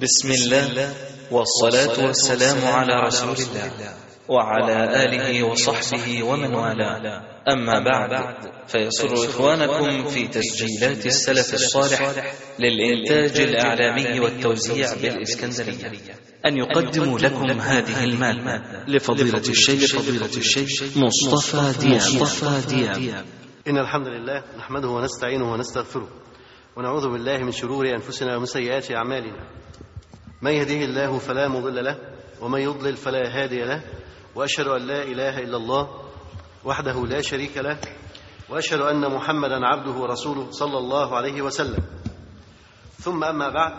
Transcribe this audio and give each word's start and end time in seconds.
بسم 0.00 0.30
الله 0.30 0.94
والصلاة 1.30 2.06
والسلام 2.06 2.64
على 2.64 2.94
رسول 3.06 3.36
الله 3.36 3.72
وعلى 4.28 5.04
آله 5.04 5.42
وصحبه 5.42 6.22
ومن 6.22 6.54
والاه. 6.54 7.22
أما 7.48 7.78
بعد 7.84 8.34
فيسر 8.66 9.14
إخوانكم 9.14 10.08
في 10.08 10.28
تسجيلات 10.28 11.06
السلف 11.06 11.54
الصالح 11.54 12.14
للإنتاج 12.58 13.40
الإعلامي 13.40 14.20
والتوزيع 14.20 14.94
بالإسكندرية. 15.02 15.90
أن 16.46 16.56
يقدموا 16.56 17.18
لكم 17.18 17.60
هذه 17.60 18.04
المادة 18.04 18.84
لفضيلة 18.88 19.48
الشيخ 19.48 19.96
فضيلة 19.96 20.36
الشيخ 20.36 20.82
مصطفى 20.96 21.80
دياب. 21.80 22.22
مصطفى 22.22 22.74
دياب. 22.74 23.24
إن 23.68 23.78
الحمد 23.78 24.06
لله 24.06 24.44
نحمده 24.58 24.88
ونستعينه 24.88 25.52
ونستغفره 25.52 26.08
ونعوذ 26.76 27.08
بالله 27.08 27.38
من 27.38 27.52
شرور 27.52 27.86
أنفسنا 27.88 28.36
ومن 28.36 28.46
سيئات 28.46 28.90
أعمالنا. 28.90 29.65
من 30.42 30.52
يهده 30.52 30.84
الله 30.84 31.18
فلا 31.18 31.48
مضل 31.48 31.84
له 31.84 31.96
ومن 32.40 32.60
يضلل 32.60 32.96
فلا 32.96 33.42
هادي 33.42 33.64
له 33.64 33.80
وأشهد 34.34 34.66
أن 34.66 34.82
لا 34.82 35.02
إله 35.02 35.38
إلا 35.38 35.56
الله 35.56 35.88
وحده 36.64 37.06
لا 37.06 37.20
شريك 37.20 37.58
له 37.58 37.78
وأشهد 38.48 38.80
أن 38.80 39.14
محمدا 39.14 39.66
عبده 39.66 39.92
ورسوله 39.92 40.50
صلى 40.50 40.78
الله 40.78 41.16
عليه 41.16 41.42
وسلم. 41.42 41.84
ثم 43.00 43.24
أما 43.24 43.48
بعد 43.48 43.72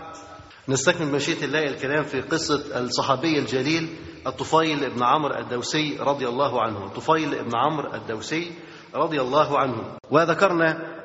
نستكمل 0.70 1.12
مشيئة 1.12 1.46
الله 1.46 1.64
الكلام 1.64 2.04
في 2.04 2.22
قصة 2.22 2.80
الصحابي 2.80 3.40
الجليل 3.40 3.96
الطفيل 4.28 4.90
بن 4.90 5.04
عمرو 5.04 5.36
الدوسي 5.40 5.98
رضي 6.00 6.28
الله 6.28 6.62
عنه. 6.62 6.86
الطفيل 6.86 7.44
بن 7.44 7.52
عمرو 7.56 7.94
الدوسي 7.94 8.52
رضي 8.96 9.22
الله 9.22 9.60
عنه. 9.60 9.98
وذكرنا 10.12 10.98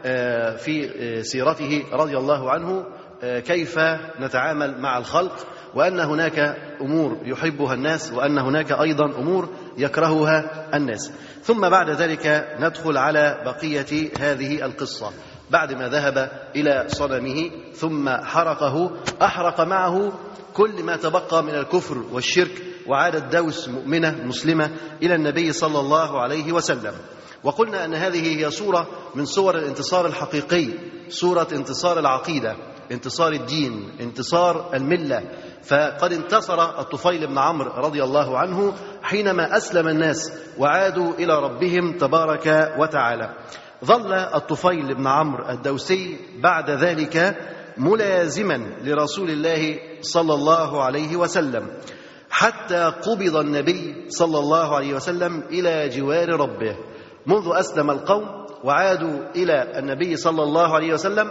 في 0.56 1.22
سيرته 1.22 1.84
رضي 1.92 2.16
الله 2.16 2.50
عنه 2.50 2.86
كيف 3.22 3.78
نتعامل 4.20 4.80
مع 4.80 4.98
الخلق 4.98 5.46
وأن 5.74 6.00
هناك 6.00 6.38
أمور 6.80 7.18
يحبها 7.24 7.74
الناس 7.74 8.12
وأن 8.12 8.38
هناك 8.38 8.72
أيضا 8.72 9.04
أمور 9.04 9.48
يكرهها 9.78 10.68
الناس. 10.74 11.12
ثم 11.42 11.68
بعد 11.68 11.90
ذلك 11.90 12.56
ندخل 12.60 12.96
على 12.96 13.42
بقية 13.44 14.10
هذه 14.18 14.64
القصة. 14.64 15.12
بعد 15.50 15.72
ما 15.72 15.88
ذهب 15.88 16.30
إلى 16.56 16.84
صنمه 16.88 17.50
ثم 17.74 18.08
حرقه 18.08 18.90
أحرق 19.22 19.60
معه 19.60 20.12
كل 20.54 20.82
ما 20.82 20.96
تبقى 20.96 21.42
من 21.42 21.54
الكفر 21.54 21.98
والشرك 22.12 22.62
وعادت 22.86 23.36
دوس 23.36 23.68
مؤمنة 23.68 24.10
مسلمة 24.24 24.70
إلى 25.02 25.14
النبي 25.14 25.52
صلى 25.52 25.80
الله 25.80 26.20
عليه 26.20 26.52
وسلم. 26.52 26.94
وقلنا 27.44 27.84
أن 27.84 27.94
هذه 27.94 28.38
هي 28.38 28.50
صورة 28.50 28.88
من 29.14 29.24
صور 29.24 29.58
الانتصار 29.58 30.06
الحقيقي 30.06 30.68
صورة 31.08 31.48
انتصار 31.52 31.98
العقيدة. 31.98 32.56
انتصار 32.92 33.32
الدين 33.32 33.90
انتصار 34.00 34.74
الملة. 34.74 35.22
فقد 35.62 36.12
انتصر 36.12 36.80
الطفيل 36.80 37.26
بن 37.26 37.38
عمرو 37.38 37.70
رضي 37.70 38.04
الله 38.04 38.38
عنه 38.38 38.74
حينما 39.02 39.56
أسلم 39.56 39.88
الناس 39.88 40.32
وعادوا 40.58 41.12
إلى 41.18 41.38
ربهم 41.38 41.96
تبارك 41.98 42.74
وتعالى. 42.78 43.34
ظل 43.84 44.12
الطفيل 44.12 44.94
بن 44.94 45.06
عمرو 45.06 45.48
الدوسي 45.48 46.16
بعد 46.42 46.70
ذلك 46.70 47.36
ملازما 47.78 48.58
لرسول 48.82 49.30
الله 49.30 49.78
صلى 50.00 50.34
الله 50.34 50.82
عليه 50.82 51.16
وسلم 51.16 51.66
حتى 52.30 52.84
قبض 52.84 53.36
النبي 53.36 54.06
صلى 54.08 54.38
الله 54.38 54.76
عليه 54.76 54.94
وسلم 54.94 55.42
إلى 55.50 55.88
جوار 55.88 56.28
ربه. 56.28 56.76
منذ 57.26 57.50
أسلم 57.54 57.90
القوم 57.90 58.24
وعادوا 58.64 59.18
إلى 59.36 59.78
النبي 59.78 60.16
صلى 60.16 60.42
الله 60.42 60.74
عليه 60.74 60.92
وسلم 60.92 61.28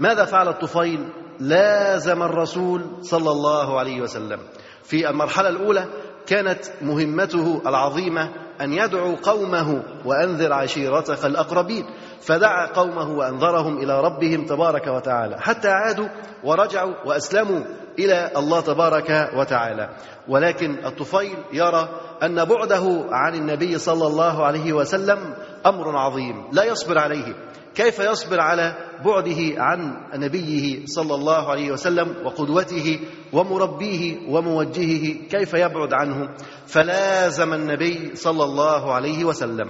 ماذا 0.00 0.24
فعل 0.24 0.48
الطفيل؟ 0.48 1.08
لازم 1.40 2.22
الرسول 2.22 2.82
صلى 3.00 3.30
الله 3.30 3.78
عليه 3.78 4.00
وسلم. 4.00 4.38
في 4.82 5.08
المرحلة 5.10 5.48
الأولى 5.48 5.84
كانت 6.26 6.58
مهمته 6.82 7.62
العظيمة 7.66 8.28
أن 8.60 8.72
يدعو 8.72 9.14
قومه 9.14 9.82
وأنذر 10.04 10.52
عشيرتك 10.52 11.24
الأقربين. 11.24 11.84
فدعا 12.20 12.66
قومه 12.66 13.10
وأنذرهم 13.18 13.78
إلى 13.78 14.00
ربهم 14.00 14.46
تبارك 14.46 14.86
وتعالى. 14.86 15.36
حتى 15.40 15.68
عادوا 15.68 16.08
ورجعوا 16.44 16.94
وأسلموا 17.06 17.60
إلى 17.98 18.30
الله 18.36 18.60
تبارك 18.60 19.30
وتعالى. 19.36 19.88
ولكن 20.28 20.86
الطفيل 20.86 21.36
يرى 21.52 21.88
أن 22.22 22.44
بعده 22.44 23.04
عن 23.10 23.34
النبي 23.34 23.78
صلى 23.78 24.06
الله 24.06 24.44
عليه 24.44 24.72
وسلم 24.72 25.34
أمر 25.66 25.96
عظيم 25.96 26.48
لا 26.52 26.64
يصبر 26.64 26.98
عليه. 26.98 27.34
كيف 27.74 27.98
يصبر 27.98 28.40
على 28.40 28.74
بعده 29.04 29.62
عن 29.62 30.08
نبيه 30.14 30.86
صلى 30.86 31.14
الله 31.14 31.50
عليه 31.50 31.72
وسلم 31.72 32.14
وقدوته 32.24 33.00
ومربيه 33.32 34.28
وموجهه؟ 34.28 35.14
كيف 35.30 35.54
يبعد 35.54 35.92
عنه؟ 35.92 36.28
فلازم 36.66 37.54
النبي 37.54 38.10
صلى 38.14 38.44
الله 38.44 38.92
عليه 38.92 39.24
وسلم. 39.24 39.68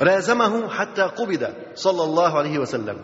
لازمه 0.00 0.68
حتى 0.68 1.02
قبض 1.02 1.48
صلى 1.74 2.02
الله 2.04 2.38
عليه 2.38 2.58
وسلم. 2.58 2.96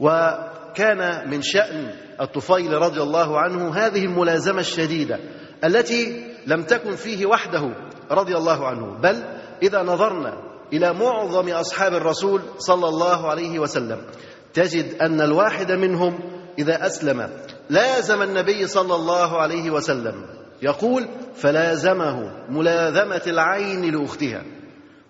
وكان 0.00 1.30
من 1.30 1.42
شأن 1.42 1.94
الطفيل 2.20 2.72
رضي 2.72 3.02
الله 3.02 3.38
عنه 3.40 3.74
هذه 3.74 4.04
الملازمة 4.04 4.60
الشديدة 4.60 5.18
التي 5.64 6.24
لم 6.46 6.62
تكن 6.62 6.96
فيه 6.96 7.26
وحده 7.26 7.74
رضي 8.10 8.36
الله 8.36 8.66
عنه. 8.66 8.98
بل 9.02 9.22
إذا 9.62 9.82
نظرنا 9.82 10.49
إلى 10.72 10.92
معظم 10.92 11.48
أصحاب 11.48 11.94
الرسول 11.94 12.40
صلى 12.58 12.88
الله 12.88 13.30
عليه 13.30 13.58
وسلم. 13.58 14.06
تجد 14.54 15.02
أن 15.02 15.20
الواحد 15.20 15.72
منهم 15.72 16.20
إذا 16.58 16.86
أسلم 16.86 17.30
لازم 17.70 18.22
النبي 18.22 18.66
صلى 18.66 18.94
الله 18.94 19.40
عليه 19.40 19.70
وسلم. 19.70 20.26
يقول 20.62 21.08
فلازمه 21.34 22.30
ملاذمة 22.48 23.22
العين 23.26 23.94
لأختها 23.94 24.42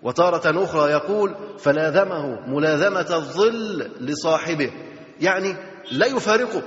وتارة 0.03 0.63
أخرى 0.63 0.91
يقول 0.91 1.35
فلازمه 1.57 2.49
ملاذمة 2.49 3.15
الظل 3.15 3.91
لصاحبه. 3.99 4.71
يعني 5.21 5.55
لا 5.91 6.05
يفارقه. 6.05 6.61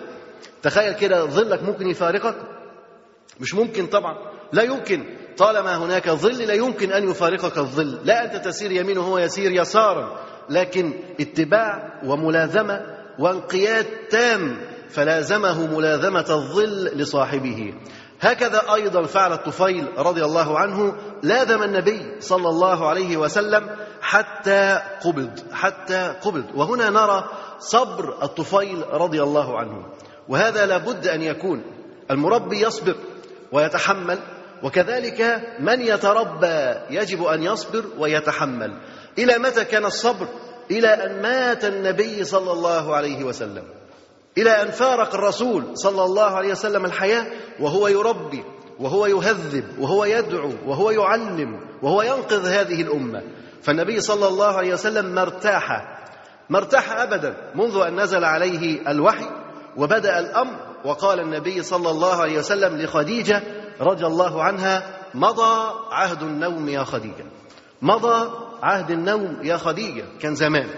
تخيل 0.62 0.92
كده 0.92 1.24
ظلك 1.26 1.62
ممكن 1.62 1.86
يفارقك؟ 1.86 2.36
مش 3.40 3.54
ممكن 3.54 3.86
طبعا. 3.86 4.14
لا 4.52 4.62
يمكن. 4.62 5.04
طالما 5.38 5.76
هناك 5.76 6.10
ظل 6.10 6.38
لا 6.38 6.54
يمكن 6.54 6.92
أن 6.92 7.10
يفارقك 7.10 7.58
الظل. 7.58 8.00
لا 8.04 8.24
أنت 8.24 8.44
تسير 8.44 8.72
يمين 8.72 8.98
وهو 8.98 9.18
يسير 9.18 9.50
يسارا. 9.50 10.18
لكن 10.50 10.92
اتباع 11.20 12.00
وملازمة 12.04 12.80
وانقياد 13.18 13.86
تام 14.10 14.56
فلازمه 14.88 15.66
ملازمة 15.76 16.26
الظل 16.30 16.84
لصاحبه. 16.84 17.74
هكذا 18.20 18.62
أيضا 18.74 19.02
فعل 19.02 19.32
الطفيل 19.32 19.86
رضي 19.98 20.24
الله 20.24 20.58
عنه 20.58 20.94
لازم 21.22 21.62
النبي 21.62 22.20
صلى 22.20 22.48
الله 22.48 22.88
عليه 22.88 23.16
وسلم 23.16 23.70
حتى 24.00 24.80
قبض 25.04 25.30
حتى 25.52 26.14
قبض. 26.22 26.44
وهنا 26.54 26.90
نرى 26.90 27.24
صبر 27.58 28.22
الطفيل 28.22 28.84
رضي 28.92 29.22
الله 29.22 29.58
عنه. 29.58 29.86
وهذا 30.28 30.66
لابد 30.66 31.06
أن 31.06 31.22
يكون. 31.22 31.62
المربي 32.10 32.60
يصبر 32.66 32.94
ويتحمل 33.52 34.18
وكذلك 34.64 35.42
من 35.60 35.80
يتربى 35.80 36.74
يجب 36.90 37.24
أن 37.24 37.42
يصبر 37.42 37.84
ويتحمل. 37.98 38.72
إلى 39.18 39.38
متى 39.38 39.64
كان 39.64 39.84
الصبر؟ 39.84 40.26
إلى 40.70 40.88
أن 40.88 41.22
مات 41.22 41.64
النبي 41.64 42.24
صلى 42.24 42.52
الله 42.52 42.94
عليه 42.94 43.24
وسلم. 43.24 43.64
إلى 44.38 44.50
أن 44.50 44.70
فارق 44.70 45.14
الرسول 45.14 45.64
صلى 45.74 46.04
الله 46.04 46.30
عليه 46.30 46.50
وسلم 46.50 46.84
الحياة 46.84 47.26
وهو 47.60 47.88
يربي 47.88 48.44
وهو 48.80 49.06
يهذب 49.06 49.64
وهو 49.78 50.04
يدعو 50.04 50.52
وهو 50.66 50.90
يعلم 50.90 51.60
وهو 51.82 52.02
ينقذ 52.02 52.46
هذه 52.46 52.82
الأمة. 52.82 53.22
فالنبي 53.62 54.00
صلى 54.00 54.28
الله 54.28 54.56
عليه 54.56 54.72
وسلم 54.72 55.06
ما 55.06 55.22
ارتاح 55.22 55.68
ما 56.48 56.58
ارتاح 56.58 56.92
أبدا 57.00 57.36
منذ 57.54 57.76
أن 57.76 58.00
نزل 58.00 58.24
عليه 58.24 58.90
الوحي 58.90 59.28
وبدأ 59.76 60.18
الأمر 60.18 60.56
وقال 60.84 61.20
النبي 61.20 61.62
صلى 61.62 61.90
الله 61.90 62.22
عليه 62.22 62.38
وسلم 62.38 62.76
لخديجة 62.76 63.42
رضي 63.80 64.06
الله 64.06 64.42
عنها 64.42 65.00
مضى 65.14 65.72
عهد 65.90 66.22
النوم 66.22 66.68
يا 66.68 66.84
خديجة. 66.84 67.24
مضى 67.82 68.30
عهد 68.62 68.90
النوم 68.90 69.38
يا 69.42 69.56
خديجة. 69.56 70.04
كان 70.20 70.34
زمان. 70.34 70.68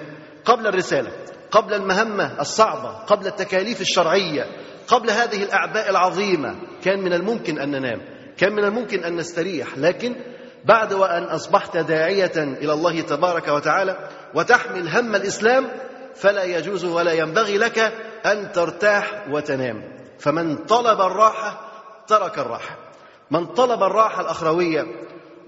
قبل 0.45 0.67
الرسالة 0.67 1.11
قبل 1.51 1.75
المهمة 1.75 2.41
الصعبة 2.41 2.89
قبل 2.89 3.27
التكاليف 3.27 3.81
الشرعية 3.81 4.47
قبل 4.89 5.11
هذه 5.11 5.43
الأعباء 5.43 5.91
العظيمة 5.91 6.57
كان 6.85 7.01
من 7.01 7.13
الممكن 7.13 7.59
أن 7.59 7.71
ننام 7.71 8.01
كان 8.39 8.53
من 8.53 8.65
الممكن 8.65 9.05
أن 9.05 9.17
نستريح. 9.17 9.79
لكن 9.79 10.17
بعد 10.65 10.93
وأن 10.93 11.23
أصبحت 11.23 11.77
داعية 11.77 12.33
إلى 12.37 12.73
الله 12.73 13.01
تبارك 13.01 13.49
وتعالى 13.49 14.09
وتحمل 14.35 14.89
هم 14.89 15.15
الإسلام 15.15 15.69
فلا 16.15 16.45
يجوز 16.45 16.85
ولا 16.85 17.13
ينبغي 17.13 17.59
لك 17.59 17.79
أن 18.27 18.53
ترتاح 18.53 19.27
وتنام. 19.31 19.83
فمن 20.19 20.57
طلب 20.57 21.01
الراحة 21.01 21.61
ترك 22.07 22.39
الراحة. 22.39 22.86
من 23.31 23.47
طلب 23.47 23.83
الراحة 23.83 24.21
الأخروية 24.21 24.83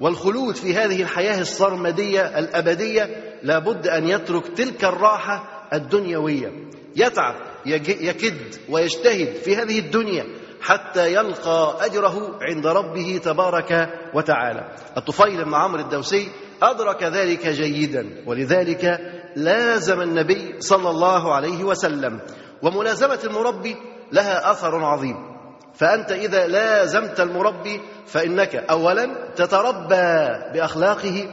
والخلود 0.01 0.57
في 0.57 0.75
هذه 0.75 1.03
الحياة 1.03 1.41
السرمدية 1.41 2.39
الأبدية 2.39 3.35
لابد 3.43 3.87
أن 3.87 4.09
يترك 4.09 4.47
تلك 4.47 4.85
الراحة 4.85 5.69
الدنيوية. 5.73 6.53
يتعب 6.97 7.35
يكد 7.67 8.55
ويجتهد 8.69 9.35
في 9.35 9.57
هذه 9.57 9.79
الدنيا 9.79 10.27
حتى 10.61 11.13
يلقى 11.15 11.87
أجره 11.87 12.39
عند 12.43 12.67
ربه 12.67 13.21
تبارك 13.25 13.89
وتعالى. 14.15 14.75
الطفيل 14.97 15.45
بن 15.45 15.55
عمرو 15.55 15.81
الدوسي 15.81 16.29
أدرك 16.63 17.03
ذلك 17.03 17.47
جيدا 17.47 18.25
ولذلك 18.27 19.01
لازم 19.37 20.01
النبي 20.01 20.55
صلى 20.61 20.91
الله 20.91 21.35
عليه 21.35 21.65
وسلم. 21.65 22.21
وملازمة 22.63 23.19
المربي 23.25 23.77
لها 24.13 24.51
أثر 24.51 24.85
عظيم. 24.85 25.38
فأنت 25.79 26.13
إذا 26.13 26.47
لازمت 26.47 27.21
المربي 27.21 27.81
فإنك 28.07 28.57
أولا 28.57 29.09
تتربى 29.37 30.29
بأخلاقه 30.53 31.29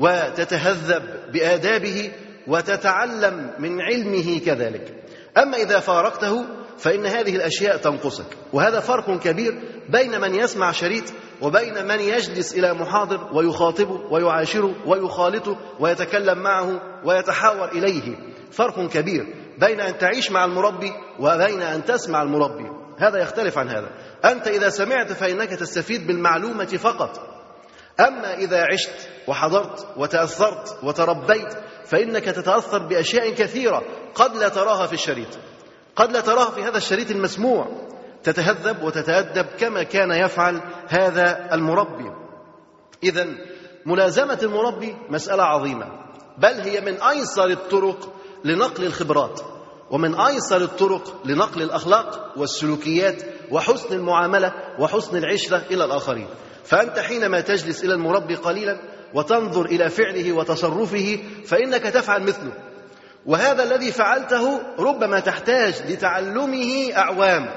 وتتهذب 0.00 1.02
بآدابه 1.32 2.12
وتتعلم 2.46 3.50
من 3.58 3.80
علمه 3.80 4.38
كذلك. 4.46 4.94
أما 5.38 5.56
إذا 5.56 5.80
فارقته 5.80 6.44
فإن 6.78 7.06
هذه 7.06 7.36
الأشياء 7.36 7.76
تنقصك 7.76 8.26
وهذا 8.52 8.80
فرق 8.80 9.18
كبير 9.18 9.62
بين 9.88 10.20
من 10.20 10.34
يسمع 10.34 10.72
شريط 10.72 11.04
وبين 11.40 11.86
من 11.86 12.00
يجلس 12.00 12.54
إلى 12.54 12.74
محاضر 12.74 13.28
ويخاطبه 13.32 14.00
ويعاشره 14.10 14.74
ويخالطه 14.86 15.56
ويتكلم 15.80 16.38
معه 16.38 16.80
ويتحاور 17.04 17.68
إليه. 17.68 18.16
فرق 18.50 18.88
كبير 18.88 19.34
بين 19.58 19.80
أن 19.80 19.98
تعيش 19.98 20.30
مع 20.30 20.44
المربي 20.44 20.92
وبين 21.20 21.62
أن 21.62 21.84
تسمع 21.84 22.22
المربي. 22.22 22.81
هذا 23.02 23.22
يختلف 23.22 23.58
عن 23.58 23.68
هذا. 23.68 23.88
أنت 24.24 24.48
إذا 24.48 24.68
سمعت 24.68 25.12
فإنك 25.12 25.48
تستفيد 25.48 26.06
بالمعلومة 26.06 26.64
فقط. 26.64 27.20
أما 28.00 28.34
إذا 28.34 28.64
عشت 28.72 29.08
وحضرت 29.28 29.86
وتأثرت 29.96 30.78
وتربيت 30.82 31.54
فإنك 31.84 32.24
تتأثر 32.24 32.78
بأشياء 32.78 33.30
كثيرة 33.30 33.82
قد 34.14 34.36
لا 34.36 34.48
تراها 34.48 34.86
في 34.86 34.92
الشريط. 34.92 35.28
قد 35.96 36.12
لا 36.12 36.20
تراها 36.20 36.50
في 36.50 36.62
هذا 36.62 36.76
الشريط 36.76 37.10
المسموع. 37.10 37.66
تتهذب 38.22 38.82
وتتأدب 38.82 39.46
كما 39.58 39.82
كان 39.82 40.10
يفعل 40.10 40.60
هذا 40.88 41.54
المربي. 41.54 42.10
إذا 43.02 43.26
ملازمة 43.86 44.38
المربي 44.42 44.96
مسألة 45.10 45.42
عظيمة. 45.42 45.86
بل 46.38 46.60
هي 46.60 46.80
من 46.80 47.02
أيسر 47.02 47.46
الطرق 47.46 48.12
لنقل 48.44 48.84
الخبرات. 48.84 49.40
ومن 49.92 50.14
أيسر 50.14 50.62
الطرق 50.62 51.26
لنقل 51.26 51.62
الأخلاق 51.62 52.32
والسلوكيات 52.36 53.22
وحسن 53.50 53.94
المعاملة 53.94 54.52
وحسن 54.78 55.16
العشرة 55.16 55.62
إلى 55.70 55.84
الآخرين. 55.84 56.26
فأنت 56.64 56.98
حينما 56.98 57.40
تجلس 57.40 57.84
إلى 57.84 57.94
المربي 57.94 58.34
قليلا 58.34 58.80
وتنظر 59.14 59.64
إلى 59.64 59.90
فعله 59.90 60.32
وتصرفه 60.32 61.18
فإنك 61.46 61.82
تفعل 61.82 62.22
مثله. 62.22 62.52
وهذا 63.26 63.62
الذي 63.62 63.92
فعلته 63.92 64.60
ربما 64.78 65.20
تحتاج 65.20 65.82
لتعلمه 65.88 66.92
أعوام. 66.96 67.50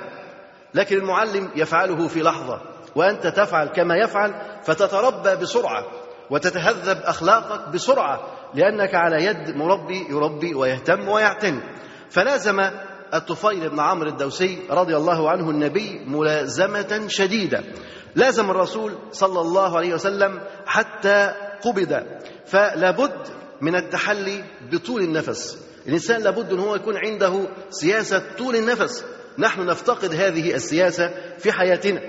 لكن 0.73 0.97
المعلم 0.97 1.49
يفعله 1.55 2.07
في 2.07 2.21
لحظة 2.21 2.61
وأنت 2.95 3.27
تفعل 3.27 3.67
كما 3.67 3.95
يفعل 3.95 4.33
فتتربى 4.63 5.35
بسرعة 5.35 5.85
وتتهذب 6.29 7.01
أخلاقك 7.03 7.69
بسرعة 7.69 8.19
لأنك 8.53 8.95
على 8.95 9.25
يد 9.25 9.55
مربي 9.55 10.07
يربي 10.09 10.55
ويهتم 10.55 11.07
ويعتني. 11.07 11.61
فلازم 12.09 12.59
الطفيل 13.13 13.69
بن 13.69 13.79
عمرو 13.79 14.09
الدوسي 14.09 14.59
رضي 14.69 14.95
الله 14.97 15.29
عنه 15.29 15.49
النبي 15.49 15.99
ملازمة 16.07 17.07
شديدة. 17.07 17.63
لازم 18.15 18.51
الرسول 18.51 18.93
صلى 19.11 19.41
الله 19.41 19.77
عليه 19.77 19.93
وسلم 19.93 20.39
حتى 20.65 21.33
قبض. 21.61 22.03
فلابد 22.45 23.27
من 23.61 23.75
التحلي 23.75 24.43
بطول 24.71 25.01
النفس. 25.01 25.57
الإنسان 25.87 26.21
لابد 26.21 26.53
أن 26.53 26.59
هو 26.59 26.75
يكون 26.75 26.97
عنده 26.97 27.47
سياسة 27.69 28.21
طول 28.37 28.55
النفس. 28.55 29.05
نحن 29.37 29.65
نفتقد 29.65 30.13
هذه 30.13 30.55
السياسة 30.55 31.11
في 31.37 31.51
حياتنا. 31.51 32.01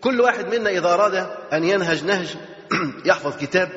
كل 0.00 0.20
واحد 0.20 0.54
منا 0.54 0.70
إذا 0.70 0.94
أراد 0.94 1.26
أن 1.52 1.64
ينهج 1.64 2.04
نهج 2.04 2.36
يحفظ 3.10 3.36
كتاب 3.36 3.68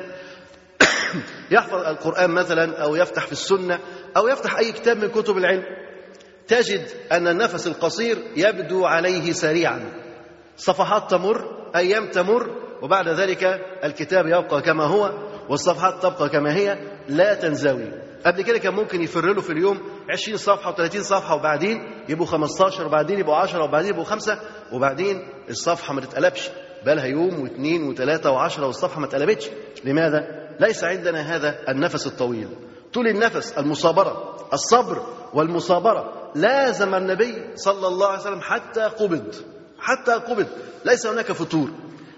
يحفظ 1.50 1.74
القرآن 1.74 2.30
مثلا 2.30 2.82
أو 2.82 2.96
يفتح 2.96 3.26
في 3.26 3.32
السنة 3.32 3.78
أو 4.16 4.28
يفتح 4.28 4.58
أي 4.58 4.72
كتاب 4.72 4.96
من 4.96 5.08
كتب 5.08 5.36
العلم 5.36 5.62
تجد 6.48 6.86
أن 7.12 7.28
النفس 7.28 7.66
القصير 7.66 8.18
يبدو 8.36 8.84
عليه 8.84 9.32
سريعا. 9.32 9.92
صفحات 10.56 11.10
تمر 11.10 11.44
أيام 11.76 12.10
تمر 12.10 12.50
وبعد 12.82 13.08
ذلك 13.08 13.44
الكتاب 13.84 14.26
يبقى 14.26 14.62
كما 14.62 14.84
هو 14.84 15.12
والصفحات 15.48 16.02
تبقى 16.02 16.28
كما 16.28 16.54
هي 16.54 16.78
لا 17.08 17.34
تنزوي. 17.34 17.92
قبل 18.26 18.42
كده 18.42 18.58
كان 18.58 18.74
ممكن 18.74 19.02
يفر 19.02 19.34
له 19.34 19.40
في 19.40 19.50
اليوم 19.50 19.80
20 20.10 20.36
صفحة 20.38 20.74
و30 20.74 20.96
صفحة 20.96 21.34
وبعدين 21.34 22.04
يبقوا 22.08 22.26
15 22.26 22.86
وبعدين 22.86 23.18
يبقوا 23.18 23.36
10 23.36 23.64
وبعدين 23.64 23.90
يبقوا 23.90 24.04
5 24.04 24.38
وبعدين 24.72 25.28
الصفحة 25.50 25.94
ما 25.94 26.00
تتقلبش. 26.00 26.50
بقى 26.84 26.94
لها 26.94 27.06
يوم 27.06 27.40
واثنين 27.40 27.82
وثلاثة 27.82 28.30
وعشرة 28.30 28.66
والصفحة 28.66 29.00
ما 29.00 29.06
اتقلبتش 29.06 29.48
لماذا؟ 29.84 30.26
ليس 30.60 30.84
عندنا 30.84 31.36
هذا 31.36 31.58
النفس 31.68 32.06
الطويل. 32.06 32.48
طول 32.96 33.08
النفس 33.08 33.52
المصابرة 33.52 34.36
الصبر 34.52 35.06
والمصابرة. 35.34 36.30
لازم 36.34 36.94
النبي 36.94 37.56
صلى 37.56 37.86
الله 37.88 38.06
عليه 38.06 38.20
وسلم 38.20 38.40
حتى 38.40 38.80
قبض 38.80 39.34
حتى 39.78 40.12
قبض. 40.12 40.46
ليس 40.84 41.06
هناك 41.06 41.32
فتور 41.32 41.70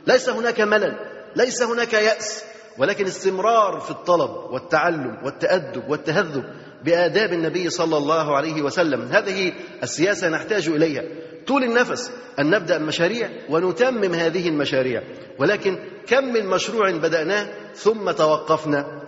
ليس 0.07 0.29
هناك 0.29 0.61
ملل 0.61 0.97
ليس 1.37 1.63
هناك 1.63 1.93
يأس. 1.93 2.45
ولكن 2.79 3.07
استمرار 3.07 3.81
في 3.81 3.91
الطلب 3.91 4.31
والتعلم 4.31 5.19
والتأدب 5.25 5.89
والتهذب 5.89 6.45
بآداب 6.85 7.33
النبي 7.33 7.71
صلى 7.71 7.97
الله 7.97 8.37
عليه 8.37 8.63
وسلم. 8.63 9.03
هذه 9.03 9.53
السياسة 9.83 10.29
نحتاج 10.29 10.69
إليها. 10.69 11.03
طول 11.47 11.65
النفس 11.65 12.11
أن 12.39 12.51
نبدأ 12.51 12.77
المشاريع 12.77 13.31
ونتمم 13.51 14.15
هذه 14.15 14.49
المشاريع. 14.49 15.03
ولكن 15.39 15.79
كم 16.07 16.25
من 16.25 16.47
مشروع 16.47 16.91
بدأناه 16.91 17.47
ثم 17.75 18.11
توقفنا. 18.11 18.99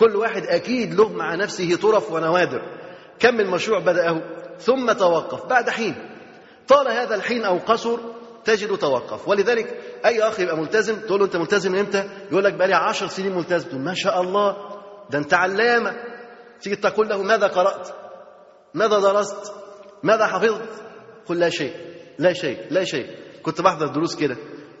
كل 0.00 0.16
واحد 0.16 0.46
أكيد 0.46 0.94
له 0.94 1.08
مع 1.08 1.34
نفسه 1.34 1.76
طرف 1.76 2.12
ونوادر. 2.12 2.62
كم 3.18 3.34
من 3.34 3.46
مشروع 3.46 3.78
بدأه 3.78 4.22
ثم 4.58 4.92
توقف. 4.92 5.46
بعد 5.46 5.70
حين 5.70 5.94
طال 6.68 6.88
هذا 6.88 7.14
الحين 7.14 7.44
أو 7.44 7.58
قصر 7.58 7.98
تجد 8.44 8.78
توقف. 8.78 9.28
ولذلك 9.28 9.80
أي 10.04 10.22
أخ 10.22 10.40
يبقى 10.40 10.56
ملتزم 10.56 11.00
تقول 11.00 11.20
له 11.20 11.26
أنت 11.26 11.36
ملتزم 11.36 11.74
إمتى؟ 11.74 12.08
يقول 12.32 12.44
لك 12.44 12.54
بقالي 12.54 12.74
عشر 12.74 13.06
سنين 13.06 13.36
ملتزم. 13.36 13.68
تقول 13.68 13.80
ما 13.80 13.94
شاء 13.94 14.20
الله 14.20 14.56
ده 15.10 15.18
أنت 15.18 15.34
علامة. 15.34 15.96
تيجي 16.60 16.76
تقول 16.76 17.08
له 17.08 17.22
ماذا 17.22 17.46
قرأت؟ 17.46 17.88
ماذا 18.74 18.98
درست؟ 18.98 19.52
ماذا 20.02 20.26
حفظت؟ 20.26 20.82
قل 21.26 21.38
لا 21.38 21.50
شيء 21.50 21.74
لا 22.18 22.32
شيء 22.32 22.66
لا 22.70 22.84
شيء. 22.84 23.06
كنت 23.42 23.60
بحضر 23.60 23.86
دروس 23.86 24.16
كده 24.16 24.36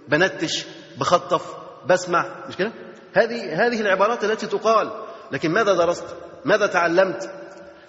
بنتش 0.08 0.66
بخطف 0.98 1.54
بسمع. 1.86 2.44
مش 2.48 2.56
كده؟ 2.56 2.72
هذه 3.12 3.66
هذه 3.66 3.80
العبارات 3.80 4.24
التي 4.24 4.46
تقال. 4.46 5.09
لكن 5.32 5.50
ماذا 5.50 5.74
درست؟ 5.74 6.04
ماذا 6.44 6.66
تعلمت؟ 6.66 7.30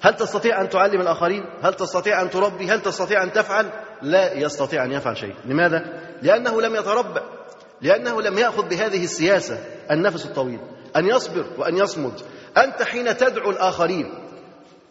هل 0.02 0.16
تستطيع 0.16 0.62
أن 0.62 0.70
تعلم 0.70 1.02
الآخرين؟ 1.02 1.44
هل 1.64 1.74
تستطيع 1.74 2.22
أن 2.22 2.30
تربي؟ 2.30 2.68
هل 2.68 2.82
تستطيع 2.82 3.24
أن 3.24 3.32
تفعل؟ 3.32 3.70
لا 4.02 4.34
يستطيع 4.34 4.86
أن 4.86 4.92
يفعل 4.92 5.18
شيء. 5.18 5.36
لماذا؟ 5.46 6.02
لأنه 6.22 6.62
لم 6.62 6.76
يتربى 6.76 7.20
لأنه 7.82 8.22
لم 8.22 8.38
يأخذ 8.38 8.68
بهذه 8.68 9.04
السياسة 9.04 9.60
النفس 9.92 10.26
الطويل. 10.26 10.60
أن 10.96 11.08
يصبر 11.08 11.46
وأن 11.58 11.78
يصمد. 11.78 12.14
أنت 12.58 12.84
حين 12.84 13.18
تدعو 13.18 13.50
الآخرين 13.50 14.14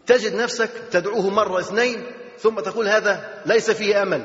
تجد 0.06 0.34
نفسك 0.34 0.70
تدعوه 0.90 1.30
مرة 1.30 1.60
اثنين 1.60 2.02
ثم 2.38 2.60
تقول 2.60 2.88
هذا 2.88 3.42
ليس 3.46 3.70
فيه 3.70 4.02
أمل. 4.02 4.24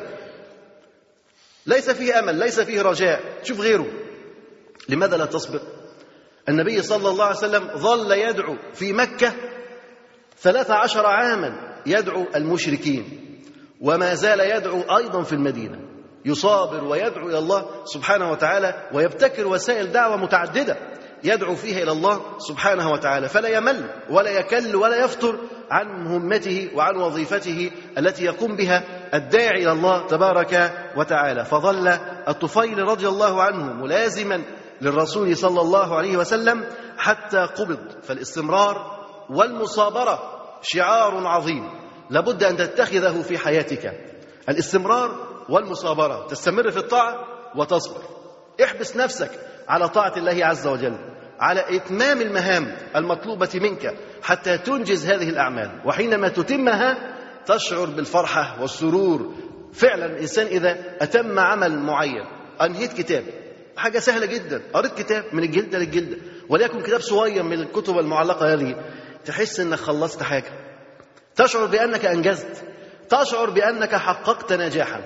ليس 1.65 1.89
فيه 1.89 2.19
أمل 2.19 2.35
ليس 2.35 2.59
فيه 2.59 2.81
رجاء. 2.81 3.21
شوف 3.43 3.59
غيره. 3.59 3.87
لماذا 4.89 5.17
لا 5.17 5.25
تصبر؟ 5.25 5.59
النبي 6.49 6.81
صلى 6.81 7.09
الله 7.09 7.25
عليه 7.25 7.37
وسلم 7.37 7.67
ظل 7.75 8.11
يدعو 8.11 8.55
في 8.73 8.93
مكة 8.93 9.33
ثلاث 10.41 10.71
عشر 10.71 11.05
عاما 11.05 11.79
يدعو 11.85 12.25
المشركين 12.35 13.21
وما 13.81 14.13
زال 14.13 14.39
يدعو 14.39 14.97
أيضا 14.97 15.23
في 15.23 15.33
المدينة 15.33 15.79
يصابر 16.25 16.83
ويدعو 16.83 17.29
إلى 17.29 17.37
الله 17.37 17.65
سبحانه 17.85 18.31
وتعالى 18.31 18.89
ويبتكر 18.93 19.47
وسائل 19.47 19.91
دعوة 19.91 20.17
متعددة 20.17 20.77
يدعو 21.23 21.55
فيها 21.55 21.83
إلى 21.83 21.91
الله 21.91 22.21
سبحانه 22.37 22.91
وتعالى 22.91 23.29
فلا 23.29 23.49
يمل 23.49 23.89
ولا 24.09 24.29
يكل 24.29 24.75
ولا 24.75 25.03
يفتر 25.03 25.39
عن 25.71 26.03
مهمته 26.03 26.69
وعن 26.75 26.95
وظيفته 26.95 27.71
التي 27.97 28.25
يقوم 28.25 28.55
بها 28.55 28.83
الداعي 29.13 29.63
إلى 29.63 29.71
الله 29.71 30.07
تبارك 30.07 30.71
وتعالى 30.97 31.45
فظل 31.45 31.87
الطفيل 32.27 32.79
رضي 32.79 33.07
الله 33.07 33.43
عنه 33.43 33.73
ملازما 33.73 34.41
للرسول 34.81 35.37
صلى 35.37 35.61
الله 35.61 35.95
عليه 35.95 36.17
وسلم 36.17 36.65
حتى 36.97 37.37
قبض. 37.37 37.79
فالاستمرار 38.03 39.05
والمصابرة 39.29 40.19
شعار 40.61 41.27
عظيم. 41.27 41.69
لابد 42.09 42.43
أن 42.43 42.57
تتخذه 42.57 43.21
في 43.21 43.37
حياتك. 43.37 43.93
الاستمرار 44.49 45.27
والمصابرة. 45.49 46.27
تستمر 46.27 46.71
في 46.71 46.77
الطاعة 46.77 47.15
وتصبر. 47.55 48.01
احبس 48.63 48.97
نفسك 48.97 49.31
على 49.67 49.89
طاعة 49.89 50.13
الله 50.17 50.45
عز 50.45 50.67
وجل. 50.67 50.97
على 51.39 51.77
إتمام 51.77 52.21
المهام 52.21 52.77
المطلوبة 52.95 53.49
منك 53.55 53.95
حتى 54.23 54.57
تنجز 54.57 55.05
هذه 55.05 55.29
الأعمال. 55.29 55.81
وحينما 55.85 56.27
تتمها 56.27 57.15
تشعر 57.45 57.85
بالفرحة 57.85 58.61
والسرور. 58.61 59.33
فعلا 59.73 60.05
الإنسان 60.05 60.45
إذا 60.45 60.77
أتم 61.01 61.39
عمل 61.39 61.79
معين. 61.79 62.25
أنهيت 62.61 62.93
كتاب. 62.93 63.44
حاجة 63.77 63.99
سهلة 63.99 64.25
جدا. 64.25 64.61
قريت 64.73 64.93
كتاب 64.93 65.23
من 65.33 65.43
الجلدة 65.43 65.77
للجلدة 65.77 66.17
وليكن 66.49 66.81
كتاب 66.81 67.01
صغير 67.01 67.43
من 67.43 67.59
الكتب 67.59 67.97
المعلقة 67.97 68.53
هذه 68.53 68.75
تحس 69.25 69.59
أنك 69.59 69.79
خلصت 69.79 70.23
حاجة. 70.23 70.51
تشعر 71.35 71.65
بأنك 71.65 72.05
أنجزت. 72.05 72.63
تشعر 73.09 73.49
بأنك 73.49 73.95
حققت 73.95 74.53
نجاحا. 74.53 75.01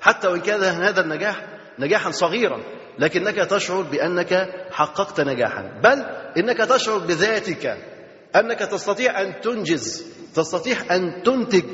حتى 0.00 0.28
وإن 0.28 0.40
كان 0.40 0.62
هذا 0.62 1.00
النجاح 1.00 1.46
نجاحا 1.78 2.10
صغيرا 2.10 2.62
لكنك 2.98 3.36
تشعر 3.36 3.82
بأنك 3.82 4.48
حققت 4.70 5.20
نجاحا. 5.20 5.80
بل 5.82 6.04
إنك 6.38 6.58
تشعر 6.58 6.98
بذاتك. 6.98 7.78
أنك 8.36 8.58
تستطيع 8.58 9.20
أن 9.20 9.40
تنجز 9.40 10.06
تستطيع 10.34 10.76
أن 10.90 11.22
تنتج 11.22 11.64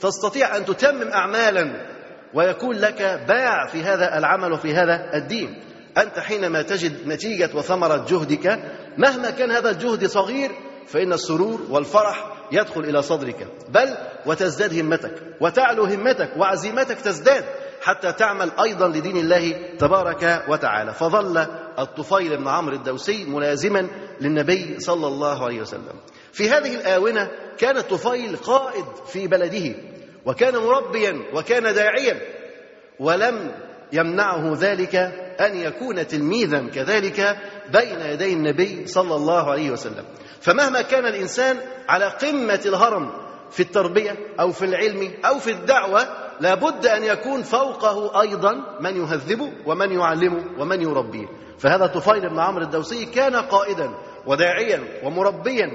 تستطيع 0.00 0.56
أن 0.56 0.64
تتمم 0.64 1.08
أعمالا 1.08 1.86
ويكون 2.34 2.76
لك 2.76 3.02
باع 3.28 3.66
في 3.66 3.82
هذا 3.82 4.18
العمل 4.18 4.52
وفي 4.52 4.74
هذا 4.74 5.10
الدين. 5.14 5.71
أنت 5.98 6.18
حينما 6.18 6.62
تجد 6.62 7.08
نتيجة 7.08 7.50
وثمرة 7.54 8.06
جهدك 8.08 8.60
مهما 8.98 9.30
كان 9.30 9.50
هذا 9.50 9.70
الجهد 9.70 10.06
صغير 10.06 10.50
فإن 10.86 11.12
السرور 11.12 11.60
والفرح 11.70 12.32
يدخل 12.52 12.80
إلى 12.80 13.02
صدرك. 13.02 13.46
بل 13.68 13.96
وتزداد 14.26 14.78
همتك 14.78 15.14
وتعلو 15.40 15.84
همتك 15.84 16.30
وعزيمتك 16.36 17.00
تزداد 17.00 17.44
حتى 17.82 18.12
تعمل 18.12 18.50
أيضا 18.60 18.88
لدين 18.88 19.16
الله 19.16 19.52
تبارك 19.78 20.44
وتعالى. 20.48 20.92
فظل 20.94 21.46
الطفيل 21.78 22.36
بن 22.36 22.48
عمرو 22.48 22.76
الدوسي 22.76 23.24
ملازما 23.24 23.88
للنبي 24.20 24.80
صلى 24.80 25.06
الله 25.06 25.44
عليه 25.44 25.60
وسلم. 25.60 25.94
في 26.32 26.50
هذه 26.50 26.74
الآونة 26.74 27.30
كان 27.58 27.76
الطفيل 27.76 28.36
قائد 28.36 28.84
في 29.06 29.26
بلده 29.26 29.74
وكان 30.26 30.56
مربيا 30.56 31.22
وكان 31.34 31.74
داعيا 31.74 32.20
ولم 33.00 33.52
يمنعه 33.92 34.52
ذلك 34.58 34.94
أن 35.40 35.56
يكون 35.56 36.06
تلميذا 36.06 36.68
كذلك 36.74 37.36
بين 37.72 38.00
يدي 38.00 38.32
النبي 38.32 38.86
صلى 38.86 39.14
الله 39.14 39.50
عليه 39.50 39.70
وسلم. 39.70 40.04
فمهما 40.40 40.82
كان 40.82 41.06
الإنسان 41.06 41.56
على 41.88 42.04
قمة 42.04 42.60
الهرم 42.66 43.12
في 43.50 43.60
التربية 43.60 44.16
أو 44.40 44.52
في 44.52 44.64
العلم 44.64 45.12
أو 45.24 45.38
في 45.38 45.50
الدعوة 45.50 46.08
لابد 46.40 46.86
أن 46.86 47.04
يكون 47.04 47.42
فوقه 47.42 48.20
أيضا 48.20 48.78
من 48.80 48.96
يهذبه 48.96 49.52
ومن 49.66 49.92
يعلمه 49.92 50.44
ومن 50.58 50.82
يربيه 50.82 51.26
فهذا 51.58 51.86
طفيل 51.86 52.28
بن 52.28 52.38
عمرو 52.38 52.64
الدوسي 52.64 53.04
كان 53.04 53.36
قائدا 53.36 53.90
وداعيا 54.26 54.84
ومربيا 55.04 55.70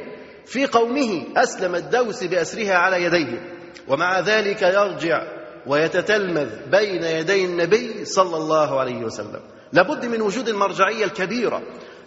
في 0.45 0.65
قومه 0.65 1.23
أسلم 1.37 1.75
الدوس 1.75 2.23
بأسرها 2.23 2.73
على 2.75 3.03
يديه. 3.03 3.57
ومع 3.87 4.19
ذلك 4.19 4.61
يرجع 4.61 5.36
ويتتلمذ 5.67 6.49
بين 6.71 7.03
يدي 7.03 7.45
النبي 7.45 8.05
صلى 8.05 8.37
الله 8.37 8.79
عليه 8.79 9.03
وسلم. 9.03 9.39
لابد 9.73 10.05
من 10.05 10.21
وجود 10.21 10.49
المرجعية 10.49 11.05
الكبيرة 11.05 11.61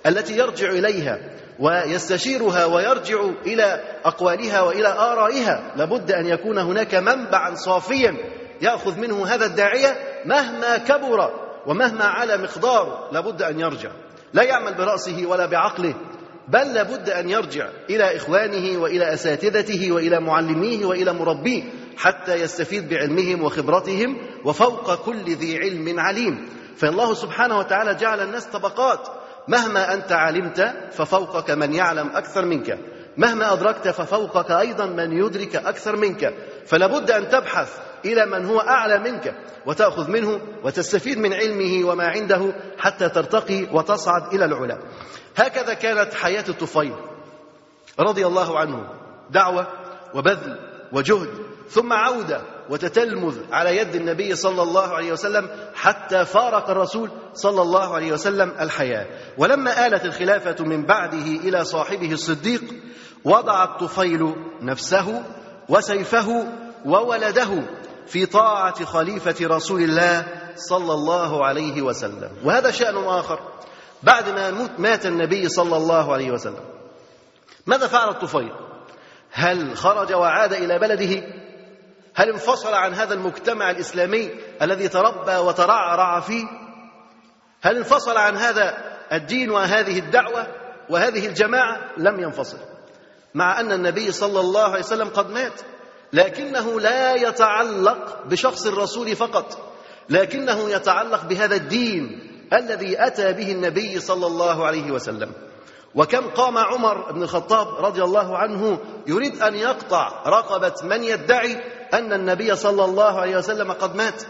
التي 0.07 0.39
يرجع 0.39 0.71
إليها 0.71 1.19
ويستشيرها 1.59 2.65
ويرجع 2.65 3.21
إلى 3.47 3.81
أقوالها 4.05 4.61
وإلى 4.61 4.89
آرائها. 4.89 5.73
لابد 5.77 6.13
أن 6.13 6.27
يكون 6.27 6.59
هناك 6.59 6.95
منبعا 6.95 7.55
صافيا 7.55 8.17
يأخذ 8.63 8.99
منه 8.99 9.27
هذا 9.27 9.47
الداعية 9.47 9.97
مهما 10.27 10.77
كبر 10.77 11.31
ومهما 11.67 12.05
على 12.05 12.37
مقداره 12.37 13.09
لابد 13.13 13.43
أن 13.43 13.61
يرجع. 13.61 13.91
لا 14.35 14.43
يعمل 14.43 14.75
برأسه 14.75 15.27
ولا 15.27 15.47
بعقله 15.47 15.95
بل 16.49 16.75
لابد 16.75 17.11
أن 17.11 17.31
يرجع 17.31 17.69
إلى 17.91 18.17
إخوانه 18.17 18.83
وإلى 18.83 19.15
أساتذته 19.15 19.93
وإلى 19.93 20.21
معلميه 20.21 20.87
وإلى 20.87 21.13
مربيه. 21.13 21.63
حتى 22.01 22.35
يستفيد 22.35 22.89
بعلمهم 22.89 23.43
وخبرتهم 23.43 24.17
وفوق 24.45 24.95
كل 24.95 25.25
ذي 25.25 25.59
علم 25.59 26.01
عليم. 26.01 26.49
فالله 26.77 27.15
سبحانه 27.15 27.59
وتعالى 27.59 27.95
جعل 27.95 28.21
الناس 28.21 28.47
طبقات. 28.47 29.09
مهما 29.49 29.95
أنت 29.95 30.13
علمت 30.13 30.75
ففوقك 30.93 31.51
من 31.51 31.75
يعلم 31.75 32.09
أكثر 32.17 32.45
منك. 32.45 32.79
مهما 33.17 33.53
أدركت 33.53 33.89
ففوقك 33.89 34.51
أيضا 34.51 34.87
من 34.87 35.13
يدرك 35.13 35.57
أكثر 35.57 35.97
منك. 35.97 36.35
فلا 36.67 36.87
بد 36.87 37.11
أن 37.11 37.29
تبحث 37.29 37.79
إلى 38.05 38.27
من 38.27 38.47
هو 38.47 38.61
أعلى 38.61 38.99
منك 38.99 39.35
وتأخذ 39.67 40.11
منه 40.11 40.41
وتستفيد 40.65 41.19
من 41.19 41.33
علمه 41.33 41.89
وما 41.89 42.07
عنده 42.09 42.53
حتى 42.79 43.09
ترتقي 43.09 43.67
وتصعد 43.73 44.35
إلى 44.35 44.45
العلا. 44.45 44.79
هكذا 45.37 45.75
كانت 45.75 46.15
حياة 46.15 46.45
الطفيل 46.49 46.95
رضي 48.01 48.27
الله 48.27 48.59
عنه. 48.59 48.89
دعوة 49.31 49.67
وبذل. 50.15 50.70
وجهد 50.93 51.29
ثم 51.69 51.93
عودة 51.93 52.43
وتتلمذ 52.71 53.37
على 53.53 53.77
يد 53.77 53.95
النبي 53.95 54.35
صلى 54.35 54.63
الله 54.63 54.89
عليه 54.89 55.13
وسلم 55.13 55.49
حتى 55.75 56.25
فارق 56.25 56.71
الرسول 56.71 57.11
صلى 57.35 57.63
الله 57.63 57.95
عليه 57.95 58.13
وسلم 58.13 58.53
الحياة. 58.61 59.07
ولما 59.39 59.87
آلت 59.87 60.05
الخلافة 60.05 60.65
من 60.65 60.87
بعده 60.87 61.27
إلى 61.47 61.65
صاحبه 61.65 62.13
الصديق 62.13 62.63
وضع 63.25 63.65
الطفيل 63.65 64.35
نفسه 64.63 65.23
وسيفه 65.69 66.47
وولده 66.85 67.63
في 68.07 68.27
طاعة 68.27 68.85
خليفة 68.85 69.47
رسول 69.47 69.83
الله 69.83 70.27
صلى 70.57 70.93
الله 70.93 71.47
عليه 71.47 71.83
وسلم. 71.83 72.31
وهذا 72.45 72.71
شأن 72.71 72.97
آخر 72.97 73.41
بعد 74.03 74.29
ما 74.29 74.69
مات 74.79 75.07
النبي 75.07 75.49
صلى 75.49 75.77
الله 75.77 76.13
عليه 76.13 76.31
وسلم. 76.31 76.65
ماذا 77.67 77.87
فعل 77.87 78.09
الطفيل؟ 78.09 78.53
هل 79.33 79.77
خرج 79.77 80.13
وعاد 80.13 80.53
إلى 80.53 80.79
بلده؟ 80.79 81.23
هل 82.15 82.31
انفصل 82.31 82.75
عن 82.75 82.95
هذا 82.95 83.15
المجتمع 83.15 83.71
الإسلامي 83.71 84.31
الذي 84.63 84.89
تربى 84.89 85.37
وترعرع 85.37 86.21
فيه؟ 86.21 86.45
هل 87.63 87.77
انفصل 87.77 88.17
عن 88.17 88.37
هذا 88.37 88.79
الدين 89.13 89.51
وهذه 89.51 89.99
الدعوة 89.99 90.47
وهذه 90.91 91.27
الجماعة؟ 91.27 91.81
لم 91.97 92.21
ينفصل. 92.21 92.59
مع 93.35 93.61
أن 93.61 93.73
النبي 93.73 94.13
صلى 94.13 94.41
الله 94.41 94.65
عليه 94.65 94.79
وسلم 94.79 95.09
قد 95.09 95.31
مات 95.31 95.61
لكنه 96.13 96.81
لا 96.81 97.15
يتعلق 97.15 98.27
بشخص 98.27 98.67
الرسول 98.67 99.17
فقط 99.17 99.73
لكنه 100.09 100.71
يتعلق 100.71 101.25
بهذا 101.25 101.55
الدين 101.55 102.31
الذي 102.53 103.07
أتى 103.07 103.33
به 103.33 103.53
النبي 103.53 104.01
صلى 104.01 104.27
الله 104.27 104.67
عليه 104.67 104.91
وسلم. 104.91 105.33
وكم 105.95 106.31
قام 106.31 106.59
عمر 106.59 107.13
بن 107.13 107.23
الخطاب 107.23 107.85
رضي 107.85 108.03
الله 108.05 108.39
عنه 108.39 108.79
يريد 109.07 109.43
أن 109.43 109.55
يقطع 109.55 110.23
رقبة 110.27 110.75
من 110.83 111.05
يدعي 111.05 111.57
أن 111.95 112.13
النبي 112.13 112.57
صلى 112.57 112.85
الله 112.85 113.21
عليه 113.21 113.37
وسلم 113.37 113.73
قد 113.73 113.97
مات. 113.97 114.23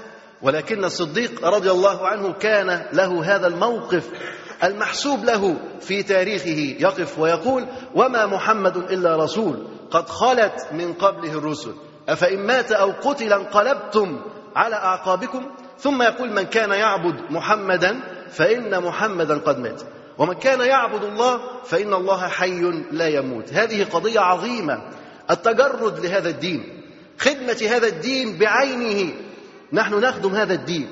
ولكن 0.42 0.84
الصديق 0.84 1.44
رضي 1.44 1.70
الله 1.70 2.08
عنه 2.08 2.32
كان 2.32 2.86
له 2.92 3.36
هذا 3.36 3.46
الموقف 3.46 4.08
المحسوب 4.64 5.24
له 5.24 5.56
في 5.80 6.02
تاريخه 6.02 6.76
يقف 6.80 7.18
ويقول 7.18 7.66
وما 7.94 8.26
محمد 8.26 8.76
إلا 8.76 9.16
رسول 9.16 9.66
قد 9.90 10.08
خلت 10.08 10.68
من 10.72 10.92
قبله 10.92 11.32
الرسل. 11.32 11.74
أفإن 12.08 12.46
مات 12.46 12.72
أو 12.72 12.90
قتل 12.90 13.32
انقلبتم 13.32 14.20
على 14.56 14.76
أعقابكم؟ 14.76 15.46
ثم 15.78 16.02
يقول 16.02 16.32
من 16.32 16.42
كان 16.42 16.70
يعبد 16.70 17.30
محمدا 17.30 18.00
فإن 18.30 18.82
محمدا 18.82 19.38
قد 19.38 19.58
مات. 19.58 19.82
ومن 20.20 20.34
كان 20.34 20.60
يعبد 20.60 21.04
الله 21.04 21.40
فإن 21.64 21.94
الله 21.94 22.28
حي 22.28 22.60
لا 22.92 23.08
يموت. 23.08 23.52
هذه 23.52 23.84
قضية 23.84 24.20
عظيمة 24.20 24.76
التجرد 25.30 25.98
لهذا 26.04 26.28
الدين 26.28 26.60
خدمة 27.18 27.60
هذا 27.70 27.86
الدين 27.86 28.38
بعينه. 28.38 29.12
نحن 29.72 29.94
نخدم 29.94 30.34
هذا 30.34 30.54
الدين. 30.54 30.88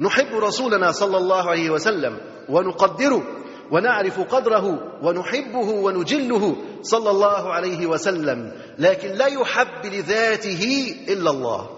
نحب 0.00 0.34
رسولنا 0.34 0.92
صلى 0.92 1.16
الله 1.16 1.50
عليه 1.50 1.70
وسلم 1.70 2.18
ونقدره 2.48 3.22
ونعرف 3.70 4.20
قدره 4.20 4.66
ونحبه 5.02 5.68
ونجله 5.68 6.56
صلى 6.82 7.10
الله 7.10 7.52
عليه 7.52 7.86
وسلم 7.86 8.52
لكن 8.78 9.08
لا 9.08 9.26
يحب 9.26 9.84
لذاته 9.84 10.94
إلا 11.08 11.30
الله. 11.30 11.70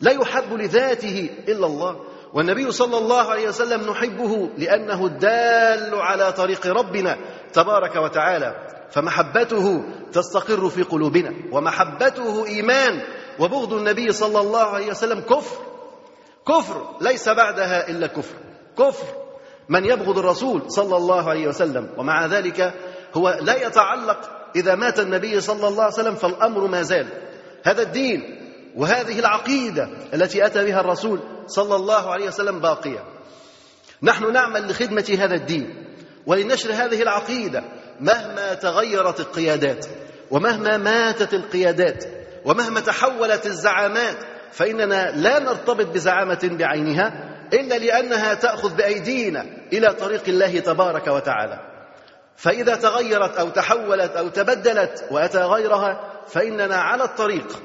لا 0.00 0.10
يحب 0.12 0.52
لذاته 0.52 1.30
إلا 1.48 1.66
الله. 1.66 2.00
والنبي 2.34 2.72
صلى 2.72 2.98
الله 2.98 3.30
عليه 3.30 3.48
وسلم 3.48 3.90
نحبه 3.90 4.50
لأنه 4.58 5.06
الدال 5.06 5.94
على 5.94 6.32
طريق 6.32 6.66
ربنا 6.66 7.16
تبارك 7.52 7.96
وتعالى. 7.96 8.56
فمحبته 8.90 9.84
تستقر 10.12 10.68
في 10.68 10.82
قلوبنا 10.82 11.32
ومحبته 11.52 12.46
إيمان 12.46 13.02
وبغض 13.38 13.72
النبي 13.72 14.12
صلى 14.12 14.40
الله 14.40 14.64
عليه 14.64 14.90
وسلم 14.90 15.20
كفر. 15.20 15.56
كفر 16.48 16.96
ليس 17.00 17.28
بعدها 17.28 17.88
إلا 17.88 18.06
كفر. 18.06 18.34
كفر 18.78 19.06
من 19.68 19.84
يبغض 19.84 20.18
الرسول 20.18 20.62
صلى 20.72 20.96
الله 20.96 21.30
عليه 21.30 21.48
وسلم 21.48 21.88
ومع 21.96 22.26
ذلك 22.26 22.74
هو 23.14 23.38
لا 23.42 23.66
يتعلق 23.66 24.18
إذا 24.56 24.74
مات 24.74 25.00
النبي 25.00 25.40
صلى 25.40 25.68
الله 25.68 25.84
عليه 25.84 25.94
وسلم 25.94 26.14
فالأمر 26.14 26.66
ما 26.66 26.82
زال. 26.82 27.06
هذا 27.64 27.82
الدين 27.82 28.41
وهذه 28.76 29.18
العقيدة 29.18 29.88
التي 30.14 30.46
أتى 30.46 30.64
بها 30.64 30.80
الرسول 30.80 31.20
صلى 31.46 31.76
الله 31.76 32.10
عليه 32.10 32.26
وسلم 32.26 32.60
باقية. 32.60 33.04
نحن 34.02 34.32
نعمل 34.32 34.70
لخدمة 34.70 35.16
هذا 35.18 35.34
الدين 35.34 35.94
ولنشر 36.26 36.72
هذه 36.72 37.02
العقيدة 37.02 37.64
مهما 38.00 38.54
تغيرت 38.54 39.20
القيادات 39.20 39.86
ومهما 40.30 40.76
ماتت 40.76 41.34
القيادات 41.34 42.04
ومهما 42.44 42.80
تحولت 42.80 43.46
الزعامات 43.46 44.16
فإننا 44.52 45.10
لا 45.10 45.38
نرتبط 45.38 45.86
بزعامة 45.86 46.50
بعينها 46.58 47.12
إلا 47.52 47.74
لأنها 47.78 48.34
تأخذ 48.34 48.74
بأيدينا 48.74 49.46
إلى 49.72 49.94
طريق 49.94 50.22
الله 50.28 50.58
تبارك 50.58 51.06
وتعالى. 51.06 51.58
فإذا 52.36 52.76
تغيرت 52.76 53.36
أو 53.36 53.48
تحولت 53.48 54.16
أو 54.16 54.28
تبدلت 54.28 55.04
وأتى 55.10 55.38
غيرها 55.38 56.00
فإننا 56.26 56.76
على 56.76 57.04
الطريق 57.04 57.62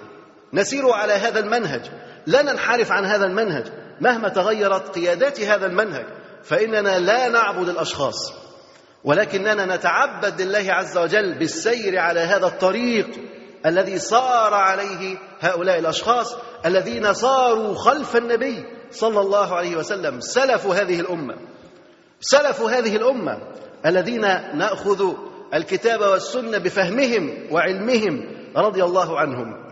نسير 0.54 0.92
على 0.92 1.13
هذا 1.13 1.39
المنهج. 1.39 1.82
لا 2.27 2.42
ننحرف 2.42 2.92
عن 2.92 3.06
هذا 3.06 3.25
المنهج. 3.25 3.66
مهما 4.01 4.30
تغيرت 4.30 4.96
قيادات 4.96 5.42
هذا 5.42 5.66
المنهج 5.66 6.06
فإننا 6.44 7.00
لا 7.00 7.27
نعبد 7.27 7.70
الأشخاص 7.70 8.34
ولكننا 9.04 9.75
نتعبد 9.75 10.42
لله 10.42 10.74
عز 10.74 10.98
وجل 10.98 11.39
بالسير 11.39 12.00
على 12.00 12.20
هذا 12.20 12.48
الطريق 12.48 13.08
الذي 13.66 14.00
صار 14.00 14.54
عليه 14.54 15.18
هؤلاء 15.39 15.80
الأشخاص 15.80 16.36
الذين 16.66 17.13
صاروا 17.13 17.75
خلف 17.75 18.16
النبي 18.16 18.66
صلى 18.92 19.20
الله 19.20 19.56
عليه 19.56 19.75
وسلم. 19.75 20.20
سلف 20.20 20.66
هذه 20.66 21.00
الأمة. 21.00 21.36
سلف 22.22 22.62
هذه 22.62 22.96
الأمة 22.96 23.38
الذين 23.86 24.22
نأخذ 24.58 25.13
الكتاب 25.54 26.01
والسنة 26.01 26.58
بفهمهم 26.58 27.48
وعلمهم 27.51 28.38
رضي 28.58 28.84
الله 28.84 29.20
عنهم. 29.20 29.66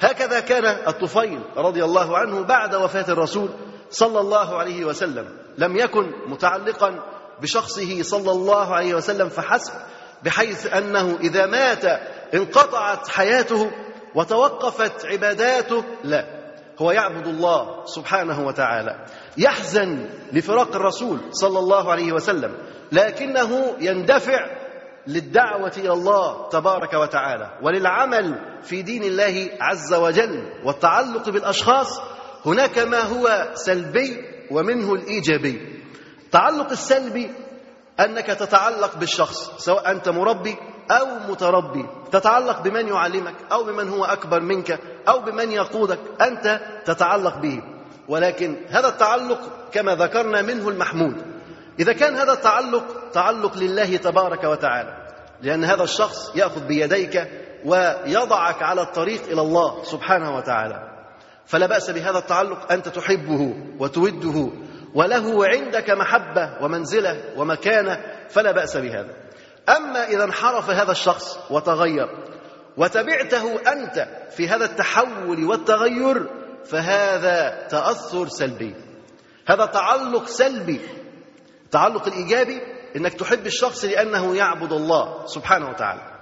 هكذا 0.00 0.40
كان 0.40 0.64
الطفيل 0.64 1.40
رضي 1.56 1.84
الله 1.84 2.18
عنه 2.18 2.40
بعد 2.40 2.74
وفاة 2.74 3.04
الرسول 3.08 3.48
صلى 3.90 4.20
الله 4.20 4.58
عليه 4.58 4.84
وسلم. 4.84 5.28
لم 5.58 5.76
يكن 5.76 6.12
متعلقا 6.26 6.98
بشخصه 7.42 8.02
صلى 8.02 8.30
الله 8.30 8.74
عليه 8.74 8.94
وسلم 8.94 9.28
فحسب 9.28 9.72
بحيث 10.24 10.66
أنه 10.66 11.18
إذا 11.20 11.46
مات 11.46 11.84
انقطعت 12.34 13.08
حياته 13.08 13.70
وتوقفت 14.14 15.06
عباداته 15.06 15.84
لا. 16.04 16.38
هو 16.78 16.90
يعبد 16.90 17.26
الله 17.26 17.84
سبحانه 17.84 18.46
وتعالى. 18.46 19.04
يحزن 19.38 20.08
لفراق 20.32 20.76
الرسول 20.76 21.18
صلى 21.30 21.58
الله 21.58 21.90
عليه 21.90 22.12
وسلم 22.12 22.54
لكنه 22.92 23.76
يندفع 23.80 24.46
للدعوة 25.08 25.72
إلى 25.76 25.92
الله 25.92 26.48
تبارك 26.48 26.94
وتعالى 26.94 27.58
وللعمل 27.62 28.40
في 28.62 28.82
دين 28.82 29.04
الله 29.04 29.48
عز 29.60 29.94
وجل 29.94 30.52
والتعلق 30.64 31.30
بالأشخاص 31.30 32.00
هناك 32.46 32.78
ما 32.78 33.00
هو 33.00 33.48
سلبي 33.54 34.16
ومنه 34.50 34.94
الإيجابي. 34.94 35.82
التعلق 36.24 36.70
السلبي 36.70 37.30
أنك 38.00 38.26
تتعلق 38.26 38.96
بالشخص 38.96 39.64
سواء 39.64 39.90
أنت 39.90 40.08
مربي 40.08 40.56
أو 40.90 41.06
متربي. 41.28 41.86
تتعلق 42.12 42.60
بمن 42.60 42.88
يعلمك 42.88 43.34
أو 43.52 43.64
بمن 43.64 43.88
هو 43.88 44.04
أكبر 44.04 44.40
منك 44.40 44.80
أو 45.08 45.20
بمن 45.20 45.52
يقودك 45.52 45.98
أنت 46.20 46.60
تتعلق 46.84 47.38
به. 47.38 47.62
ولكن 48.08 48.56
هذا 48.68 48.88
التعلق 48.88 49.40
كما 49.72 49.94
ذكرنا 49.94 50.42
منه 50.42 50.68
المحمود. 50.68 51.16
إذا 51.80 51.92
كان 51.92 52.16
هذا 52.16 52.32
التعلق 52.32 53.10
تعلق 53.12 53.56
لله 53.56 53.96
تبارك 53.96 54.44
وتعالى. 54.44 54.97
لأن 55.42 55.64
هذا 55.64 55.82
الشخص 55.82 56.36
يأخذ 56.36 56.66
بيديك 56.66 57.28
ويضعك 57.64 58.62
على 58.62 58.82
الطريق 58.82 59.22
إلى 59.30 59.40
الله 59.40 59.82
سبحانه 59.82 60.36
وتعالى. 60.36 60.88
فلا 61.46 61.66
بأس 61.66 61.90
بهذا 61.90 62.18
التعلق 62.18 62.72
أنت 62.72 62.88
تحبه 62.88 63.54
وتوده 63.78 64.50
وله 64.94 65.46
عندك 65.46 65.90
محبة 65.90 66.58
ومنزلة 66.62 67.22
ومكانة 67.36 68.00
فلا 68.28 68.52
بأس 68.52 68.76
بهذا. 68.76 69.14
أما 69.76 70.08
إذا 70.08 70.24
انحرف 70.24 70.70
هذا 70.70 70.92
الشخص 70.92 71.38
وتغير 71.50 72.08
وتبعته 72.76 73.72
أنت 73.72 74.08
في 74.30 74.48
هذا 74.48 74.64
التحول 74.64 75.44
والتغير 75.44 76.30
فهذا 76.64 77.66
تأثر 77.70 78.28
سلبي. 78.28 78.74
هذا 79.46 79.66
تعلق 79.66 80.26
سلبي 80.26 80.80
التعلق 81.64 82.06
الايجابي 82.06 82.60
إنك 82.96 83.14
تحب 83.14 83.46
الشخص 83.46 83.84
لأنه 83.84 84.36
يعبد 84.36 84.72
الله 84.72 85.26
سبحانه 85.26 85.68
وتعالى. 85.68 86.18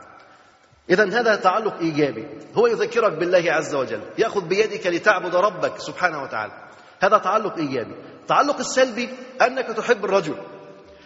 اذا 0.90 1.20
هذا 1.20 1.36
تعلق 1.36 1.78
إيجابي. 1.78 2.28
هو 2.54 2.66
يذكرك 2.66 3.12
بالله 3.12 3.52
عز 3.52 3.74
وجل. 3.74 4.00
يأخذ 4.18 4.40
بيدك 4.40 4.86
لتعبد 4.86 5.36
ربك 5.36 5.78
سبحانه 5.78 6.22
وتعالى. 6.22 6.52
هذا 7.00 7.18
تعلق 7.18 7.56
إيجابي. 7.56 7.94
التعلق 8.20 8.58
السلبي 8.58 9.08
أنك 9.42 9.66
تحب 9.66 10.04
الرجل. 10.04 10.36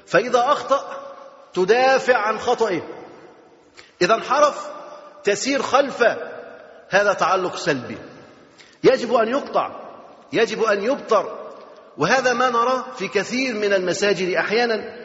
فإذا 0.06 0.38
أخطأ 0.38 1.12
تدافع 1.52 2.16
عن 2.16 2.38
خطئه. 2.38 2.82
اذا 4.02 4.14
انحرف 4.14 4.70
تسير 5.24 5.62
خلفه 5.62 6.16
هذا 6.88 7.12
تعلق 7.12 7.56
سلبي. 7.56 7.98
يجب 8.84 9.14
أن 9.14 9.28
يقطع. 9.28 9.70
يجب 10.32 10.62
أن 10.62 10.82
يبتر 10.82 11.52
وهذا 11.98 12.32
ما 12.32 12.50
نراه 12.50 12.84
في 12.96 13.08
كثير 13.08 13.54
من 13.54 13.72
المساجد 13.72 14.34
أحيانا. 14.34 14.99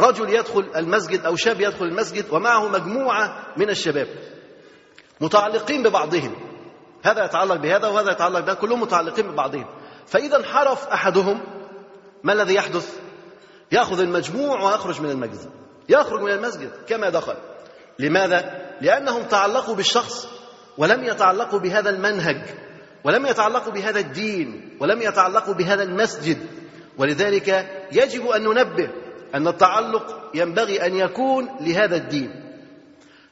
رجل 0.00 0.34
يدخل 0.34 0.70
المسجد 0.76 1.24
أو 1.24 1.36
شاب 1.36 1.60
يدخل 1.60 1.84
المسجد 1.84 2.24
ومعه 2.30 2.68
مجموعة 2.68 3.46
من 3.56 3.70
الشباب 3.70 4.08
متعلقين 5.20 5.82
ببعضهم. 5.82 6.34
هذا 7.02 7.24
يتعلق 7.24 7.56
بهذا 7.56 7.88
وهذا 7.88 8.12
يتعلق 8.12 8.40
بهذا 8.40 8.54
كلهم 8.54 8.80
متعلقين 8.80 9.26
ببعضهم. 9.26 9.66
فإذا 10.06 10.36
انحرف 10.36 10.88
أحدهم 10.88 11.40
ما 12.24 12.32
الذي 12.32 12.54
يحدث؟ 12.54 12.98
يأخذ 13.72 14.00
المجموع 14.00 14.62
ويخرج 14.62 15.00
من 15.00 15.10
المسجد 15.10 15.50
يخرج 15.88 16.20
من 16.20 16.32
المسجد 16.32 16.70
كما 16.88 17.08
دخل. 17.08 17.34
لماذا؟ 17.98 18.66
لأنهم 18.80 19.22
تعلقوا 19.22 19.74
بالشخص 19.74 20.28
ولم 20.78 21.04
يتعلقوا 21.04 21.58
بهذا 21.58 21.90
المنهج 21.90 22.42
ولم 23.04 23.26
يتعلقوا 23.26 23.72
بهذا 23.72 24.00
الدين 24.00 24.76
ولم 24.80 25.02
يتعلقوا 25.02 25.54
بهذا 25.54 25.82
المسجد. 25.82 26.38
ولذلك 26.98 27.70
يجب 27.92 28.26
أن 28.26 28.44
ننبه 28.44 28.90
أن 29.36 29.48
التعلق 29.48 30.30
ينبغي 30.34 30.86
أن 30.86 30.94
يكون 30.94 31.48
لهذا 31.60 31.96
الدين. 31.96 32.42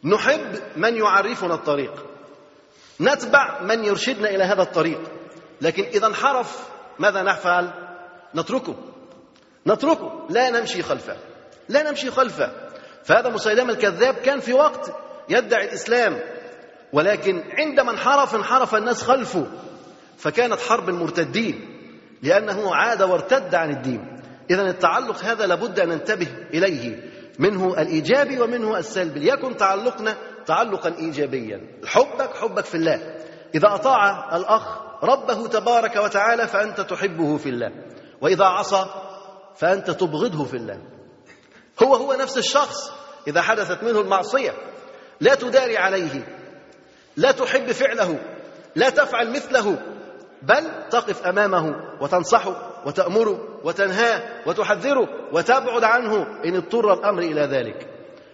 نحب 0.05 0.61
من 0.77 0.97
يعرفنا 0.97 1.55
الطريق. 1.55 2.07
نتبع 3.01 3.63
من 3.63 3.85
يرشدنا 3.85 4.29
إلى 4.31 4.45
هذا 4.45 4.63
الطريق. 4.63 5.01
لكن 5.61 5.85
إذا 5.85 6.07
انحرف 6.07 6.69
ماذا 6.99 7.23
نفعل؟ 7.23 7.71
نتركه. 8.35 8.75
نتركه. 9.67 10.27
لا 10.31 10.51
نمشي 10.51 10.83
خلفه. 10.83 11.17
لا 11.69 11.91
نمشي 11.91 12.11
خلفه. 12.11 12.53
فهذا 13.05 13.29
مسيلمه 13.29 13.73
الكذاب 13.73 14.15
كان 14.15 14.41
في 14.41 14.53
وقت 14.53 14.93
يدعي 15.29 15.65
الإسلام. 15.65 16.21
ولكن 16.93 17.43
عندما 17.59 17.91
انحرف 17.91 18.35
انحرف 18.35 18.75
الناس 18.75 19.03
خلفه. 19.03 19.47
فكانت 20.19 20.61
حرب 20.61 20.89
المرتدين. 20.89 21.81
لأنه 22.23 22.75
عاد 22.75 23.03
وارتد 23.03 23.55
عن 23.55 23.71
الدين. 23.71 24.14
إذا 24.51 24.63
التعلق 24.63 25.25
هذا 25.25 25.47
لابد 25.47 25.81
أن 25.81 25.89
ننتبه 25.89 26.29
إليه 26.55 27.11
منه 27.39 27.75
الإيجابي 27.79 28.41
ومنه 28.41 28.79
السلبي. 28.79 29.21
ليكن 29.21 29.57
تعلقنا 29.57 30.17
تعلقا 30.47 30.95
ايجابيا. 30.99 31.61
حبك 31.87 32.37
حبك 32.37 32.65
في 32.65 32.75
الله. 32.75 33.17
إذا 33.55 33.75
أطاع 33.75 34.37
الأخ 34.37 34.83
ربه 35.05 35.47
تبارك 35.47 35.97
وتعالى 35.97 36.49
فأنت 36.49 36.81
تحبه 36.81 37.37
في 37.37 37.49
الله. 37.49 37.73
وإذا 38.21 38.45
عصى 38.45 38.87
فأنت 39.57 39.91
تبغضه 39.91 40.45
في 40.45 40.57
الله. 40.57 40.79
هو 41.83 41.95
هو 41.95 42.13
نفس 42.13 42.39
الشخص. 42.39 42.93
إذا 43.29 43.43
حدثت 43.43 43.83
منه 43.83 44.01
المعصية 44.01 44.55
لا 45.21 45.35
تداري 45.35 45.77
عليه 45.77 46.27
لا 47.17 47.33
تحب 47.33 47.73
فعله 47.73 48.19
لا 48.77 48.91
تفعل 48.91 49.31
مثله 49.31 49.79
بل 50.43 50.89
تقف 50.91 51.27
أمامه 51.27 51.75
وتنصحه 52.01 52.83
وتأمره. 52.87 53.54
وتنهاه 53.65 54.23
وتحذره 54.47 55.09
وتبعد 55.33 55.85
عنه 55.85 56.27
إن 56.45 56.57
اضطر 56.57 56.93
الأمر 56.93 57.23
إلى 57.23 57.41
ذلك. 57.41 57.89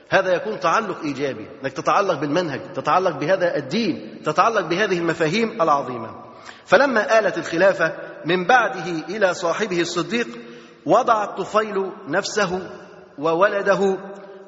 هذا 0.09 0.35
يكون 0.35 0.61
تعلق 0.61 1.01
إيجابي 1.03 1.49
إنك 1.63 1.73
تتعلق 1.73 2.15
بالمنهج 2.15 2.73
تتعلق 2.73 3.17
بهذا 3.17 3.57
الدين 3.57 4.23
تتعلق 4.25 4.61
بهذه 4.61 4.99
المفاهيم 4.99 5.63
العظيمة. 5.63 6.25
فلما 6.65 7.19
آلت 7.19 7.39
الخلافة 7.39 7.93
من 8.25 8.47
بعده 8.47 8.91
إلى 9.09 9.35
صاحبه 9.35 9.81
الصديق 9.81 10.29
وضع 10.87 11.25
الطفيل 11.25 11.93
نفسه 12.09 12.71
وولده 13.19 13.99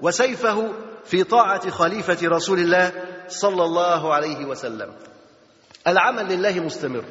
وسيفه 0.03 0.69
في 1.05 1.25
طاعة 1.25 1.71
خليفة 1.71 2.19
رسول 2.29 2.59
الله 2.59 2.93
صلى 3.29 3.65
الله 3.65 4.15
عليه 4.15 4.45
وسلم. 4.45 4.93
العمل 5.87 6.33
لله 6.33 6.61
مستمر. 6.61 7.05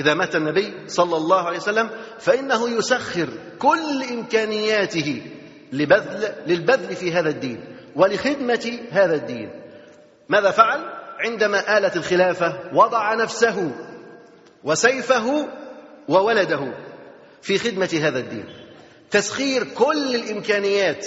إذا 0.00 0.14
مات 0.14 0.36
النبي 0.36 0.74
صلى 0.86 1.16
الله 1.16 1.40
عليه 1.40 1.58
وسلم 1.58 1.90
فإنه 2.18 2.68
يسخر 2.68 3.28
كل 3.58 4.02
إمكانياته 4.10 5.22
لبذل 5.72 6.34
للبذل 6.46 6.96
في 6.96 7.12
هذا 7.12 7.28
الدين 7.28 7.60
ولخدمة 7.96 8.78
هذا 8.90 9.14
الدين. 9.14 9.50
ماذا 10.28 10.50
فعل؟ 10.50 10.80
عندما 11.18 11.78
آلت 11.78 11.96
الخلافة 11.96 12.58
وضع 12.74 13.14
نفسه 13.14 13.72
وسيفه 14.64 15.48
وولده 16.08 16.74
في 17.42 17.58
خدمة 17.58 18.00
هذا 18.02 18.18
الدين. 18.18 18.44
تسخير 19.10 19.64
كل 19.64 20.14
الإمكانيات 20.14 21.06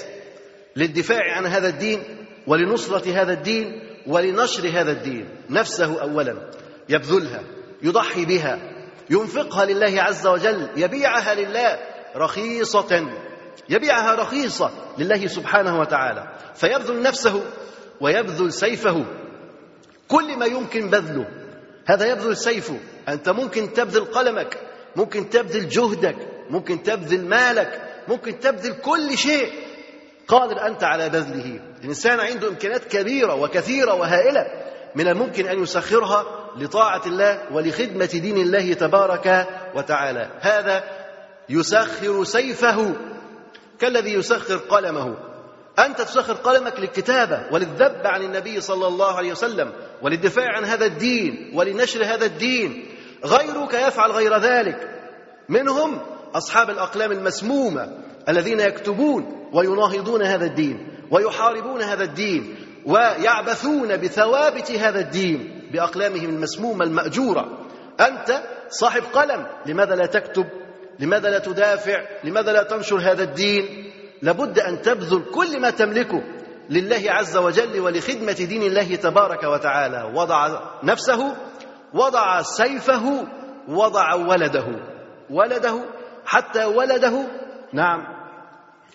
للدفاع 0.75 1.35
عن 1.35 1.45
هذا 1.45 1.67
الدين 1.67 2.03
ولنصرة 2.47 3.21
هذا 3.21 3.33
الدين 3.33 3.81
ولنشر 4.07 4.69
هذا 4.69 4.91
الدين. 4.91 5.29
نفسه 5.49 6.01
أولا 6.01 6.49
يبذلها 6.89 7.43
يضحي 7.83 8.25
بها 8.25 8.72
ينفقها 9.09 9.65
لله 9.65 10.01
عز 10.01 10.27
وجل 10.27 10.69
يبيعها 10.75 11.35
لله 11.35 11.79
رخيصة 12.15 13.09
يبيعها 13.69 14.15
رخيصة 14.15 14.71
لله 14.97 15.27
سبحانه 15.27 15.79
وتعالى. 15.79 16.33
فيبذل 16.55 17.01
نفسه 17.01 17.43
ويبذل 18.01 18.53
سيفه. 18.53 19.05
كل 20.07 20.37
ما 20.37 20.45
يمكن 20.45 20.89
بذله. 20.89 21.25
هذا 21.85 22.05
يبذل 22.05 22.37
سيفه 22.37 22.79
أنت 23.09 23.29
ممكن 23.29 23.73
تبذل 23.73 24.05
قلمك 24.05 24.57
ممكن 24.95 25.29
تبذل 25.29 25.69
جهدك 25.69 26.15
ممكن 26.49 26.83
تبذل 26.83 27.25
مالك 27.25 27.81
ممكن 28.07 28.39
تبذل 28.39 28.73
كل 28.73 29.17
شيء 29.17 29.53
قادر 30.27 30.67
أنت 30.67 30.83
على 30.83 31.09
بذله. 31.09 31.59
الإنسان 31.81 32.19
عنده 32.19 32.47
إمكانيات 32.47 32.85
كبيرة 32.85 33.35
وكثيرة 33.35 33.93
وهائلة 33.93 34.45
من 34.95 35.07
الممكن 35.07 35.47
أن 35.47 35.63
يسخرها 35.63 36.42
لطاعة 36.57 37.01
الله 37.05 37.39
ولخدمة 37.51 38.05
دين 38.05 38.37
الله 38.37 38.73
تبارك 38.73 39.47
وتعالى. 39.75 40.29
هذا 40.39 40.83
يسخر 41.49 42.23
سيفه 42.23 42.95
كالذي 43.79 44.13
يسخر 44.13 44.57
قلمه. 44.57 45.17
أنت 45.79 46.01
تسخر 46.01 46.33
قلمك 46.33 46.79
للكتابة 46.79 47.43
وللذب 47.51 48.07
عن 48.07 48.21
النبي 48.21 48.61
صلى 48.61 48.87
الله 48.87 49.17
عليه 49.17 49.31
وسلم 49.31 49.71
وللدفاع 50.01 50.57
عن 50.57 50.65
هذا 50.65 50.85
الدين 50.85 51.51
ولنشر 51.53 52.05
هذا 52.05 52.25
الدين. 52.25 52.85
غيرك 53.25 53.73
يفعل 53.73 54.11
غير 54.11 54.37
ذلك. 54.37 54.89
منهم 55.49 56.01
أصحاب 56.35 56.69
الأقلام 56.69 57.11
المسمومة 57.11 57.97
الذين 58.29 58.59
يكتبون 58.59 59.49
ويناهضون 59.53 60.23
هذا 60.23 60.45
الدين 60.45 60.87
ويحاربون 61.11 61.81
هذا 61.81 62.03
الدين 62.03 62.55
ويعبثون 62.85 63.97
بثوابت 63.97 64.71
هذا 64.71 64.99
الدين. 64.99 65.52
بأقلامهم 65.73 66.29
المسمومة 66.29 66.85
المأجورة. 66.85 67.67
أنت 67.99 68.43
صاحب 68.69 69.03
قلم 69.13 69.47
لماذا 69.65 69.95
لا 69.95 70.05
تكتب؟ 70.05 70.45
لماذا 70.99 71.29
لا 71.29 71.39
تدافع؟ 71.39 72.05
لماذا 72.23 72.51
لا 72.53 72.63
تنشر 72.63 72.97
هذا 72.97 73.23
الدين؟ 73.23 73.91
لابد 74.21 74.59
أن 74.59 74.81
تبذل 74.81 75.23
كل 75.33 75.59
ما 75.61 75.69
تملكه 75.69 76.23
لله 76.69 77.01
عز 77.07 77.37
وجل 77.37 77.79
ولخدمة 77.79 78.31
دين 78.31 78.63
الله 78.63 78.95
تبارك 78.95 79.43
وتعالى. 79.43 80.11
وضع 80.15 80.59
نفسه 80.83 81.35
وضع 81.93 82.41
سيفه 82.41 83.27
وضع 83.67 84.13
ولده. 84.13 84.65
ولده 85.29 85.79
حتى 86.25 86.65
ولده. 86.65 87.25
نعم. 87.73 87.99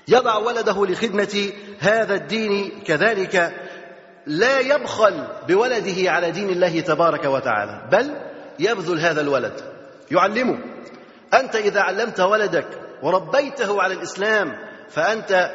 يضع 0.08 0.36
ولده 0.36 0.86
لخدمة 0.86 1.52
هذا 1.78 2.14
الدين 2.14 2.82
كذلك. 2.86 3.52
لا 4.28 4.60
يبخل 4.60 5.26
بولده 5.48 6.10
على 6.10 6.30
دين 6.30 6.50
الله 6.50 6.80
تبارك 6.80 7.24
وتعالى 7.24 7.88
بل 7.92 8.16
يبذل 8.58 9.00
هذا 9.00 9.20
الولد. 9.20 9.60
يعلمه. 10.10 10.58
أنت 11.34 11.56
إذا 11.56 11.80
علمت 11.80 12.20
ولدك 12.20 12.66
وربيته 13.02 13.82
على 13.82 13.94
الإسلام 13.94 14.52
فأنت 14.88 15.50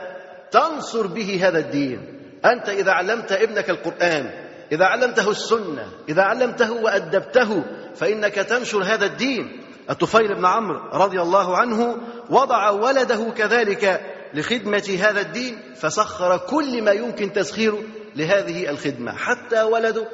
تنصر 0.52 1.08
به 1.08 1.48
هذا 1.48 1.60
الدين. 1.60 2.20
أنت 2.46 2.70
إذا 2.70 2.92
علمت 2.92 3.32
ابنك 3.32 3.70
القرآن 3.70 4.30
إذا 4.72 4.86
علمته 4.86 5.32
السنة 5.32 5.88
إذا 6.10 6.22
علمته 6.22 6.72
وأدبته 6.72 7.64
فإنك 7.96 8.36
تنشر 8.36 8.84
هذا 8.84 9.06
الدين. 9.06 9.60
الطفيل 9.90 10.36
بن 10.36 10.46
عمرو 10.46 10.80
رضي 10.94 11.22
الله 11.22 11.58
عنه 11.58 11.98
وضع 12.30 12.70
ولده 12.70 13.30
كذلك 13.38 14.02
لخدمة 14.34 14.98
هذا 15.02 15.22
الدين 15.22 15.60
فسخر 15.76 16.38
كل 16.38 16.82
ما 16.82 16.92
يمكن 16.92 17.34
تسخيره 17.34 17.80
لهذه 18.16 18.70
الخدمة. 18.70 19.12
حتى 19.12 19.64
ولده 19.64 20.08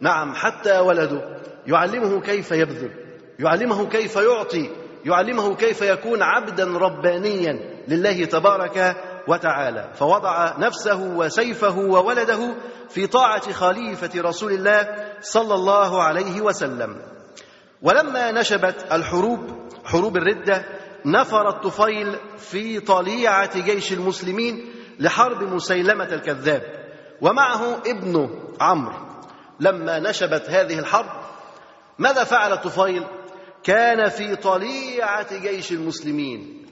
نعم 0.00 0.34
حتى 0.34 0.78
ولده 0.78 1.40
يعلمه 1.66 2.20
كيف 2.20 2.50
يبذل 2.50 2.90
يعلمه 3.38 3.88
كيف 3.88 4.16
يعطي 4.16 4.70
يعلمه 5.04 5.54
كيف 5.54 5.82
يكون 5.82 6.22
عبدا 6.22 6.64
ربانيا 6.64 7.84
لله 7.88 8.24
تبارك 8.24 8.96
وتعالى. 9.28 9.90
فوضع 9.94 10.58
نفسه 10.58 11.16
وسيفه 11.16 11.78
وولده 11.78 12.54
في 12.88 13.06
طاعة 13.06 13.52
خليفة 13.52 14.10
رسول 14.20 14.52
الله 14.52 14.94
صلى 15.20 15.54
الله 15.54 16.02
عليه 16.02 16.40
وسلم. 16.40 16.96
ولما 17.82 18.32
نشبت 18.32 18.86
الحروب 18.92 19.40
حروب 19.84 20.16
الردة 20.16 20.64
نفر 21.06 21.48
الطفيل 21.48 22.16
في 22.38 22.80
طليعة 22.80 23.60
جيش 23.60 23.92
المسلمين 23.92 24.64
لحرب 25.00 25.42
مسيلمة 25.42 26.04
الكذاب. 26.04 26.83
ومعه 27.20 27.82
ابنه 27.86 28.30
عمرو. 28.60 28.94
لما 29.60 29.98
نشبت 29.98 30.50
هذه 30.50 30.78
الحرب 30.78 31.24
ماذا 31.98 32.24
فعل 32.24 32.52
الطفيل 32.52 33.04
كان 33.64 34.08
في 34.08 34.36
طليعة 34.36 35.38
جيش 35.38 35.72
المسلمين. 35.72 36.66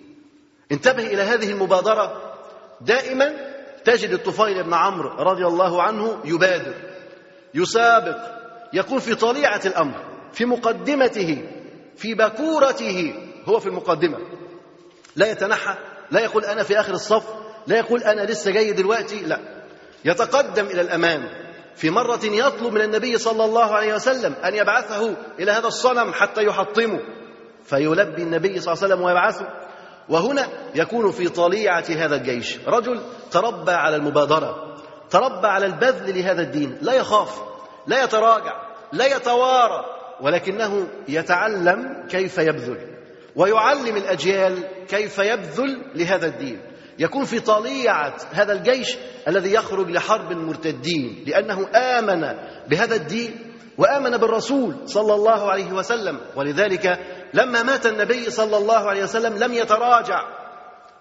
انتبه 0.72 1.06
إلى 1.06 1.22
هذه 1.22 1.50
المبادرة. 1.50 2.34
دائما 2.80 3.52
تجد 3.84 4.10
الطفيل 4.10 4.62
بن 4.62 4.74
عمرو 4.74 5.08
رضي 5.08 5.46
الله 5.46 5.82
عنه 5.82 6.18
يبادر 6.24 6.74
يسابق 7.54 8.16
يكون 8.72 8.98
في 8.98 9.14
طليعة 9.14 9.60
الأمر 9.66 10.04
في 10.32 10.44
مقدمته 10.44 11.48
في 11.96 12.14
بكورته 12.14 13.14
هو 13.44 13.60
في 13.60 13.66
المقدمة. 13.66 14.18
لا 15.16 15.30
يتنحى 15.30 15.76
لا 16.10 16.20
يقول 16.20 16.44
أنا 16.44 16.62
في 16.62 16.80
آخر 16.80 16.92
الصف 16.92 17.24
لا 17.66 17.76
يقول 17.76 18.02
أنا 18.02 18.20
لسه 18.20 18.50
جاي 18.50 18.72
دلوقتي 18.72 19.20
لا. 19.20 19.61
يتقدم 20.04 20.66
إلى 20.66 20.80
الأمام 20.80 21.28
في 21.76 21.90
مرة 21.90 22.20
يطلب 22.24 22.72
من 22.72 22.80
النبي 22.80 23.18
صلى 23.18 23.44
الله 23.44 23.74
عليه 23.74 23.94
وسلم 23.94 24.34
أن 24.44 24.54
يبعثه 24.54 25.14
إلى 25.38 25.52
هذا 25.52 25.66
الصنم 25.66 26.12
حتى 26.12 26.44
يحطمه. 26.44 27.00
فيلبي 27.64 28.22
النبي 28.22 28.60
صلى 28.60 28.72
الله 28.72 28.84
عليه 28.84 28.94
وسلم 28.94 29.02
ويبعثه. 29.02 29.48
وهنا 30.08 30.48
يكون 30.74 31.10
في 31.10 31.28
طليعة 31.28 31.84
هذا 31.88 32.16
الجيش. 32.16 32.58
رجل 32.66 33.00
تربى 33.30 33.72
على 33.72 33.96
المبادرة 33.96 34.76
تربى 35.10 35.46
على 35.46 35.66
البذل 35.66 36.18
لهذا 36.18 36.42
الدين. 36.42 36.78
لا 36.82 36.92
يخاف 36.92 37.42
لا 37.86 38.04
يتراجع 38.04 38.62
لا 38.92 39.16
يتوارى 39.16 39.84
ولكنه 40.20 40.88
يتعلم 41.08 42.06
كيف 42.10 42.38
يبذل 42.38 42.78
ويعلم 43.36 43.96
الأجيال 43.96 44.58
كيف 44.88 45.18
يبذل 45.18 45.82
لهذا 45.94 46.26
الدين. 46.26 46.71
يكون 46.98 47.24
في 47.24 47.40
طليعة 47.40 48.16
هذا 48.32 48.52
الجيش 48.52 48.96
الذي 49.28 49.52
يخرج 49.54 49.90
لحرب 49.90 50.32
المرتدين 50.32 51.24
لأنه 51.26 51.68
آمن 51.74 52.22
بهذا 52.68 52.94
الدين 52.94 53.54
وآمن 53.78 54.16
بالرسول 54.16 54.76
صلى 54.84 55.14
الله 55.14 55.50
عليه 55.50 55.72
وسلم. 55.72 56.20
ولذلك 56.36 56.98
لما 57.34 57.62
مات 57.62 57.86
النبي 57.86 58.30
صلى 58.30 58.56
الله 58.56 58.88
عليه 58.88 59.02
وسلم 59.02 59.38
لم 59.38 59.54
يتراجع 59.54 60.42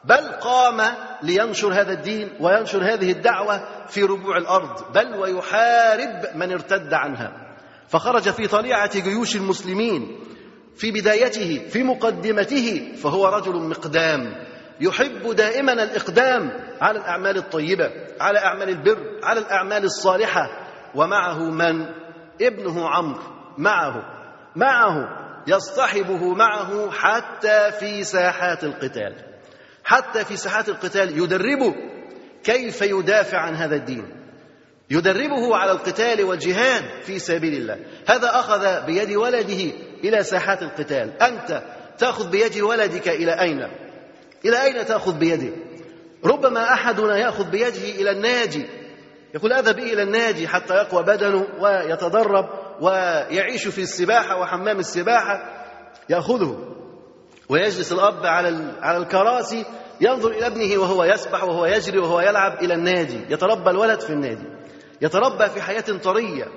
بل 0.06 0.32
قام 0.42 0.82
لينشر 1.24 1.74
هذا 1.74 1.94
الدين 1.94 2.30
وينشر 2.40 2.94
هذه 2.94 3.12
الدعوة 3.12 3.88
في 3.88 4.04
ربوع 4.04 4.38
الأرض 4.38 4.94
بل 4.94 5.16
ويحارب 5.16 6.36
من 6.36 6.52
ارتد 6.52 6.94
عنها. 6.94 7.32
فخرج 7.88 8.30
في 8.30 8.48
طليعة 8.48 9.00
جيوش 9.00 9.36
المسلمين 9.36 10.20
في 10.76 10.92
بدايته 10.92 11.68
في 11.70 11.84
مقدمته 11.84 12.94
فهو 12.96 13.28
رجل 13.28 13.56
مقدام. 13.56 14.51
يحب 14.82 15.36
دائما 15.36 15.74
الإقدام 15.74 16.52
على 16.82 17.00
الأعمال 17.00 17.38
الطيبة 17.38 17.92
على 18.20 18.40
أعمال 18.40 18.70
البر 18.70 19.20
على 19.24 19.40
الأعمال 19.40 19.84
الصالحة. 19.84 20.50
ومعه 20.96 21.40
من؟ 21.40 21.86
ابنه 22.42 22.90
عمرو. 22.90 23.22
معه. 23.58 24.04
معه. 24.56 25.22
يصطحبه 25.48 26.34
معه 26.34 26.92
حتى 26.92 27.72
في 27.80 28.04
ساحات 28.04 28.64
القتال. 28.64 29.16
حتى 29.84 30.26
في 30.26 30.38
ساحات 30.38 30.70
القتال 30.70 31.18
يدربه 31.18 31.76
كيف 32.44 32.82
يدافع 32.82 33.38
عن 33.38 33.56
هذا 33.56 33.76
الدين. 33.76 34.06
يدربه 34.90 35.56
على 35.56 35.72
القتال 35.72 36.24
والجهاد 36.24 36.84
في 37.04 37.20
سبيل 37.20 37.54
الله. 37.54 37.78
هذا 38.08 38.30
أخذ 38.30 38.86
بيد 38.86 39.12
ولده 39.12 39.72
إلى 40.04 40.24
ساحات 40.24 40.62
القتال. 40.62 41.24
أنت 41.24 41.64
تأخذ 41.98 42.30
بيد 42.30 42.60
ولدك 42.60 43.08
إلى 43.08 43.42
أين؟ 43.42 43.68
إلى 44.46 44.64
أين 44.64 44.86
تأخذ 44.86 45.18
بيده؟ 45.18 45.54
ربما 46.26 46.74
أحدنا 46.74 47.18
يأخذ 47.18 47.50
بيده 47.50 47.90
إلى 48.02 48.12
الناجي. 48.12 48.66
يقول 49.36 49.54
أذهب 49.54 49.80
إلى 49.80 50.04
النادي 50.04 50.48
حتى 50.48 50.74
يقوى 50.74 51.04
بدنه 51.04 51.48
ويتدرب 51.60 52.50
ويعيش 52.82 53.68
في 53.68 53.82
السباحة 53.82 54.40
وحمام 54.40 54.80
السباحة. 54.80 55.66
يأخذه 56.10 56.68
ويجلس 57.50 57.92
الأب 57.92 58.26
على 58.26 58.74
على 58.82 58.98
الكراسي 58.98 59.66
ينظر 60.02 60.32
إلى 60.32 60.48
ابنه 60.48 60.82
وهو 60.82 61.04
يسبح 61.04 61.44
وهو 61.44 61.66
يجري 61.66 62.00
وهو 62.00 62.22
يلعب 62.22 62.64
إلى 62.64 62.74
النادي 62.74 63.20
يتربى 63.30 63.70
الولد 63.70 64.00
في 64.00 64.10
النادي 64.10 64.46
يتربى 65.02 65.48
في 65.48 65.62
حياة 65.62 65.86
طرية. 66.04 66.48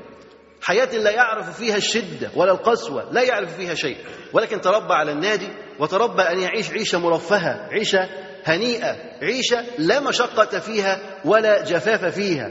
حياة 0.64 0.96
لا 0.96 1.10
يعرف 1.10 1.56
فيها 1.58 1.76
الشدة 1.76 2.30
ولا 2.36 2.52
القسوة 2.52 3.12
لا 3.12 3.22
يعرف 3.22 3.56
فيها 3.56 3.74
شيء. 3.74 3.96
ولكن 4.32 4.60
تربى 4.60 4.94
على 4.94 5.12
النادي 5.12 5.48
وتربى 5.78 6.22
أن 6.22 6.38
يعيش 6.38 6.70
عيشة 6.70 6.98
مرفهة 6.98 7.68
عيشة 7.70 8.08
هنيئة 8.44 8.96
عيشة 9.22 9.64
لا 9.78 10.00
مشقة 10.00 10.58
فيها 10.58 11.00
ولا 11.24 11.64
جفاف 11.64 12.04
فيها. 12.04 12.50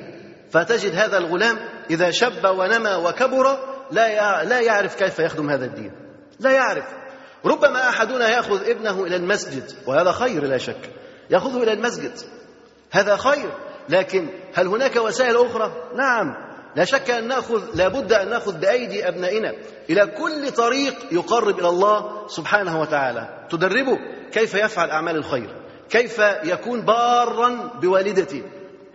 فتجد 0.52 0.96
هذا 0.96 1.18
الغلام 1.18 1.58
إذا 1.90 2.12
شب 2.12 2.46
ونمى 2.46 2.96
وكبر 2.96 3.58
لا 3.92 4.44
لا 4.44 4.60
يعرف 4.60 4.96
كيف 4.96 5.20
يخدم 5.20 5.50
هذا 5.50 5.66
الدين. 5.66 5.92
لا 6.40 6.52
يعرف. 6.52 6.86
ربما 7.46 7.90
أحدنا 7.90 8.30
يأخذ 8.30 8.70
ابنه 8.70 9.04
إلى 9.04 9.16
المسجد 9.16 9.72
وهذا 9.88 10.12
خير 10.12 10.44
لا 10.44 10.58
شك. 10.58 10.90
يأخذه 11.30 11.64
إلى 11.64 11.74
المسجد. 11.74 12.14
هذا 12.92 13.16
خير. 13.16 13.50
لكن 13.90 14.30
هل 14.54 14.68
هناك 14.68 14.96
وسائل 14.96 15.38
أخرى؟ 15.38 15.74
نعم. 15.96 16.43
لا 16.76 16.86
شك 16.86 17.10
أن 17.12 17.28
ناخذ 17.28 17.62
لابد 17.76 18.14
أن 18.14 18.30
نأخذ 18.30 18.58
بأيدي 18.60 19.08
أبنائنا 19.08 19.54
إلى 19.90 20.06
كل 20.08 20.52
طريق 20.52 20.96
يقرب 21.12 21.60
إلى 21.60 21.70
الله 21.70 22.28
سبحانه 22.28 22.82
وتعالى. 22.82 23.48
تدربه 23.50 23.98
كيف 24.32 24.54
يفعل 24.54 24.90
أعمال 24.90 25.16
الخير. 25.16 25.50
كيف 25.90 26.20
يكون 26.44 26.82
بارا 26.82 27.72
بوالدته 27.82 28.44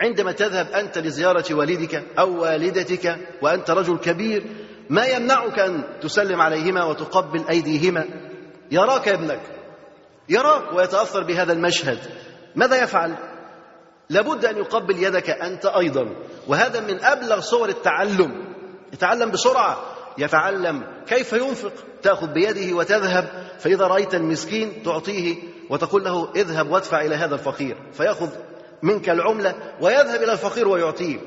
عندما 0.01 0.33
تذهب 0.33 0.67
أنت 0.67 0.99
لزيارة 0.99 1.55
والدك 1.55 2.03
أو 2.19 2.43
والدتك 2.43 3.19
وأنت 3.43 3.71
رجل 3.71 3.99
كبير 3.99 4.45
ما 4.91 5.07
يمنعك 5.07 5.59
أن 5.59 5.85
تسلم 6.01 6.41
عليهما 6.41 6.85
وتقبل 6.85 7.45
أيديهما؟ 7.51 8.05
يراك 8.71 9.09
ابنك. 9.09 9.41
يراك 10.29 10.73
ويتأثر 10.73 11.23
بهذا 11.23 11.53
المشهد. 11.53 11.99
ماذا 12.57 12.83
يفعل؟ 12.83 13.15
لابد 14.11 14.45
أن 14.45 14.57
يقبل 14.57 15.03
يدك 15.03 15.31
أنت 15.31 15.67
أيضا. 15.67 16.07
وهذا 16.49 16.81
من 16.81 17.05
أبلغ 17.05 17.41
صور 17.41 17.69
التعلم. 17.69 18.55
يتعلم 18.93 19.31
بسرعة. 19.31 19.77
يتعلم 20.19 20.83
كيف 21.07 21.33
ينفق. 21.33 21.73
تأخذ 22.03 22.27
بيده 22.27 22.77
وتذهب. 22.77 23.29
فإذا 23.59 23.87
رأيت 23.87 24.15
المسكين 24.15 24.83
تعطيه 24.83 25.37
وتقول 25.71 26.05
له 26.05 26.33
اذهب 26.37 26.71
وادفع 26.71 27.01
إلى 27.01 27.15
هذا 27.15 27.35
الفقير. 27.35 27.77
فيأخذ 27.93 28.29
منك 28.83 29.09
العملة 29.09 29.55
ويذهب 29.81 30.23
إلى 30.23 30.33
الفقير 30.33 30.69
ويعطيه. 30.69 31.19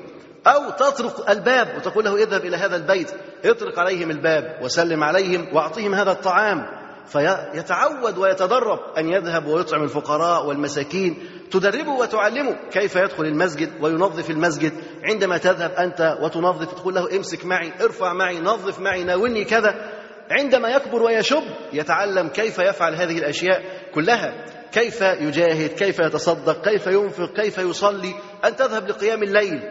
أو 0.48 0.70
تطرق 0.70 1.30
الباب 1.30 1.68
وتقول 1.78 2.06
له 2.06 2.16
اذهب 2.16 2.46
إلى 2.46 2.58
هذا 2.58 2.76
البيت. 2.76 3.12
اطرق 3.46 3.80
عليهم 3.80 4.12
الباب 4.12 4.60
وسلم 4.64 5.04
عليهم 5.04 5.48
وأعطيهم 5.54 5.94
هذا 5.96 6.12
الطعام. 6.12 6.66
فيتعود 7.06 8.18
ويتدرب 8.18 8.80
أن 8.98 9.10
يذهب 9.10 9.48
ويطعم 9.48 9.84
الفقراء 9.84 10.46
والمساكين. 10.46 11.41
تدربه 11.52 11.92
وتعلمه. 11.92 12.56
كيف 12.72 12.96
يدخل 12.96 13.24
المسجد 13.24 13.70
وينظف 13.82 14.30
المسجد؟ 14.30 14.74
عندما 15.04 15.38
تذهب 15.38 15.72
أنت 15.72 16.18
وتنظف 16.22 16.74
تقول 16.74 16.96
له 16.96 17.16
امسك 17.16 17.46
معي 17.46 17.72
ارفع 17.82 18.14
معي 18.14 18.40
نظف 18.40 18.80
معي 18.80 19.04
ناولني 19.04 19.44
كذا. 19.46 19.92
عندما 20.32 20.70
يكبر 20.70 21.04
ويشب 21.04 21.44
يتعلم 21.74 22.28
كيف 22.28 22.60
يفعل 22.60 22.96
هذه 22.96 23.18
الأشياء 23.18 23.64
كلها. 23.94 24.46
كيف 24.72 25.02
يجاهد 25.02 25.70
كيف 25.70 26.00
يتصدق 26.00 26.70
كيف 26.70 26.88
ينفق 26.88 27.34
كيف 27.34 27.58
يصلي. 27.58 28.14
ان 28.46 28.56
تذهب 28.56 28.88
لقيام 28.88 29.24
الليل؟ 29.24 29.62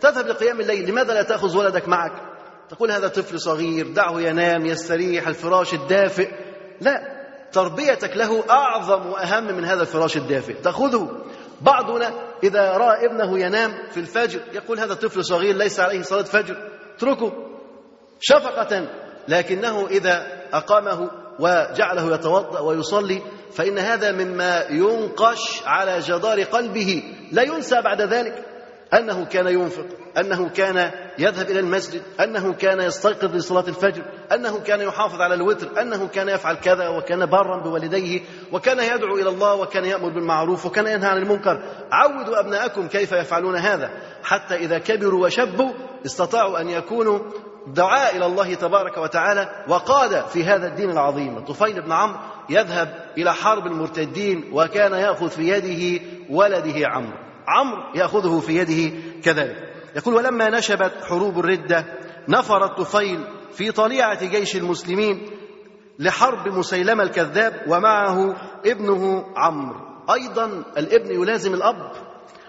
تذهب 0.00 0.26
لقيام 0.26 0.60
الليل. 0.60 0.90
لماذا 0.90 1.14
لا 1.14 1.22
تأخذ 1.22 1.56
ولدك 1.56 1.88
معك؟ 1.88 2.12
تقول 2.68 2.90
هذا 2.90 3.08
طفل 3.08 3.40
صغير 3.40 3.86
دعه 3.92 4.20
ينام 4.20 4.66
يستريح 4.66 5.28
الفراش 5.28 5.74
الدافئ. 5.74 6.28
لا 6.80 7.20
تربيتك 7.52 8.16
له 8.16 8.44
أعظم 8.50 9.06
وأهم 9.06 9.56
من 9.56 9.64
هذا 9.64 9.80
الفراش 9.82 10.16
الدافئ. 10.16 10.54
تأخذه. 10.54 11.24
بعضنا 11.60 12.12
إذا 12.42 12.76
رأى 12.76 13.06
ابنه 13.06 13.38
ينام 13.38 13.72
في 13.90 14.00
الفجر 14.00 14.40
يقول 14.52 14.80
هذا 14.80 14.94
طفل 14.94 15.24
صغير 15.24 15.56
ليس 15.56 15.80
عليه 15.80 16.02
صلاة 16.02 16.22
فجر 16.22 16.56
اتركه 16.96 17.32
شفقة 18.20 18.88
لكنه 19.28 19.86
إذا 19.86 20.26
أقامه 20.52 21.10
وجعله 21.38 22.14
يتوضأ 22.14 22.60
ويصلي 22.60 23.22
فإن 23.52 23.78
هذا 23.78 24.12
مما 24.12 24.64
ينقش 24.70 25.62
على 25.66 26.00
جدار 26.00 26.42
قلبه 26.42 27.02
لا 27.32 27.42
ينسى 27.42 27.80
بعد 27.82 28.02
ذلك. 28.02 28.44
أنه 28.94 29.24
كان 29.24 29.46
ينفق 29.46 29.86
أنه 30.18 30.48
كان 30.48 30.90
يذهب 31.18 31.50
إلى 31.50 31.60
المسجد 31.60 32.02
أنه 32.20 32.52
كان 32.52 32.80
يستيقظ 32.80 33.36
لصلاة 33.36 33.68
الفجر 33.68 34.02
أنه 34.32 34.60
كان 34.60 34.80
يحافظ 34.80 35.20
على 35.20 35.34
الوتر 35.34 35.82
أنه 35.82 36.08
كان 36.08 36.28
يفعل 36.28 36.54
كذا 36.54 36.88
وكان 36.88 37.26
بارا 37.26 37.62
بوالديه 37.62 38.20
وكان 38.52 38.78
يدعو 38.78 39.16
إلى 39.16 39.28
الله 39.28 39.54
وكان 39.54 39.84
يأمر 39.84 40.08
بالمعروف 40.08 40.66
وكان 40.66 40.86
ينهى 40.86 41.08
عن 41.08 41.18
المنكر. 41.18 41.62
عودوا 41.92 42.40
أبناءكم 42.40 42.88
كيف 42.88 43.12
يفعلون 43.12 43.56
هذا. 43.56 43.90
حتى 44.22 44.54
إذا 44.54 44.78
كبروا 44.78 45.26
وشبوا 45.26 45.72
استطاعوا 46.06 46.60
أن 46.60 46.68
يكونوا 46.68 47.18
دعاء 47.66 48.16
إلى 48.16 48.26
الله 48.26 48.54
تبارك 48.54 48.98
وتعالى. 48.98 49.64
وقاد 49.68 50.26
في 50.26 50.44
هذا 50.44 50.66
الدين 50.66 50.90
العظيم. 50.90 51.36
الطفيل 51.36 51.82
بن 51.82 51.92
عمرو 51.92 52.18
يذهب 52.50 52.94
إلى 53.18 53.34
حرب 53.34 53.66
المرتدين 53.66 54.50
وكان 54.52 54.92
يأخذ 54.92 55.28
في 55.28 55.48
يده 55.48 56.04
ولده 56.30 56.88
عمرو. 56.88 57.29
عمرو 57.48 57.82
يأخذه 57.94 58.40
في 58.40 58.56
يده 58.56 58.96
كذلك. 59.22 59.56
يقول 59.96 60.14
ولما 60.14 60.50
نشبت 60.50 60.92
حروب 61.04 61.38
الردة 61.38 61.84
نفر 62.28 62.64
الطفيل 62.64 63.24
في 63.52 63.72
طليعة 63.72 64.24
جيش 64.24 64.56
المسلمين 64.56 65.30
لحرب 65.98 66.48
مسيلمة 66.48 67.02
الكذاب 67.02 67.62
ومعه 67.68 68.36
ابنه 68.66 69.24
عمرو. 69.36 69.80
أيضا 70.14 70.64
الابن 70.78 71.22
يلازم 71.22 71.54
الأب. 71.54 71.92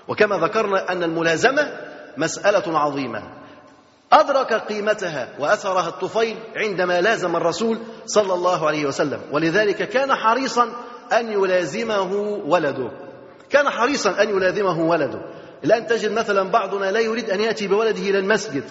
وكما 0.07 0.37
ذكرنا 0.37 0.91
أن 0.91 1.03
الملازمة 1.03 1.71
مسألة 2.17 2.79
عظيمة. 2.79 3.23
أدرك 4.13 4.53
قيمتها 4.53 5.29
وأثرها 5.39 5.87
الطفيل 5.87 6.37
عندما 6.55 7.01
لازم 7.01 7.35
الرسول 7.35 7.79
صلى 8.05 8.33
الله 8.33 8.67
عليه 8.67 8.85
وسلم. 8.85 9.21
ولذلك 9.31 9.89
كان 9.89 10.15
حريصا 10.15 10.69
أن 11.19 11.31
يلازمه 11.31 12.13
ولده. 12.45 12.91
كان 13.51 13.69
حريصا 13.69 14.21
أن 14.21 14.29
يلازمه 14.29 14.79
ولده. 14.79 15.19
الآن 15.63 15.87
تجد 15.87 16.11
مثلا 16.11 16.49
بعضنا 16.49 16.91
لا 16.91 16.99
يريد 16.99 17.29
أن 17.29 17.39
يأتي 17.39 17.67
بولده 17.67 18.01
إلى 18.01 18.19
المسجد. 18.19 18.63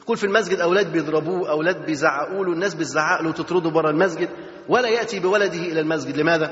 يقول 0.00 0.16
في 0.16 0.24
المسجد 0.24 0.60
أولاد 0.60 0.92
بيضربوه 0.92 1.50
أولاد 1.50 1.86
بيزعقوا 1.86 2.44
له 2.44 2.52
الناس 2.52 2.74
بتزعق 2.74 3.22
له 3.22 3.32
تطرده 3.32 3.70
بره 3.70 3.90
المسجد 3.90 4.28
ولا 4.68 4.88
يأتي 4.88 5.20
بولده 5.20 5.58
إلى 5.58 5.80
المسجد. 5.80 6.16
لماذا؟ 6.16 6.50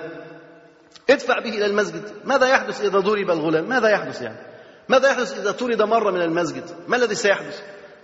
ادفع 1.10 1.38
به 1.38 1.50
إلى 1.50 1.66
المسجد. 1.66 2.02
ماذا 2.24 2.46
يحدث 2.48 2.80
إذا 2.80 2.98
ضرب 2.98 3.30
الغلام؟ 3.30 3.68
ماذا 3.68 3.88
يحدث 3.88 4.22
يعني؟ 4.22 4.38
ماذا 4.88 5.08
يحدث 5.08 5.38
إذا 5.38 5.50
طرد 5.50 5.82
مرة 5.82 6.10
من 6.10 6.20
المسجد؟ 6.20 6.64
ما 6.88 6.96
الذي 6.96 7.14
سيحدث؟ 7.14 7.62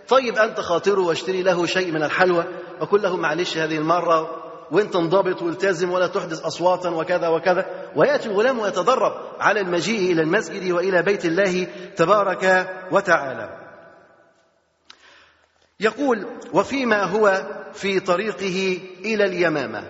طيب 0.09 0.38
أنت 0.38 0.61
خاطره 0.61 1.00
واشتري 1.00 1.42
له 1.42 1.66
شيء 1.66 1.92
من 1.92 2.03
الحلوى 2.03 2.44
وقل 2.81 3.03
له 3.03 3.16
معلش 3.16 3.59
هذه 3.59 3.77
المرة 3.77 4.43
وانت 4.72 4.96
انضبط 4.96 5.42
والتزم 5.42 5.90
ولا 5.90 6.07
تحدث 6.07 6.42
أصواتا 6.42 6.88
وكذا 6.88 7.29
وكذا. 7.29 7.66
ويأتي 7.96 8.29
الغلام 8.29 8.59
ويتدرب 8.59 9.12
على 9.40 9.61
المجيء 9.61 10.12
إلى 10.12 10.22
المسجد 10.22 10.70
وإلى 10.70 11.03
بيت 11.03 11.24
الله 11.24 11.66
تبارك 11.96 12.68
وتعالى. 12.92 13.61
يقول 15.81 16.27
وفيما 16.53 17.03
هو 17.05 17.46
في 17.72 18.00
طريقه 18.00 18.81
إلى 19.05 19.24
اليمامة. 19.24 19.85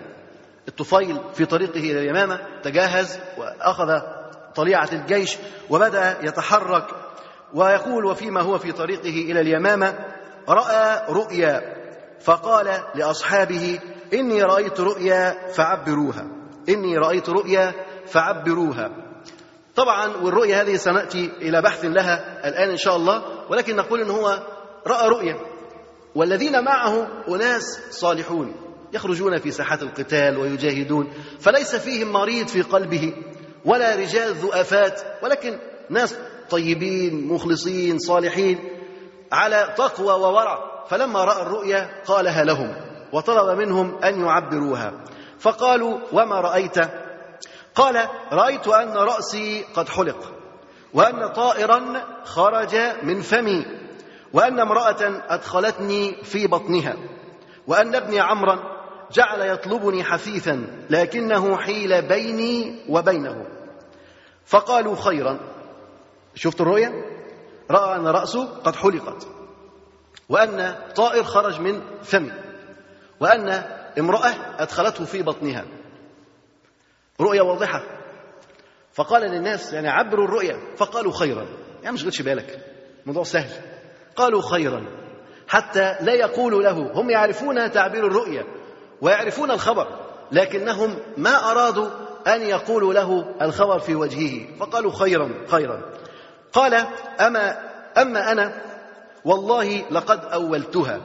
الطفيل 0.67 1.19
في 1.33 1.45
طريقه 1.45 1.79
إلى 1.79 1.99
اليمامة 1.99 2.39
تجهز 2.63 3.19
وأخذ 3.37 4.01
طليعة 4.55 4.89
الجيش 4.93 5.37
وبدأ 5.69 6.17
يتحرك. 6.23 6.87
ويقول 7.53 8.05
وفيما 8.05 8.41
هو 8.41 8.57
في 8.57 8.71
طريقه 8.71 9.31
إلى 9.31 9.41
اليمامة 9.41 9.95
رأى 10.49 11.05
رؤيا 11.09 11.75
فقال 12.19 12.83
لأصحابه 12.95 13.79
إني 14.15 14.43
رأيت 14.43 14.79
رؤيا 14.79 15.47
فعبروها. 15.51 16.27
إني 16.69 16.97
رأيت 16.97 17.29
رؤيا 17.29 17.73
فعبروها. 18.05 18.91
طبعا 19.75 20.17
والرؤيا 20.17 20.61
هذه 20.61 20.75
سنأتي 20.75 21.31
إلى 21.41 21.61
بحث 21.61 21.85
لها 21.85 22.47
الآن 22.47 22.69
إن 22.69 22.77
شاء 22.77 22.95
الله 22.95 23.23
ولكن 23.49 23.75
نقول 23.75 24.01
إن 24.01 24.09
هو 24.09 24.43
رأى 24.87 25.07
رؤيا. 25.09 25.37
والذين 26.15 26.63
معه 26.63 27.07
أناس 27.27 27.79
صالحون 27.91 28.55
يخرجون 28.93 29.37
في 29.39 29.51
ساحات 29.51 29.81
القتال 29.81 30.37
ويجاهدون 30.37 31.13
فليس 31.39 31.75
فيهم 31.75 32.11
مريض 32.11 32.47
في 32.47 32.61
قلبه 32.61 33.13
ولا 33.65 33.95
رجال 33.95 34.33
ذؤفات 34.33 35.01
ولكن 35.23 35.59
ناس 35.89 36.15
طيبين 36.49 37.27
مخلصين 37.27 37.99
صالحين 37.99 38.59
على 39.31 39.73
تقوى 39.77 40.13
وورع. 40.13 40.85
فلما 40.87 41.23
رأى 41.23 41.41
الرؤيا 41.41 42.03
قالها 42.05 42.43
لهم. 42.43 42.84
وطلب 43.11 43.57
منهم 43.57 43.97
أن 44.03 44.25
يعبروها. 44.25 44.93
فقالوا 45.39 45.99
وما 46.13 46.41
رأيت؟ 46.41 46.77
قال 47.75 48.07
رأيت 48.31 48.67
أن 48.67 48.93
رأسي 48.93 49.65
قد 49.75 49.89
حلق 49.89 50.31
وأن 50.93 51.27
طائرا 51.27 52.03
خرج 52.23 52.75
من 53.03 53.21
فمي 53.21 53.65
وأن 54.33 54.59
امرأة 54.59 55.21
أدخلتني 55.29 56.23
في 56.23 56.47
بطنها 56.47 56.95
وأن 57.67 57.95
ابني 57.95 58.19
عمرا 58.19 58.59
جعل 59.11 59.41
يطلبني 59.41 60.03
حثيثا 60.03 60.85
لكنه 60.89 61.57
حيل 61.57 62.01
بيني 62.01 62.85
وبينه. 62.89 63.45
فقالوا 64.45 64.95
خيرا. 64.95 65.39
شفت 66.35 66.61
الرؤيا 66.61 66.93
رأى 67.71 67.95
أن 67.95 68.07
رأسه 68.07 68.45
قد 68.63 68.75
حلقت 68.75 69.27
وأن 70.29 70.75
طائر 70.95 71.23
خرج 71.23 71.59
من 71.59 71.81
فمه 72.03 72.44
وأن 73.19 73.63
امرأة 73.99 74.33
أدخلته 74.59 75.05
في 75.05 75.21
بطنها. 75.21 75.65
رؤيا 77.21 77.41
واضحة. 77.41 77.83
فقال 78.93 79.21
للناس 79.21 79.73
يعني 79.73 79.89
عبروا 79.89 80.25
الرؤيا 80.25 80.59
فقالوا 80.77 81.11
خيرا. 81.11 81.45
يعني 81.83 81.93
مش 81.93 82.05
غتش 82.05 82.21
بالك. 82.21 82.59
موضوع 83.05 83.23
سهل. 83.23 83.61
قالوا 84.15 84.41
خيرا. 84.41 84.85
حتى 85.47 85.95
لا 86.01 86.13
يقولوا 86.13 86.63
له. 86.63 86.91
هم 86.93 87.09
يعرفون 87.09 87.71
تعبير 87.71 88.07
الرؤيا 88.07 88.43
ويعرفون 89.01 89.51
الخبر 89.51 89.87
لكنهم 90.31 90.99
ما 91.17 91.51
أرادوا 91.51 91.89
أن 92.27 92.41
يقولوا 92.41 92.93
له 92.93 93.35
الخبر 93.41 93.79
في 93.79 93.95
وجهه. 93.95 94.57
فقالوا 94.59 94.91
خيرا 94.91 95.31
خيرا. 95.47 95.81
قال 96.53 96.73
أما 97.19 97.75
أما 97.97 98.31
أنا 98.31 98.61
والله 99.25 99.89
لقد 99.91 100.25
أولتها. 100.25 101.01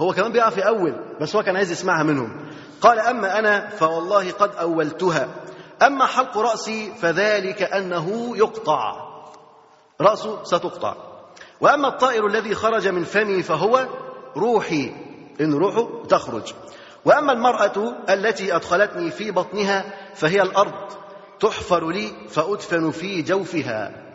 هو 0.00 0.12
كمان 0.12 0.32
بيعرف 0.32 0.56
يأول 0.56 1.16
بس 1.20 1.36
هو 1.36 1.42
كان 1.42 1.56
عايز 1.56 1.70
يسمعها 1.70 2.02
منهم. 2.02 2.50
قال 2.80 2.98
أما 2.98 3.38
أنا 3.38 3.68
فوالله 3.68 4.30
قد 4.30 4.54
أولتها. 4.56 5.28
أما 5.82 6.06
حلق 6.06 6.38
رأسي 6.38 6.92
فذلك 7.00 7.62
أنه 7.62 8.36
يقطع. 8.36 8.96
رأسه 10.00 10.44
ستقطع. 10.44 10.94
وأما 11.60 11.88
الطائر 11.88 12.26
الذي 12.26 12.54
خرج 12.54 12.88
من 12.88 13.04
فمي 13.04 13.42
فهو 13.42 13.86
روحي. 14.36 14.92
إن 15.40 15.54
روحه 15.54 16.04
تخرج. 16.08 16.52
وأما 17.04 17.32
المرأة 17.32 17.94
التي 18.10 18.56
أدخلتني 18.56 19.10
في 19.10 19.30
بطنها 19.30 19.84
فهي 20.14 20.42
الأرض 20.42 20.90
تحفر 21.40 21.90
لي 21.90 22.12
فأدفن 22.28 22.90
في 22.90 23.22
جوفها. 23.22 24.09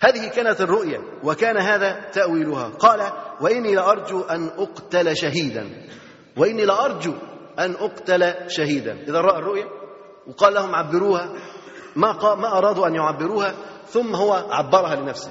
هذه 0.00 0.28
كانت 0.28 0.60
الرؤيا 0.60 1.00
وكان 1.24 1.56
هذا 1.56 2.10
تأويلها. 2.12 2.68
قال 2.68 3.00
وإني 3.40 3.74
لأرجو 3.74 4.20
أن 4.20 4.50
أقتل 4.58 5.16
شهيدا. 5.16 5.88
وإني 6.36 6.64
لأرجو 6.64 7.12
أن 7.58 7.74
أقتل 7.80 8.34
شهيدا. 8.48 8.92
إذا 9.08 9.20
رأى 9.20 9.38
الرؤيا 9.38 9.66
وقال 10.26 10.54
لهم 10.54 10.74
عبروها. 10.74 11.32
ما, 11.96 12.34
ما 12.34 12.58
أرادوا 12.58 12.86
أن 12.86 12.94
يعبروها 12.94 13.54
ثم 13.88 14.14
هو 14.14 14.32
عبرها 14.50 14.94
لنفسه. 14.94 15.30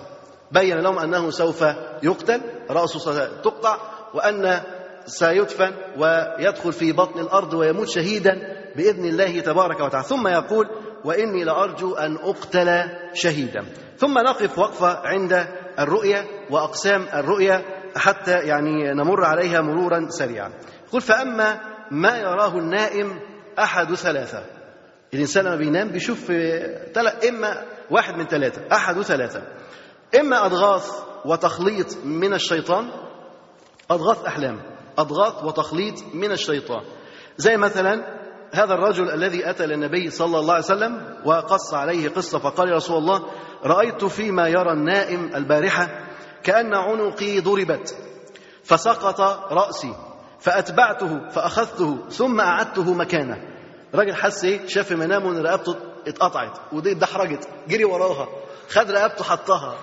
بين 0.52 0.80
لهم 0.80 1.00
أنه 1.00 1.30
سوف 1.30 1.66
يقتل 2.04 2.42
رأسه 2.70 3.00
ستقطع 3.00 3.78
وأن 4.14 4.62
سيدفن 5.06 5.72
ويدخل 5.98 6.74
في 6.74 6.92
بطن 6.92 7.20
الأرض 7.20 7.54
ويموت 7.54 7.88
شهيدا 7.88 8.34
بإذن 8.76 9.06
الله 9.06 9.40
تبارك 9.40 9.80
وتعالى. 9.80 10.08
ثم 10.08 10.28
يقول 10.28 10.70
وإني 11.06 11.44
لأرجو 11.44 11.94
أن 11.96 12.18
أقتل 12.18 12.84
شهيدا. 13.14 13.66
ثم 13.98 14.14
نقف 14.14 14.60
وقفة 14.60 15.08
عند 15.08 15.48
الرؤية 15.80 16.26
وأقسام 16.50 17.06
الرؤية 17.14 17.66
حتى 17.96 18.32
يعني 18.32 18.94
نمر 18.94 19.26
عليها 19.26 19.62
مرورا 19.62 20.08
سريعا. 20.10 20.52
يقول 20.88 21.02
فأما 21.02 21.60
ما 21.92 22.18
يراه 22.18 22.58
النائم 22.58 23.20
أحد 23.60 23.94
ثلاثة. 23.94 24.44
الإنسان 25.14 25.46
لما 25.46 25.56
بينام 25.56 25.90
بيشوف 25.90 26.32
إما 27.30 27.66
واحد 27.92 28.16
من 28.18 28.26
ثلاثة 28.26 28.62
أحد 28.76 29.02
ثلاثة. 29.02 29.44
إما 30.20 30.46
أضغاث 30.46 30.92
وتخليط 31.26 31.98
من 32.06 32.34
الشيطان 32.34 32.90
أضغاث 33.92 34.26
أحلام 34.26 34.62
أضغاث 34.98 35.44
وتخليط 35.44 35.96
من 36.14 36.32
الشيطان. 36.32 36.82
زي 37.38 37.58
مثلا 37.58 38.15
هذا 38.56 38.74
الرجل 38.74 39.10
الذي 39.10 39.50
أتى 39.50 39.66
للنبي 39.66 40.10
صلى 40.10 40.40
الله 40.40 40.54
عليه 40.54 40.64
وسلم 40.64 41.18
وقص 41.26 41.74
عليه 41.74 42.10
قصة 42.10 42.40
فقال 42.40 42.70
يا 42.70 42.76
رسول 42.76 42.98
الله 42.98 43.26
رأيت 43.64 44.06
فيما 44.06 44.48
يرى 44.48 44.72
النائم 44.72 45.36
البارحة 45.36 45.90
كأن 46.44 46.74
عنقي 46.74 47.40
ضربت 47.40 47.98
فسقط 48.64 49.22
رأسي 49.52 49.96
فأتبعته 50.40 51.30
فأخذته 51.30 52.10
ثم 52.10 52.42
أعدته 52.42 52.94
مكانه. 52.94 53.38
راجل 53.96 54.16
حس 54.16 54.44
إيه؟ 54.46 54.68
شاف 54.68 54.92
منامه 54.92 55.32
إن 55.32 55.44
رقبته 55.44 55.76
اتقطعت 56.08 56.58
ودي 56.74 56.92
اتدحرجت 56.92 57.48
جري 57.68 57.86
وراها 57.86 58.28
خد 58.70 58.92
رقبته 58.92 59.24
حطها 59.24 59.76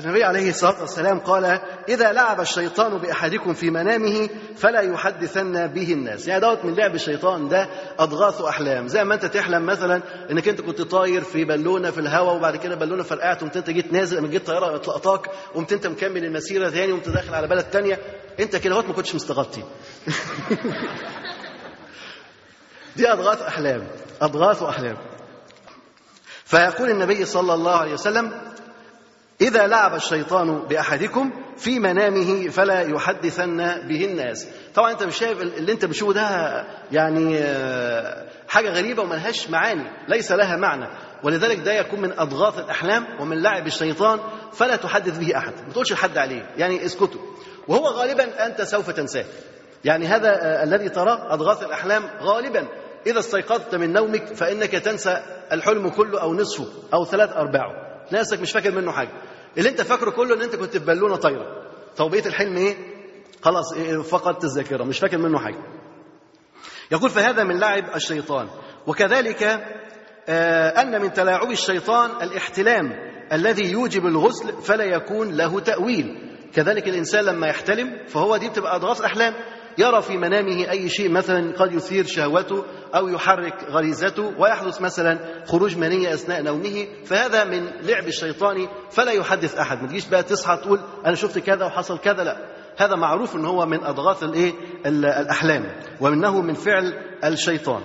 فالنبي 0.00 0.24
عليه 0.24 0.50
الصلاة 0.50 0.80
والسلام 0.80 1.18
قال 1.18 1.60
إذا 1.88 2.12
لعب 2.12 2.40
الشيطان 2.40 2.98
بأحدكم 2.98 3.54
في 3.54 3.70
منامه 3.70 4.28
فلا 4.56 4.80
يحدثن 4.80 5.66
به 5.66 5.92
الناس. 5.92 6.28
يعني 6.28 6.40
دوت 6.40 6.64
من 6.64 6.74
لعب 6.74 6.94
الشيطان 6.94 7.48
ده 7.48 7.68
أضغاث 7.98 8.40
احلام 8.40 8.88
زي 8.88 9.04
ما 9.04 9.14
أنت 9.14 9.24
تحلم 9.24 9.66
مثلا 9.66 10.02
إنك 10.30 10.48
أنت 10.48 10.60
كنت 10.60 10.82
طاير 10.82 11.20
في 11.20 11.44
بالونة 11.44 11.90
في 11.90 12.00
الهواء 12.00 12.36
وبعد 12.36 12.56
كده 12.56 12.74
بالونة 12.74 13.02
فرقعت 13.02 13.42
أنت 13.42 13.70
جيت 13.70 13.92
نازل 13.92 14.16
قامت 14.16 14.30
جيت 14.30 14.46
طيارة 14.46 14.76
اطلقتك 14.76 15.30
وقمت 15.54 15.72
أنت 15.72 15.86
مكمل 15.86 16.24
المسيرة 16.24 16.70
ثاني 16.70 16.92
وقمت 16.92 17.08
داخل 17.08 17.34
على 17.34 17.48
بلد 17.48 17.64
ثانية 17.72 17.98
أنت 18.40 18.56
كده 18.56 18.82
ما 18.82 18.92
كنتش 18.92 19.14
مستغطي 19.14 19.62
دي 22.96 23.12
أضغاث 23.12 23.42
أحلام 23.42 23.86
أضغاث 24.22 24.62
أحلام 24.62 24.96
فيقول 26.44 26.90
النبي 26.90 27.24
صلى 27.24 27.54
الله 27.54 27.76
عليه 27.76 27.92
وسلم 27.92 28.32
إذا 29.40 29.66
لعب 29.66 29.94
الشيطان 29.94 30.58
بأحدكم 30.58 31.30
في 31.56 31.78
منامه 31.78 32.48
فلا 32.48 32.80
يحدثن 32.80 33.56
به 33.88 34.04
الناس. 34.04 34.48
طبعا 34.74 34.92
أنت 34.92 35.02
مش 35.02 35.18
شايف 35.18 35.42
اللي 35.42 35.72
أنت 35.72 35.84
بتشوفه 35.84 36.12
ده 36.12 36.64
يعني 36.92 37.44
حاجة 38.48 38.70
غريبة 38.70 39.02
وملهاش 39.02 39.50
معاني 39.50 39.84
ليس 40.08 40.32
لها 40.32 40.56
معنى. 40.56 40.88
ولذلك 41.22 41.58
ده 41.58 41.72
يكون 41.72 42.00
من 42.00 42.18
أضغاث 42.18 42.58
الأحلام 42.58 43.06
ومن 43.20 43.42
لعب 43.42 43.66
الشيطان 43.66 44.20
فلا 44.52 44.76
تحدث 44.76 45.18
به 45.18 45.36
أحد. 45.36 45.52
ما 45.66 45.72
تقولش 45.72 45.92
لحد 45.92 46.18
عليه 46.18 46.46
يعني 46.56 46.84
اسكتوا 46.84 47.20
وهو 47.68 47.86
غالبا 47.86 48.46
أنت 48.46 48.62
سوف 48.62 48.90
تنساه. 48.90 49.24
يعني 49.84 50.06
هذا 50.06 50.62
الذي 50.62 50.88
تراه 50.88 51.34
أضغاث 51.34 51.62
الأحلام 51.62 52.02
غالبا. 52.20 52.66
إذا 53.06 53.18
استيقظت 53.18 53.74
من 53.74 53.92
نومك 53.92 54.34
فإنك 54.34 54.70
تنسى 54.70 55.22
الحلم 55.52 55.88
كله 55.88 56.22
أو 56.22 56.34
نصفه 56.34 56.66
أو 56.94 57.04
ثلاث 57.04 57.32
أرباعه. 57.32 57.90
نفسك 58.12 58.40
مش 58.40 58.52
فاكر 58.52 58.70
منه 58.70 58.92
حاجة. 58.92 59.10
اللي 59.58 59.68
أنت 59.68 59.80
فاكره 59.82 60.10
كله 60.10 60.34
إن 60.34 60.42
أنت 60.42 60.56
كنت 60.56 60.76
في 60.76 60.84
بالونة 60.84 61.16
طايرة. 61.16 61.62
طب 61.96 62.14
الحلم 62.14 62.56
إيه؟ 62.56 62.76
خلاص 63.42 63.72
إيه 63.72 64.02
فقدت 64.02 64.44
الذاكرة 64.44 64.84
مش 64.84 64.98
فاكر 64.98 65.18
منه 65.18 65.38
حاجة. 65.38 65.62
يقول 66.92 67.10
فهذا 67.10 67.44
من 67.44 67.58
لعب 67.58 67.84
الشيطان. 67.96 68.48
وكذلك 68.86 69.42
آه 70.28 70.68
أن 70.82 71.02
من 71.02 71.12
تلاعب 71.12 71.50
الشيطان 71.50 72.10
الاحتلام 72.22 72.92
الذي 73.32 73.70
يوجب 73.72 74.06
الغسل 74.06 74.62
فلا 74.62 74.84
يكون 74.84 75.36
له 75.36 75.60
تأويل. 75.60 76.30
كذلك 76.54 76.88
الإنسان 76.88 77.24
لما 77.24 77.46
يحتلم 77.46 78.06
فهو 78.08 78.36
دي 78.36 78.48
بتبقى 78.48 78.76
أضغاث 78.76 79.00
أحلام 79.00 79.34
يرى 79.78 80.02
في 80.02 80.16
منامه 80.16 80.70
أي 80.70 80.88
شيء 80.88 81.10
مثلا 81.10 81.52
قد 81.56 81.72
يثير 81.72 82.06
شهوته 82.06 82.64
أو 82.94 83.08
يحرك 83.08 83.64
غريزته 83.70 84.32
ويحدث 84.38 84.80
مثلا 84.80 85.18
خروج 85.46 85.76
منية 85.76 86.14
أثناء 86.14 86.42
نومه 86.42 86.86
فهذا 87.04 87.44
من 87.44 87.64
لعب 87.82 88.08
الشيطان 88.08 88.68
فلا 88.90 89.12
يحدث 89.12 89.54
أحد. 89.54 89.82
ما 89.82 89.88
تجيش 89.88 90.06
بقى 90.08 90.22
تصحى 90.22 90.56
تقول 90.56 90.80
أنا 91.06 91.14
شفت 91.14 91.38
كذا 91.38 91.64
وحصل 91.66 91.98
كذا 91.98 92.24
لا. 92.24 92.36
هذا 92.78 92.96
معروف 92.96 93.36
إن 93.36 93.44
هو 93.44 93.66
من 93.66 93.84
أضغاث 93.84 94.22
الايه 94.22 94.52
الأحلام 94.86 95.80
ومنه 96.00 96.40
من 96.40 96.54
فعل 96.54 96.92
الشيطان. 97.24 97.82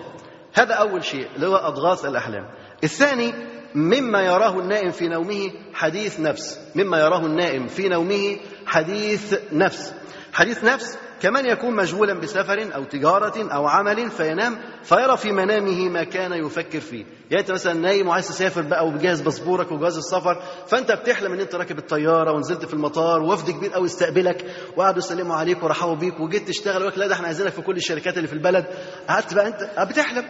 هذا 0.53 0.73
أول 0.73 1.03
شيء 1.03 1.27
اللي 1.35 1.47
هو 1.47 1.55
أضغاث 1.55 2.05
الأحلام. 2.05 2.45
الثاني 2.83 3.33
مما 3.75 4.21
يراه 4.21 4.59
النائم 4.59 4.91
في 4.91 5.07
نومه 5.07 5.51
حديث 5.73 6.19
نفس. 6.19 6.59
مما 6.75 6.99
يراه 6.99 7.25
النائم 7.25 7.67
في 7.67 7.89
نومه 7.89 8.37
حديث 8.65 9.35
نفس. 9.53 9.93
حديث 10.33 10.63
نفس 10.63 10.97
كمان 11.21 11.45
يكون 11.45 11.75
مشغولا 11.75 12.13
بسفر 12.13 12.75
أو 12.75 12.83
تجارة 12.83 13.53
أو 13.53 13.67
عمل 13.67 14.09
فينام 14.11 14.57
فيرى 14.83 15.17
في 15.17 15.31
منامه 15.31 15.89
ما 15.89 16.03
كان 16.03 16.33
يفكر 16.33 16.79
فيه. 16.79 17.05
يعني 17.31 17.41
أنت 17.41 17.51
مثلا 17.51 17.73
نايم 17.73 18.07
وعايز 18.07 18.27
تسافر 18.27 18.61
بقى 18.61 18.87
وبجهز 18.87 19.21
باسبورك 19.21 19.71
وجواز 19.71 19.97
السفر 19.97 20.41
فأنت 20.67 20.91
بتحلم 20.91 21.33
إن 21.33 21.39
أنت 21.39 21.55
راكب 21.55 21.77
الطيارة 21.77 22.31
ونزلت 22.31 22.65
في 22.65 22.73
المطار 22.73 23.21
وفد 23.21 23.51
كبير 23.51 23.71
قوي 23.73 23.85
استقبلك 23.85 24.45
وقعدوا 24.77 24.99
يسلموا 24.99 25.35
عليك 25.35 25.63
ورحبوا 25.63 25.95
بيك 25.95 26.19
وجيت 26.19 26.47
تشتغل 26.47 26.87
لك 26.87 26.97
لا 26.97 27.07
ده 27.07 27.13
إحنا 27.13 27.27
عايزينك 27.27 27.51
في 27.51 27.61
كل 27.61 27.75
الشركات 27.77 28.17
اللي 28.17 28.27
في 28.27 28.33
البلد. 28.33 28.65
قعدت 29.09 29.33
بقى 29.33 29.47
أنت 29.47 29.89
بتحلم. 29.89 30.25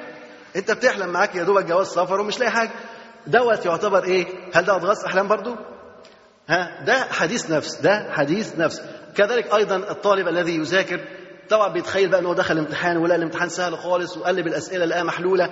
أنت 0.56 0.72
بتحلم 0.72 1.10
معاك 1.10 1.36
يا 1.36 1.44
دوبك 1.44 1.66
جواز 1.66 1.88
سفر 1.88 2.20
ومش 2.20 2.40
لاقي 2.40 2.52
حاجة. 2.52 2.72
دوت 3.28 3.66
يعتبر 3.66 4.04
إيه؟ 4.04 4.26
هل 4.54 4.66
ده 4.66 4.76
أضغاث 4.76 5.06
أحلام 5.06 5.28
برضو؟ 5.28 5.56
ها؟ 6.50 6.84
ده 6.86 6.94
حديث 7.12 7.52
نفس 7.52 7.82
ده 7.82 8.08
حديث 8.12 8.60
نفس. 8.60 8.82
كذلك 9.18 9.54
أيضا 9.54 9.76
الطالب 9.76 10.28
الذي 10.28 10.56
يذاكر 10.56 11.00
طبعا 11.50 11.68
بيتخيل 11.68 12.10
بقى 12.10 12.20
إن 12.20 12.26
هو 12.26 12.34
دخل 12.34 12.54
الامتحان 12.54 12.98
ولا 12.98 13.16
الامتحان 13.16 13.50
سهل 13.50 13.78
خالص 13.78 14.18
وقلب 14.18 14.48
الأسئلة 14.48 14.86
لقاها 14.86 15.04
محلولة. 15.04 15.50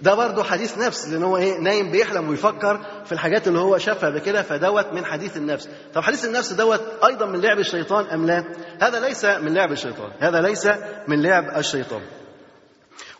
ده 0.00 0.14
برضه 0.14 0.44
حديث 0.44 0.78
نفس 0.78 1.08
لأن 1.08 1.22
هو 1.22 1.36
إيه 1.36 1.58
نايم 1.58 1.90
بيحلم 1.90 2.28
ويفكر 2.28 2.86
في 3.04 3.12
الحاجات 3.12 3.48
اللي 3.48 3.58
هو 3.58 3.78
شافها 3.78 4.08
قبل 4.10 4.18
كده 4.18 4.42
فدوت 4.42 4.86
من 4.92 5.04
حديث 5.04 5.36
النفس. 5.36 5.68
طب 5.94 6.02
حديث 6.02 6.24
النفس 6.24 6.52
دوت 6.52 6.80
أيضا 7.04 7.26
من 7.26 7.40
لعب 7.40 7.58
الشيطان 7.58 8.06
أم 8.06 8.26
لا؟ 8.26 8.44
هذا 8.80 9.00
ليس 9.00 9.24
من 9.24 9.54
لعب 9.54 9.72
الشيطان 9.72 10.10
هذا 10.20 10.40
ليس 10.40 10.68
من 11.08 11.22
لعب 11.22 11.58
الشيطان. 11.58 12.00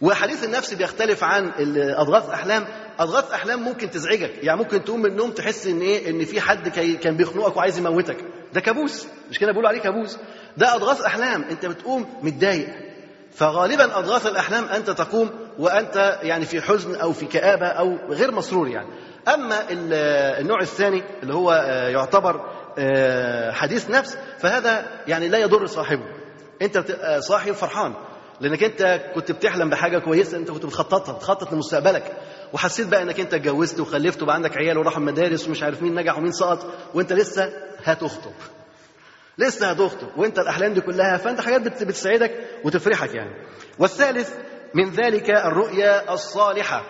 وحديث 0.00 0.44
النفس 0.44 0.74
بيختلف 0.74 1.24
عن 1.24 1.52
أضغاث 1.76 2.28
احلام 2.30 2.64
أضغاث 2.98 3.30
أحلام 3.30 3.62
ممكن 3.62 3.90
تزعجك. 3.90 4.32
يعني 4.42 4.58
ممكن 4.58 4.84
تقوم 4.84 5.00
من 5.02 5.06
النوم 5.10 5.30
تحس 5.30 5.66
إن 5.66 5.80
إيه؟ 5.80 6.10
إن 6.10 6.24
في 6.24 6.40
حد 6.40 6.68
كان 7.02 7.16
بيخنقك 7.16 7.56
وعايز 7.56 7.78
يموتك. 7.78 8.16
ده 8.52 8.60
كابوس. 8.60 9.06
مش 9.30 9.38
كده 9.38 9.50
بيقولوا 9.50 9.68
عليه 9.68 9.80
كابوس؟ 9.80 10.18
ده 10.56 10.74
أضغاث 10.74 11.00
أحلام. 11.00 11.44
أنت 11.50 11.66
بتقوم 11.66 12.06
متضايق. 12.22 12.68
فغالبا 13.32 13.98
أضغاث 13.98 14.26
الأحلام 14.26 14.64
أنت 14.64 14.90
تقوم 14.90 15.30
وأنت 15.58 16.18
يعني 16.22 16.44
في 16.44 16.60
حزن 16.60 16.94
أو 16.94 17.12
في 17.12 17.26
كآبة 17.26 17.66
أو 17.66 17.96
غير 18.08 18.30
مسرور 18.30 18.68
يعني. 18.68 18.88
أما 19.34 19.60
ال- 19.70 19.92
النوع 20.40 20.60
الثاني 20.60 21.02
اللي 21.22 21.34
هو 21.34 21.52
آه، 21.52 21.88
يعتبر 21.88 22.40
آه، 22.78 23.50
حديث 23.52 23.90
نفس 23.90 24.18
فهذا 24.38 24.86
يعني 25.08 25.28
لا 25.28 25.38
يضر 25.38 25.66
صاحبه. 25.66 26.04
أنت 26.62 26.78
بتبقى 26.78 27.22
صاحي 27.22 27.50
وفرحان 27.50 27.94
لانك 28.40 28.62
انت 28.64 29.00
كنت 29.14 29.32
بتحلم 29.32 29.70
بحاجة 29.70 29.98
كويسة 29.98 30.36
انت 30.38 30.50
كنت 30.50 30.66
بتخططها 30.66 31.12
بتخطط 31.12 31.52
لمستقبلك. 31.52 32.12
وحسيت 32.52 32.86
بقى 32.88 33.02
انك 33.02 33.20
انت 33.20 33.34
اتجوزت 33.34 33.80
وخلفت 33.80 34.22
وبقى 34.22 34.34
عندك 34.34 34.56
عيال 34.56 34.78
وراحوا 34.78 34.98
المدارس 34.98 35.48
ومش 35.48 35.62
عارف 35.62 35.82
مين 35.82 35.94
نجح 35.94 36.18
ومين 36.18 36.32
سقط 36.32 36.66
وانت 36.94 37.12
لسه 37.12 37.52
هتخطب. 37.84 38.32
لسه 39.38 39.70
هتخطب 39.70 40.08
وانت 40.16 40.38
الأحلام 40.38 40.72
دي 40.74 40.80
كلها 40.80 41.16
فانت 41.16 41.40
حاجات 41.40 41.60
بت- 41.60 41.82
بتسعدك 41.84 42.32
وتفرحك 42.64 43.14
يعني. 43.14 43.30
والثالث 43.78 44.34
من 44.74 44.90
ذلك 44.90 45.30
الرؤيا 45.30 46.14
الصالحة. 46.14 46.82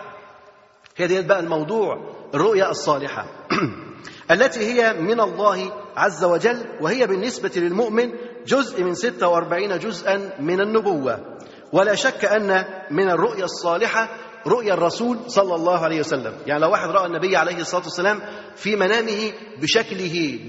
هي 0.97 1.07
ديت 1.07 1.25
بقى 1.25 1.39
الموضوع 1.39 2.15
الرؤيا 2.33 2.69
الصالحة. 2.71 3.25
التي 4.31 4.59
هي 4.59 4.93
من 4.93 5.19
الله 5.19 5.73
عز 5.97 6.23
وجل 6.23 6.65
وهي 6.81 7.07
بالنسبة 7.07 7.51
للمؤمن 7.55 8.11
جزء 8.47 8.83
من 8.83 8.93
46 8.95 9.79
جزءا 9.79 10.31
من 10.39 10.61
النبوة. 10.61 11.34
ولا 11.75 11.95
شك 11.95 12.25
أن 12.25 12.65
من 12.91 13.09
الرؤيا 13.09 13.43
الصالحة 13.45 14.09
رؤيا 14.47 14.73
الرسول 14.73 15.17
صلى 15.27 15.55
الله 15.55 15.79
عليه 15.79 15.99
وسلم. 15.99 16.33
يعني 16.47 16.61
لو 16.61 16.71
واحد 16.71 16.89
رأى 16.89 17.05
النبي 17.05 17.37
عليه 17.37 17.61
الصلاة 17.61 17.83
والسلام 17.83 18.21
في 18.55 18.75
منامه 18.75 19.31
بشكله 19.61 20.39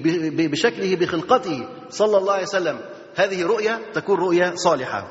بشكله 0.51 0.97
بخلقته 0.97 1.69
صلى 1.91 2.19
الله 2.19 2.33
عليه 2.33 2.43
وسلم 2.43 2.79
هذه 3.17 3.47
رؤيا 3.47 3.81
تكون 3.95 4.19
رؤيا 4.19 4.53
صالحة. 4.55 5.07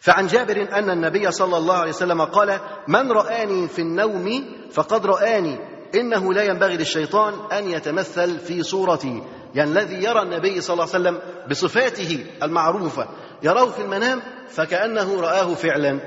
فعن 0.00 0.26
جابر 0.26 0.68
أن 0.72 0.90
النبي 0.90 1.30
صلى 1.30 1.56
الله 1.56 1.74
عليه 1.74 1.90
وسلم 1.90 2.22
قال 2.22 2.60
من 2.88 3.12
رآني 3.12 3.68
في 3.68 3.78
النوم 3.78 4.44
فقد 4.70 5.06
رآني 5.06 5.58
إنه 5.94 6.32
لا 6.32 6.42
ينبغي 6.42 6.76
للشيطان 6.76 7.34
أن 7.52 7.70
يتمثل 7.70 8.38
في 8.38 8.62
صورتي. 8.62 9.22
يعني 9.54 9.70
الذي 9.70 10.04
يرى 10.04 10.22
النبي 10.22 10.60
صلى 10.60 10.74
الله 10.74 10.94
عليه 10.94 11.00
وسلم 11.00 11.20
بصفاته 11.50 12.26
المعروفة 12.42 13.08
يراه 13.42 13.70
في 13.70 13.82
المنام 13.82 14.22
فكأنه 14.48 15.20
رآه 15.20 15.54
فعلا. 15.54 16.00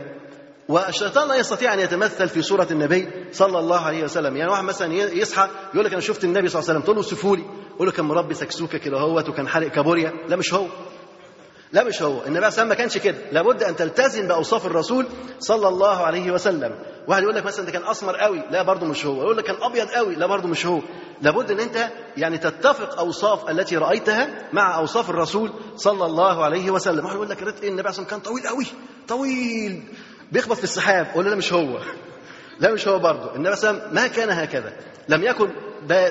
والشيطان 0.69 1.27
لا 1.27 1.35
يستطيع 1.35 1.73
أن 1.73 1.79
يتمثل 1.79 2.29
في 2.29 2.41
صورة 2.41 2.67
النبي 2.71 3.07
صلى 3.31 3.59
الله 3.59 3.79
عليه 3.79 4.03
وسلم. 4.03 4.37
يعني 4.37 4.51
واحد 4.51 4.63
مثلا 4.63 4.93
يصحى 4.93 5.49
يقول 5.73 5.85
لك 5.85 5.91
أنا 5.91 6.01
شفت 6.01 6.23
النبي 6.23 6.47
صلى 6.47 6.59
الله 6.59 6.69
عليه 6.69 6.79
وسلم 6.79 6.81
تقول 6.81 6.95
له 6.95 7.01
سفولي. 7.01 7.43
يقول 7.75 7.87
له 7.87 7.93
كان 7.93 8.05
مربي 8.05 8.33
سكسوكة 8.33 8.77
كده 8.77 8.97
اهوت 8.97 9.29
وكان 9.29 9.47
حارق 9.47 9.67
كابوريا. 9.67 10.13
لا 10.27 10.35
مش 10.35 10.53
هو. 10.53 10.67
لا 11.75 11.83
مش 11.83 12.01
هو. 12.01 12.21
النبي 12.23 12.37
عليه 12.37 12.47
وسلم 12.47 12.67
ما 12.67 12.75
كانش 12.75 12.97
كده. 12.97 13.17
لابد 13.31 13.63
أن 13.63 13.75
تلتزم 13.75 14.27
بأوصاف 14.27 14.65
الرسول 14.65 15.05
صلى 15.39 15.67
الله 15.67 15.97
عليه 15.97 16.31
وسلم. 16.31 16.75
واحد 17.07 17.23
يقول 17.23 17.35
لك 17.35 17.45
مثلا 17.45 17.65
ده 17.65 17.71
كان 17.71 17.83
أسمر 17.83 18.15
قوي 18.15 18.43
لا 18.51 18.61
برضه 18.61 18.85
مش 18.85 19.05
هو. 19.05 19.21
يقول 19.23 19.37
لك 19.37 19.43
كان 19.43 19.55
أبيض 19.61 19.87
قوي 19.87 20.15
لا 20.15 20.25
برضه 20.25 20.47
مش 20.47 20.65
هو. 20.65 20.81
لابد 21.21 21.51
إن 21.51 21.59
أنت 21.59 21.89
يعني 22.17 22.37
تتفق 22.37 22.99
أوصاف 22.99 23.49
التي 23.49 23.77
رأيتها 23.77 24.49
مع 24.53 24.75
أوصاف 24.77 25.09
الرسول 25.09 25.51
صلى 25.75 26.05
الله 26.05 26.43
عليه 26.43 26.71
وسلم. 26.71 27.05
واحد 27.05 27.15
يقول 27.15 27.29
لك 27.29 27.43
ريت 27.43 27.63
إيه؟ 27.63 27.69
النبي 27.69 27.89
عليه 27.89 28.07
كان 28.07 28.19
طويل 28.19 28.47
قوي 28.47 28.65
طويل. 29.07 29.83
بيخبط 30.31 30.57
في 30.57 30.63
السحاب. 30.63 31.07
قول 31.15 31.25
لا 31.25 31.35
مش 31.35 31.53
هو. 31.53 31.79
لا 32.61 32.71
مش 32.73 32.87
هو 32.87 32.99
برضه. 32.99 33.35
النبي 33.35 33.55
عليه 33.63 33.81
ما 33.91 34.07
كان 34.07 34.29
هكذا. 34.29 34.73
لم 35.09 35.23
يكن 35.23 35.49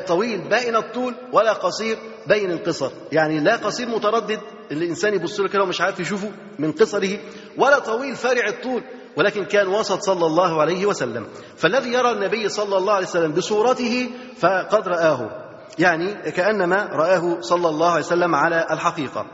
طويل 0.06 0.48
باين 0.48 0.76
الطول 0.76 1.14
ولا 1.32 1.52
قصير 1.52 1.98
بين 2.26 2.50
القصر. 2.50 2.90
يعني 3.12 3.40
لا 3.40 3.56
قصير 3.56 3.88
متردد 3.88 4.40
اللي 4.70 4.84
الإنسان 4.84 5.14
يبص 5.14 5.40
له 5.40 5.48
كده 5.48 5.62
ومش 5.62 5.80
عارف 5.80 6.00
يشوفه 6.00 6.32
من 6.58 6.72
قصره 6.72 7.18
ولا 7.58 7.78
طويل 7.78 8.16
فارع 8.16 8.48
الطول 8.48 8.82
ولكن 9.16 9.44
كان 9.44 9.68
وسط 9.68 10.00
صلى 10.00 10.26
الله 10.26 10.60
عليه 10.60 10.86
وسلم. 10.86 11.26
فالذي 11.56 11.92
يرى 11.92 12.10
النبي 12.10 12.48
صلى 12.48 12.76
الله 12.76 12.92
عليه 12.92 13.06
وسلم 13.06 13.32
بصورته 13.32 14.10
فقد 14.38 14.88
رآه. 14.88 15.30
يعني 15.78 16.30
كأنما 16.30 16.88
رآه 16.92 17.40
صلى 17.40 17.68
الله 17.68 17.90
عليه 17.90 18.04
وسلم 18.04 18.34
على 18.34 18.66
الحقيقة. 18.70 19.26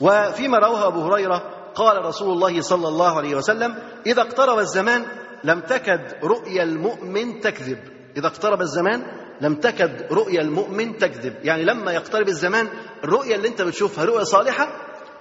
وفيما 0.00 0.58
رواه 0.58 0.86
أبو 0.86 1.00
هريرة 1.00 1.42
قال 1.74 2.04
رسول 2.04 2.32
الله 2.32 2.60
صلى 2.60 2.88
الله 2.88 3.16
عليه 3.16 3.34
وسلم 3.34 3.74
إذا 4.06 4.22
اقترب 4.22 4.58
الزمان 4.58 5.04
لم 5.44 5.60
تكد 5.60 6.00
رؤيا 6.24 6.62
المؤمن 6.62 7.40
تكذب. 7.40 7.78
إذا 8.16 8.26
اقترب 8.26 8.60
الزمان 8.60 9.02
لم 9.42 9.54
تكد 9.54 10.12
رؤيا 10.12 10.40
المؤمن 10.40 10.98
تكذب. 10.98 11.34
يعني 11.44 11.64
لما 11.64 11.92
يقترب 11.92 12.28
الزمان 12.28 12.68
الرؤيا 13.04 13.36
اللي 13.36 13.48
انت 13.48 13.62
بتشوفها 13.62 14.04
رؤيا 14.04 14.24
صالحة 14.24 14.68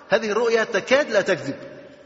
هذه 0.10 0.32
الرؤيا 0.32 0.64
تكاد 0.64 1.12
لا 1.12 1.22
تكذب. 1.22 1.56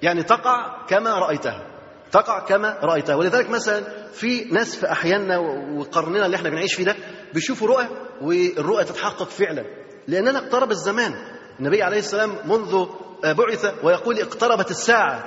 يعني 0.01 0.23
تقع 0.23 0.85
كما 0.87 1.19
رأيتها. 1.19 1.67
تقع 2.11 2.39
كما 2.39 2.77
رأيتها. 2.83 3.15
ولذلك 3.15 3.49
مثلا 3.49 3.83
في 4.13 4.43
ناس 4.43 4.75
في 4.75 4.91
أحياننا 4.91 5.37
وقرننا 5.77 6.25
اللي 6.25 6.37
إحنا 6.37 6.49
بنعيش 6.49 6.73
فيه 6.73 6.83
ده 6.83 6.95
بيشوفوا 7.33 7.67
رؤى 7.67 7.87
والرؤى 8.21 8.83
تتحقق 8.83 9.29
فعلا. 9.29 9.65
لأننا 10.07 10.39
اقترب 10.39 10.71
الزمان. 10.71 11.13
النبي 11.59 11.83
عليه 11.83 11.99
السلام 11.99 12.35
منذ 12.45 12.85
بعث 13.23 13.65
ويقول 13.83 14.19
اقتربت 14.19 14.71
الساعة. 14.71 15.23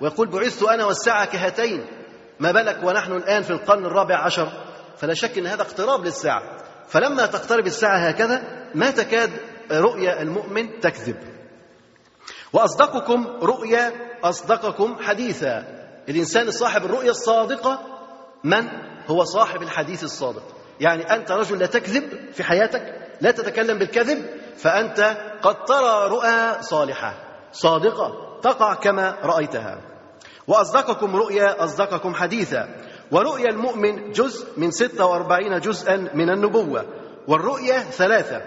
ويقول 0.00 0.28
بعثت 0.28 0.62
أنا 0.62 0.84
والساعة 0.84 1.24
كهاتين. 1.24 1.86
ما 2.40 2.52
بالك 2.52 2.78
ونحن 2.84 3.12
الآن 3.12 3.42
في 3.42 3.50
القرن 3.50 3.84
الرابع 3.86 4.16
عشر؟ 4.16 4.67
فلا 4.98 5.14
شك 5.14 5.38
أن 5.38 5.46
هذا 5.46 5.62
اقتراب 5.62 6.04
للساعة. 6.04 6.42
فلما 6.88 7.26
تقترب 7.26 7.66
الساعة 7.66 7.98
هكذا 7.98 8.42
ما 8.74 8.90
تكاد 8.90 9.30
رؤيا 9.72 10.22
المؤمن 10.22 10.80
تكذب. 10.80 11.16
وأصدقكم 12.52 13.26
رؤيا 13.42 13.92
أصدقكم 14.24 14.96
حديثا. 15.02 15.64
الإنسان 16.08 16.50
صاحب 16.50 16.84
الرؤيا 16.84 17.10
الصادقة 17.10 17.80
من 18.44 18.68
هو 19.08 19.24
صاحب 19.24 19.62
الحديث 19.62 20.04
الصادق. 20.04 20.42
يعني 20.80 21.14
أنت 21.14 21.30
رجل 21.30 21.58
لا 21.58 21.66
تكذب 21.66 22.32
في 22.32 22.44
حياتك 22.44 22.82
لا 23.20 23.30
تتكلم 23.30 23.78
بالكذب 23.78 24.26
فأنت 24.56 25.00
قد 25.42 25.64
ترى 25.64 26.08
رؤى 26.08 26.62
صالحة 26.62 27.14
صادقة 27.52 28.38
تقع 28.42 28.74
كما 28.74 29.16
رأيتها. 29.22 29.80
وأصدقكم 30.46 31.16
رؤيا 31.16 31.64
أصدقكم 31.64 32.14
حديثا. 32.14 32.68
ورؤيا 33.12 33.48
المؤمن 33.50 34.10
جزء 34.12 34.46
من 34.60 34.70
46 34.70 35.60
جزءا 35.60 35.96
من 36.14 36.30
النبوة 36.30 36.84
والرؤيا 37.28 37.78
ثلاثة 37.78 38.42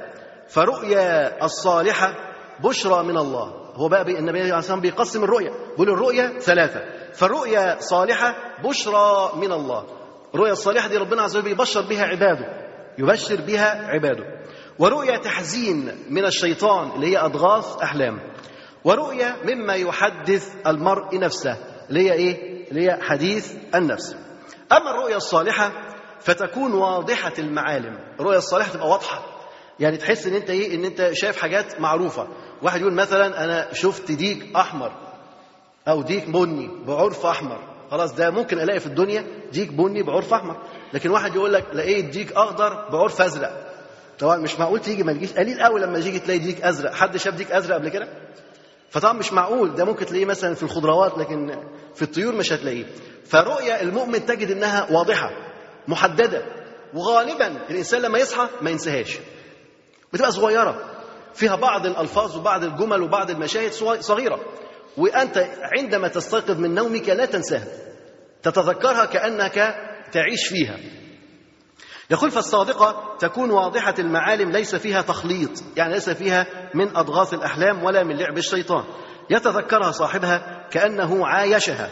فرؤيا 0.49 1.43
الصالحة 1.45 2.13
بشرى 2.63 3.03
من 3.03 3.17
الله 3.17 3.53
هو 3.75 3.87
بقى 3.87 4.03
بي 4.05 4.19
النبي 4.19 4.29
عليه 4.39 4.41
الصلاة 4.43 4.57
والسلام 4.57 4.79
بيقسم 4.81 5.23
الرؤيا 5.23 5.51
بيقول 5.71 5.89
الرؤيا 5.89 6.39
ثلاثة 6.39 6.81
فالرؤيا 7.13 7.77
صالحة 7.79 8.35
بشرى 8.63 9.31
من 9.35 9.51
الله 9.51 9.85
الرؤيا 10.35 10.51
الصالحة 10.51 10.87
دي 10.89 10.97
ربنا 10.97 11.21
عز 11.21 11.37
وجل 11.37 11.45
بيبشر 11.45 11.81
بها 11.81 12.03
عباده 12.03 12.45
يبشر 12.97 13.41
بها 13.41 13.87
عباده 13.87 14.23
ورؤيا 14.79 15.17
تحزين 15.17 15.91
من 16.09 16.25
الشيطان 16.25 16.91
اللي 16.91 17.07
هي 17.07 17.17
أضغاث 17.17 17.77
أحلام 17.83 18.19
ورؤيا 18.83 19.35
مما 19.45 19.73
يحدث 19.73 20.53
المرء 20.67 21.19
نفسه 21.19 21.57
اللي 21.89 22.01
هي 22.09 22.13
إيه؟ 22.13 22.51
اللي 22.71 22.85
هي 22.85 22.97
حديث 23.01 23.53
النفس. 23.75 24.15
أما 24.71 24.91
الرؤيا 24.91 25.17
الصالحة 25.17 25.71
فتكون 26.19 26.73
واضحة 26.73 27.33
المعالم، 27.39 27.99
الرؤيا 28.19 28.37
الصالحة 28.37 28.73
تبقى 28.73 28.89
واضحة. 28.89 29.23
يعني 29.79 29.97
تحس 29.97 30.27
إن 30.27 30.33
أنت 30.33 30.49
إيه؟ 30.49 30.75
إن 30.75 30.85
أنت 30.85 31.09
شايف 31.13 31.37
حاجات 31.37 31.81
معروفة. 31.81 32.27
واحد 32.61 32.81
يقول 32.81 32.93
مثلا 32.93 33.43
أنا 33.43 33.73
شفت 33.73 34.11
ديك 34.11 34.55
أحمر 34.55 34.91
أو 35.87 36.01
ديك 36.01 36.29
بني 36.29 36.69
بعرف 36.87 37.25
أحمر، 37.25 37.59
خلاص 37.91 38.15
ده 38.15 38.31
ممكن 38.31 38.59
ألاقي 38.59 38.79
في 38.79 38.85
الدنيا 38.85 39.25
ديك 39.51 39.73
بني 39.73 40.03
بعرف 40.03 40.33
أحمر، 40.33 40.57
لكن 40.93 41.09
واحد 41.09 41.35
يقول 41.35 41.53
لك 41.53 41.65
لقيت 41.73 42.05
ديك 42.05 42.31
أخضر 42.31 42.89
بعرف 42.89 43.21
أزرق. 43.21 43.71
طبعا 44.19 44.37
مش 44.37 44.59
معقول 44.59 44.79
تيجي 44.79 45.03
ما 45.03 45.13
تجيش 45.13 45.33
قليل 45.33 45.63
قوي 45.63 45.79
لما 45.79 45.99
تيجي 45.99 46.19
تلاقي 46.19 46.39
ديك 46.39 46.61
أزرق، 46.61 46.93
حد 46.93 47.17
شاف 47.17 47.33
ديك 47.33 47.51
أزرق 47.51 47.75
قبل 47.75 47.89
كده؟ 47.89 48.07
فطبعا 48.91 49.13
مش 49.13 49.33
معقول. 49.33 49.75
ده 49.75 49.85
ممكن 49.85 50.05
تلاقيه 50.05 50.25
مثلا 50.25 50.55
في 50.55 50.63
الخضروات 50.63 51.17
لكن 51.17 51.63
في 51.95 52.01
الطيور 52.01 52.35
مش 52.35 52.53
هتلاقيه. 52.53 52.85
فرؤيا 53.25 53.81
المؤمن 53.81 54.25
تجد 54.25 54.51
إنها 54.51 54.87
واضحة 54.91 55.29
محددة 55.87 56.45
وغالبا 56.93 57.47
الإنسان 57.69 58.01
لما 58.01 58.19
يصحى 58.19 58.47
ما 58.61 58.69
ينساهاش. 58.69 59.19
بتبقى 60.13 60.31
صغيرة 60.31 60.81
فيها 61.33 61.55
بعض 61.55 61.85
الألفاظ 61.85 62.37
وبعض 62.37 62.63
الجمل 62.63 63.01
وبعض 63.01 63.29
المشاهد 63.29 63.71
صغيرة. 63.99 64.39
وأنت 64.97 65.47
عندما 65.77 66.07
تستيقظ 66.07 66.59
من 66.59 66.75
نومك 66.75 67.09
لا 67.09 67.25
تنساها. 67.25 67.67
تتذكرها 68.43 69.05
كأنك 69.05 69.75
تعيش 70.11 70.47
فيها. 70.47 70.77
يقول 72.11 72.31
فالصادقة 72.31 73.15
تكون 73.19 73.51
واضحة 73.51 73.93
المعالم 73.99 74.51
ليس 74.51 74.75
فيها 74.75 75.01
تخليط 75.01 75.63
يعني 75.77 75.93
ليس 75.93 76.09
فيها 76.09 76.45
من 76.73 76.97
أضغاث 76.97 77.33
الأحلام 77.33 77.83
ولا 77.83 78.03
من 78.03 78.17
لعب 78.17 78.37
الشيطان. 78.37 78.83
يتذكرها 79.29 79.91
صاحبها 79.91 80.67
كأنه 80.71 81.27
عايشها 81.27 81.89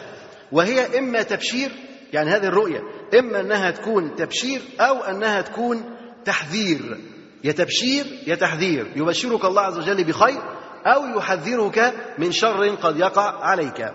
وهي 0.52 0.98
إما 0.98 1.22
تبشير 1.22 1.70
يعني 2.12 2.30
هذه 2.30 2.46
الرؤية 2.46 2.80
إما 3.18 3.40
أنها 3.40 3.70
تكون 3.70 4.16
تبشير 4.16 4.60
أو 4.80 5.00
أنها 5.00 5.40
تكون 5.40 5.84
تحذير. 6.24 6.98
يا 7.44 7.52
تبشير 7.52 8.06
يا 8.26 8.34
تحذير. 8.34 8.92
يبشرك 8.96 9.44
الله 9.44 9.62
عز 9.62 9.78
وجل 9.78 10.04
بخير 10.04 10.40
أو 10.86 11.18
يحذرك 11.18 11.94
من 12.18 12.32
شر 12.32 12.68
قد 12.68 12.96
يقع 12.96 13.44
عليك. 13.44 13.92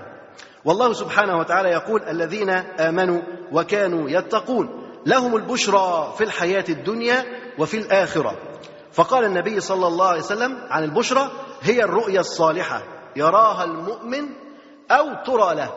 والله 0.65 0.93
سبحانه 0.93 1.37
وتعالى 1.37 1.69
يقول 1.69 2.01
الذين 2.03 2.49
آمنوا 2.79 3.21
وكانوا 3.51 4.09
يتقون. 4.09 4.84
لهم 5.05 5.35
البشرى 5.35 6.13
في 6.17 6.23
الحياة 6.23 6.65
الدنيا 6.69 7.25
وفي 7.59 7.77
الآخرة. 7.77 8.37
فقال 8.91 9.25
النبي 9.25 9.59
صلى 9.59 9.87
الله 9.87 10.07
عليه 10.07 10.19
وسلم 10.19 10.57
عن 10.69 10.83
البشرى 10.83 11.31
هي 11.61 11.83
الرؤيا 11.83 12.19
الصالحة 12.19 12.83
يراها 13.15 13.63
المؤمن 13.63 14.29
أو 14.91 15.23
ترى 15.25 15.55
له. 15.55 15.73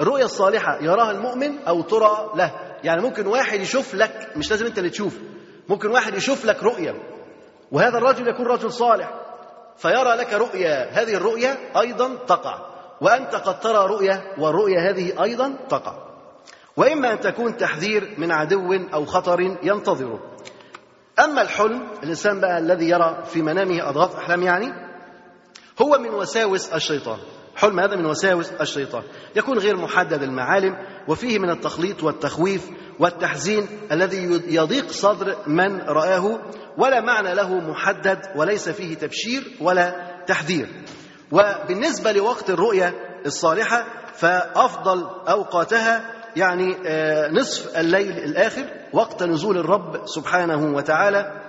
الرؤيا 0.00 0.24
الصالحة 0.24 0.78
يراها 0.82 1.10
المؤمن 1.10 1.58
أو 1.58 1.82
ترى 1.82 2.32
له. 2.36 2.50
يعني 2.84 3.02
ممكن 3.02 3.26
واحد 3.26 3.60
يشوف 3.60 3.94
لك 3.94 4.32
مش 4.36 4.50
لازم 4.50 4.66
أنت 4.66 4.78
اللي 4.78 4.90
تشوف 4.90 5.18
ممكن 5.68 5.90
واحد 5.90 6.14
يشوف 6.14 6.44
لك 6.44 6.62
رؤيا. 6.62 6.94
وهذا 7.72 7.98
الرجل 7.98 8.28
يكون 8.28 8.46
رجل 8.46 8.72
صالح 8.72 9.10
فيرى 9.76 10.14
لك 10.16 10.32
رؤيا. 10.32 10.90
هذه 10.90 11.14
الرؤيا 11.14 11.80
أيضا 11.80 12.16
تقع 12.26 12.58
وأنت 13.00 13.34
قد 13.34 13.60
ترى 13.60 13.86
رؤيا 13.86 14.34
والرؤيا 14.38 14.90
هذه 14.90 15.22
أيضا 15.22 15.56
تقع. 15.68 16.13
وإما 16.76 17.12
أن 17.12 17.20
تكون 17.20 17.56
تحذير 17.56 18.14
من 18.18 18.32
عدو 18.32 18.72
أو 18.94 19.04
خطر 19.04 19.40
ينتظره. 19.62 20.20
أما 21.24 21.42
الحلم 21.42 21.88
الإنسان 22.02 22.40
بقى 22.40 22.58
الذي 22.58 22.88
يرى 22.88 23.24
في 23.26 23.42
منامه 23.42 23.88
أضغاث 23.88 24.16
أحلام 24.16 24.42
يعني 24.42 24.72
هو 25.82 25.98
من 25.98 26.10
وساوس 26.10 26.68
الشيطان. 26.72 27.18
حلم 27.56 27.80
هذا 27.80 27.96
من 27.96 28.06
وساوس 28.06 28.52
الشيطان. 28.60 29.02
يكون 29.36 29.58
غير 29.58 29.76
محدد 29.76 30.22
المعالم 30.22 30.76
وفيه 31.08 31.38
من 31.38 31.50
التخليط 31.50 32.02
والتخويف 32.02 32.70
والتحزين 32.98 33.66
الذي 33.92 34.40
يضيق 34.46 34.90
صدر 34.90 35.36
من 35.46 35.80
رآه 35.80 36.38
ولا 36.78 37.00
معنى 37.00 37.34
له 37.34 37.54
محدد 37.54 38.18
وليس 38.36 38.68
فيه 38.68 38.94
تبشير 38.94 39.42
ولا 39.60 40.14
تحذير. 40.26 40.68
وبالنسبة 41.32 42.12
لوقت 42.12 42.50
الرؤية 42.50 42.94
الصالحة 43.26 43.86
فأفضل 44.14 45.06
أوقاتها 45.28 46.13
يعني 46.36 46.76
نصف 47.30 47.76
الليل 47.78 48.18
الآخر 48.18 48.64
وقت 48.92 49.22
نزول 49.22 49.58
الرب 49.58 50.06
سبحانه 50.06 50.76
وتعالى 50.76 51.40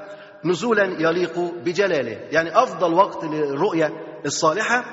نزولا 0.46 0.84
يليق 0.84 1.40
بجلاله. 1.40 2.20
يعني 2.32 2.64
أفضل 2.64 2.94
وقت 2.94 3.24
للرؤية 3.24 3.92
الصالحة 4.26 4.86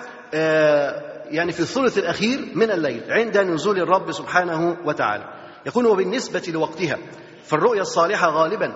يعني 1.31 1.53
في 1.53 1.61
الثلث 1.61 1.99
الأخير 1.99 2.49
من 2.55 2.71
الليل 2.71 3.03
عند 3.09 3.39
نزول 3.39 3.79
الرب 3.79 4.13
سبحانه 4.13 4.77
وتعالى. 4.85 5.25
يكون 5.67 5.87
وبالنسبة 5.87 6.43
لوقتها 6.49 6.99
فالرؤيا 7.45 7.83
الصالحة 7.83 8.31
غالبا 8.31 8.73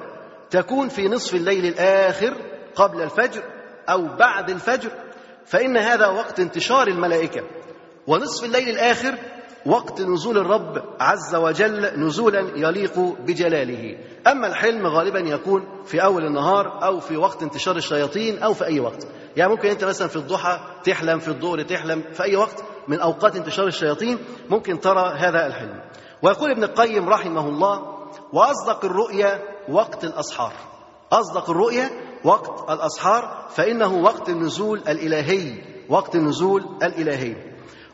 تكون 0.50 0.88
في 0.88 1.08
نصف 1.08 1.34
الليل 1.34 1.66
الآخر 1.66 2.34
قبل 2.74 3.02
الفجر 3.02 3.42
أو 3.88 4.16
بعد 4.16 4.50
الفجر 4.50 4.90
فإن 5.44 5.76
هذا 5.76 6.06
وقت 6.06 6.40
انتشار 6.40 6.88
الملائكة. 6.88 7.40
ونصف 8.06 8.44
الليل 8.44 8.68
الآخر 8.68 9.14
وقت 9.66 10.00
نزول 10.00 10.38
الرب 10.38 10.82
عز 11.00 11.34
وجل 11.34 12.00
نزولا 12.00 12.40
يليق 12.40 12.98
بجلاله. 12.98 13.98
أما 14.26 14.46
الحلم 14.46 14.86
غالبا 14.86 15.18
يكون 15.18 15.64
في 15.84 16.04
أول 16.04 16.26
النهار 16.26 16.84
أو 16.84 17.00
في 17.00 17.16
وقت 17.16 17.42
انتشار 17.42 17.76
الشياطين 17.76 18.38
أو 18.38 18.54
في 18.54 18.64
أي 18.64 18.80
وقت. 18.80 19.06
يعني 19.36 19.50
ممكن 19.50 19.68
أنت 19.68 19.84
مثلا 19.84 20.08
في 20.08 20.16
الضحى 20.16 20.60
تحلم 20.84 21.18
في 21.18 21.28
الظهر 21.28 21.62
تحلم 21.62 22.02
في 22.12 22.22
أي 22.22 22.36
وقت 22.36 22.64
من 22.88 23.00
أوقات 23.00 23.36
انتشار 23.36 23.66
الشياطين 23.66 24.18
ممكن 24.50 24.80
ترى 24.80 25.14
هذا 25.18 25.46
الحلم. 25.46 25.80
ويقول 26.22 26.50
ابن 26.50 26.64
القيم 26.64 27.08
رحمه 27.08 27.48
الله 27.48 27.82
وأصدق 28.32 28.84
الرؤيا 28.84 29.42
وقت 29.68 30.04
الأسحار. 30.04 30.52
أصدق 31.12 31.50
الرؤيا 31.50 31.90
وقت 32.24 32.70
الأسحار 32.70 33.46
فإنه 33.50 33.94
وقت 33.94 34.28
النزول 34.28 34.78
الإلهي 34.78 35.54
وقت 35.88 36.14
النزول 36.14 36.64
الإلهي. 36.82 37.36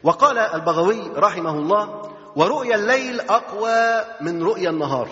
وقال 0.05 0.39
البغوي 0.39 1.13
رحمه 1.17 1.51
الله 1.51 2.03
ورؤيا 2.37 2.75
الليل 2.75 3.21
أقوى 3.21 4.05
من 4.21 4.43
رؤيا 4.43 4.71
النهار. 4.71 5.09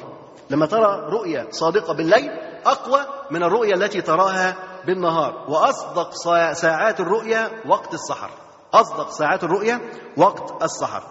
لما 0.50 0.66
ترى 0.66 1.06
رؤيا 1.10 1.46
صادقة 1.50 1.94
بالليل 1.94 2.30
أقوى 2.66 3.00
من 3.30 3.42
الرؤيا 3.42 3.74
التي 3.74 4.00
تراها 4.00 4.54
بالنهار. 4.86 5.44
وأصدق 5.48 6.10
ساعات 6.52 7.00
الرؤيا 7.00 7.50
وقت 7.68 7.94
السحر. 7.94 8.30
أصدق 8.74 9.10
ساعات 9.10 9.44
الرؤيا 9.44 9.80
وقت 10.16 10.62
السحر. 10.62 11.02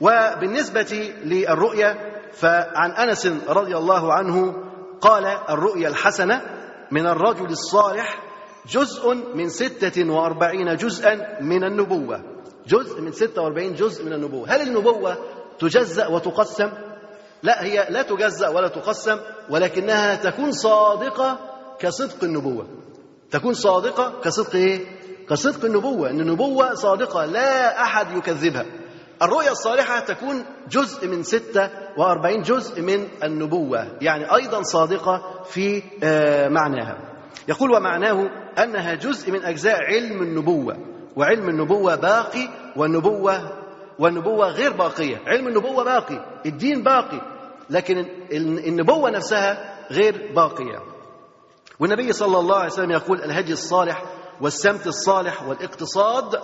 وبالنسبة 0.00 1.14
للرؤيا 1.24 1.96
فعن 2.32 2.90
أنس 2.90 3.26
رضي 3.48 3.76
الله 3.76 4.12
عنه 4.12 4.54
قال 5.00 5.24
الرؤيا 5.24 5.88
الحسنة 5.88 6.42
من 6.90 7.06
الرجل 7.06 7.46
الصالح 7.46 8.18
جزء 8.68 9.14
من 9.34 9.48
ستة 9.48 10.10
وأربعين 10.10 10.76
جزءا 10.76 11.40
من 11.40 11.64
النبوة. 11.64 12.35
جزء 12.66 13.00
من 13.00 13.12
ستة 13.12 13.42
وأربعين 13.42 13.74
جزء 13.74 14.04
من 14.04 14.12
النبوة. 14.12 14.54
هل 14.54 14.60
النبوة 14.62 15.16
تجزأ 15.58 16.06
وتقسم؟ 16.06 16.70
لا 17.42 17.64
هي 17.64 17.86
لا 17.90 18.02
تجزأ 18.02 18.48
ولا 18.48 18.68
تقسم 18.68 19.18
ولكنها 19.50 20.14
تكون 20.14 20.52
صادقة 20.52 21.38
كصدق 21.78 22.24
النبوة. 22.24 22.66
تكون 23.30 23.54
صادقة 23.54 24.20
كصدق 24.24 24.54
إيه؟ 24.54 24.86
كصدق 25.28 25.64
النبوة 25.64 26.10
إن 26.10 26.20
النبوة 26.20 26.74
صادقة 26.74 27.24
لا 27.24 27.82
أحد 27.82 28.16
يكذبها. 28.16 28.66
الرؤيا 29.22 29.50
الصالحة 29.50 30.00
تكون 30.00 30.44
جزء 30.70 31.08
من 31.08 31.22
ستة 31.22 31.70
وأربعين 31.98 32.42
جزء 32.42 32.82
من 32.82 33.08
النبوة 33.24 33.98
يعني 34.00 34.34
أيضا 34.34 34.62
صادقة 34.62 35.42
في 35.44 35.82
معناها. 36.50 36.98
يقول 37.48 37.70
ومعناه 37.70 38.30
أنها 38.58 38.94
جزء 38.94 39.32
من 39.32 39.44
أجزاء 39.44 39.82
علم 39.82 40.22
النبوة. 40.22 40.95
وعلم 41.16 41.48
النبوة 41.48 41.94
باقي 41.94 42.48
والنبوة 42.76 43.52
والنبوة 43.98 44.48
غير 44.48 44.72
باقية. 44.72 45.22
علم 45.26 45.48
النبوة 45.48 45.84
باقي 45.84 46.24
الدين 46.46 46.82
باقي 46.82 47.20
لكن 47.70 48.06
النبوة 48.66 49.10
نفسها 49.10 49.76
غير 49.90 50.32
باقية. 50.36 50.82
والنبي 51.80 52.12
صلى 52.12 52.38
الله 52.38 52.56
عليه 52.56 52.72
وسلم 52.72 52.90
يقول 52.90 53.22
الهدي 53.22 53.52
الصالح 53.52 54.02
والسمت 54.40 54.86
الصالح 54.86 55.42
والإقتصاد 55.42 56.40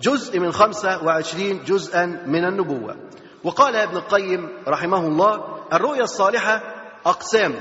جزء 0.00 0.40
من 0.40 0.52
خمسة 0.52 1.04
وعشرين 1.04 1.64
جزءا 1.64 2.06
من 2.26 2.44
النبوة. 2.44 2.96
وقال 3.44 3.76
ابن 3.76 3.96
القيم 3.96 4.48
رحمه 4.68 5.06
الله 5.06 5.44
الرؤيا 5.72 6.02
الصالحة 6.02 6.62
أقسام 7.06 7.54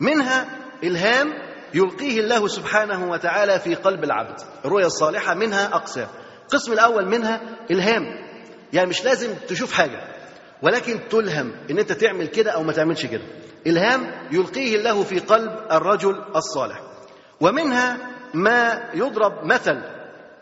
منها 0.00 0.48
إلهام 0.84 1.49
يلقيه 1.74 2.20
الله 2.20 2.48
سبحانه 2.48 3.10
وتعالى 3.10 3.58
في 3.58 3.74
قلب 3.74 4.04
العبد. 4.04 4.40
الرؤيا 4.64 4.86
الصالحة 4.86 5.34
منها 5.34 5.66
أقسام. 5.66 6.08
القسم 6.42 6.72
الأول 6.72 7.08
منها 7.08 7.40
إلهام. 7.70 8.04
يعني 8.72 8.88
مش 8.88 9.04
لازم 9.04 9.34
تشوف 9.48 9.72
حاجة 9.72 10.00
ولكن 10.62 11.00
تلهم 11.10 11.52
إن 11.70 11.78
أنت 11.78 11.92
تعمل 11.92 12.26
كده 12.26 12.50
أو 12.50 12.62
ما 12.62 12.72
تعملش 12.72 13.06
كده. 13.06 13.22
إلهام 13.66 14.12
يلقيه 14.30 14.76
الله 14.76 15.02
في 15.02 15.18
قلب 15.18 15.52
الرجل 15.72 16.24
الصالح. 16.36 16.80
ومنها 17.40 17.96
ما 18.34 18.90
يضرب 18.94 19.44
مثل 19.44 19.82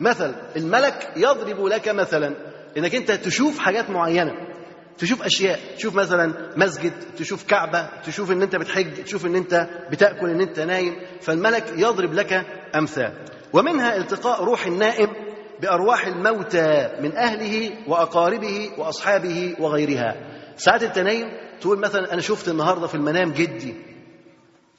مثل 0.00 0.34
الملك 0.56 1.12
يضرب 1.16 1.66
لك 1.66 1.88
مثلا. 1.88 2.34
إنك 2.76 2.94
أنت 2.94 3.10
تشوف 3.10 3.58
حاجات 3.58 3.90
معينة. 3.90 4.32
تشوف 4.98 5.22
أشياء 5.22 5.60
تشوف 5.76 5.94
مثلا 5.94 6.52
مسجد 6.56 6.92
تشوف 7.16 7.44
كعبة 7.46 7.88
تشوف 8.06 8.30
إن 8.32 8.42
أنت 8.42 8.56
بتحج 8.56 9.02
تشوف 9.04 9.26
إن 9.26 9.36
أنت 9.36 9.68
بتأكل 9.90 10.30
إن 10.30 10.40
أنت 10.40 10.60
نايم 10.60 10.96
فالملك 11.20 11.72
يضرب 11.76 12.12
لك 12.14 12.46
أمثال. 12.76 13.12
ومنها 13.52 13.96
التقاء 13.96 14.44
روح 14.44 14.66
النائم 14.66 15.08
بأرواح 15.60 16.06
الموتى 16.06 16.88
من 17.00 17.16
أهله 17.16 17.70
وأقاربه 17.88 18.70
وأصحابه 18.78 19.56
وغيرها. 19.60 20.14
ساعات 20.56 20.82
أنت 20.82 20.98
نايم 20.98 21.26
تقول 21.60 21.78
مثلا 21.78 22.12
أنا 22.12 22.20
شفت 22.20 22.48
النهارده 22.48 22.86
في 22.86 22.94
المنام 22.94 23.32
جدي. 23.32 23.74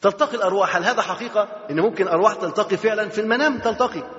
تلتقي 0.01 0.37
الأرواح 0.37 0.75
هل 0.75 0.83
هذا 0.83 1.01
حقيقة؟ 1.01 1.47
إن 1.71 1.79
ممكن 1.79 2.07
أرواح 2.07 2.33
تلتقي 2.33 2.77
فعلا 2.77 3.09
في 3.09 3.21
المنام 3.21 3.59
تلتقي. 3.59 4.18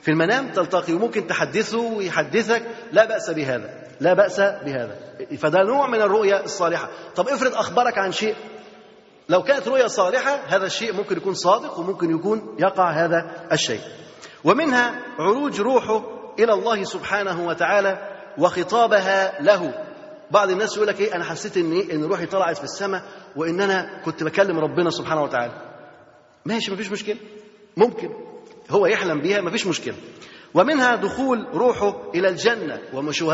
في 0.00 0.10
المنام 0.10 0.52
تلتقي 0.52 0.92
وممكن 0.92 1.26
تحدثه 1.26 1.78
ويحدثك 1.78 2.62
لا 2.92 3.04
بأس 3.04 3.30
بهذا 3.30 3.88
لا 4.00 4.12
بأس 4.14 4.40
بهذا. 4.40 4.98
فده 5.38 5.62
نوع 5.62 5.86
من 5.86 6.02
الرؤيا 6.02 6.44
الصالحة. 6.44 6.88
طب 7.16 7.28
افرض 7.28 7.54
أخبرك 7.54 7.98
عن 7.98 8.12
شيء. 8.12 8.34
لو 9.28 9.42
كانت 9.42 9.68
رؤيا 9.68 9.88
صالحة 9.88 10.40
هذا 10.46 10.66
الشيء 10.66 10.92
ممكن 10.92 11.16
يكون 11.16 11.34
صادق 11.34 11.78
وممكن 11.78 12.10
يكون 12.10 12.56
يقع 12.58 12.90
هذا 12.90 13.30
الشيء. 13.52 13.80
ومنها 14.44 14.94
عروج 15.18 15.60
روحه 15.60 16.04
إلى 16.38 16.52
الله 16.52 16.84
سبحانه 16.84 17.46
وتعالى 17.46 17.98
وخطابها 18.38 19.42
له. 19.42 19.84
بعض 20.30 20.50
الناس 20.50 20.76
يقول 20.76 20.88
لك 20.88 21.00
إيه 21.00 21.14
أنا 21.14 21.24
حسيت 21.24 21.56
إن 21.56 21.72
إيه 21.72 21.92
إن 21.92 22.04
روحي 22.04 22.26
طلعت 22.26 22.56
في 22.56 22.64
السماء 22.64 23.02
وإن 23.36 23.60
أنا 23.60 24.00
كنت 24.04 24.22
بكلم 24.22 24.58
ربنا 24.58 24.90
سبحانه 24.90 25.22
وتعالى. 25.22 25.52
ماشي 26.44 26.72
مفيش 26.72 26.92
مشكلة. 26.92 27.16
ممكن. 27.76 28.27
هو 28.70 28.86
يحلم 28.86 29.20
بها 29.20 29.40
مفيش 29.40 29.66
مشكلة. 29.66 29.94
ومنها 30.54 30.96
دخول 30.96 31.46
روحه 31.54 32.10
إلى 32.14 32.28
الجنة 32.28 32.80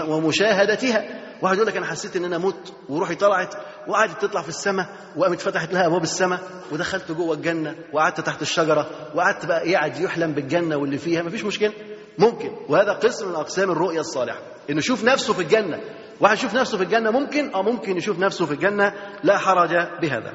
ومشاهدتها. 0.09 1.21
واحد 1.43 1.57
يقول 1.57 1.67
لك 1.69 1.77
أنا 1.77 1.87
حسيت 1.87 2.17
إن 2.17 2.25
أنا 2.25 2.39
مت 2.39 2.73
وروحي 2.89 3.15
طلعت 3.15 3.55
وقعدت 3.89 4.23
تطلع 4.23 4.43
في 4.43 4.49
السماء 4.49 4.87
وقامت 5.17 5.41
فتحت 5.41 5.73
لها 5.73 5.87
أبواب 5.87 6.03
السماء 6.03 6.41
ودخلت 6.73 7.13
جوه 7.13 7.35
الجنة 7.35 7.77
وقعدت 7.93 8.21
تحت 8.21 8.43
الشجرة 8.43 8.91
وقعدت 9.15 9.47
بقى 9.47 9.75
قاعد 9.75 10.01
يحلم 10.01 10.33
بالجنة 10.33 10.77
واللي 10.77 10.99
فيها. 10.99 11.23
مفيش 11.23 11.45
مشكلة. 11.45 11.73
ممكن. 12.19 12.51
وهذا 12.69 12.93
قسم 12.93 13.29
من 13.29 13.35
أقسام 13.35 13.71
الرؤية 13.71 14.01
الصالحة. 14.01 14.39
إنه 14.71 14.79
يشوف 14.79 15.05
نفسه 15.05 15.33
في 15.33 15.43
الجنة. 15.43 15.81
واحد 16.21 16.37
يشوف 16.37 16.55
نفسه 16.55 16.77
في 16.79 16.85
الجنة 16.85 17.11
ممكن 17.11 17.55
آه 17.55 17.63
ممكن 17.63 17.97
يشوف 17.97 18.19
نفسه 18.19 18.47
في 18.47 18.53
الجنة. 18.53 18.95
لا 19.23 19.39
حرج 19.39 19.71
بهذا. 20.03 20.33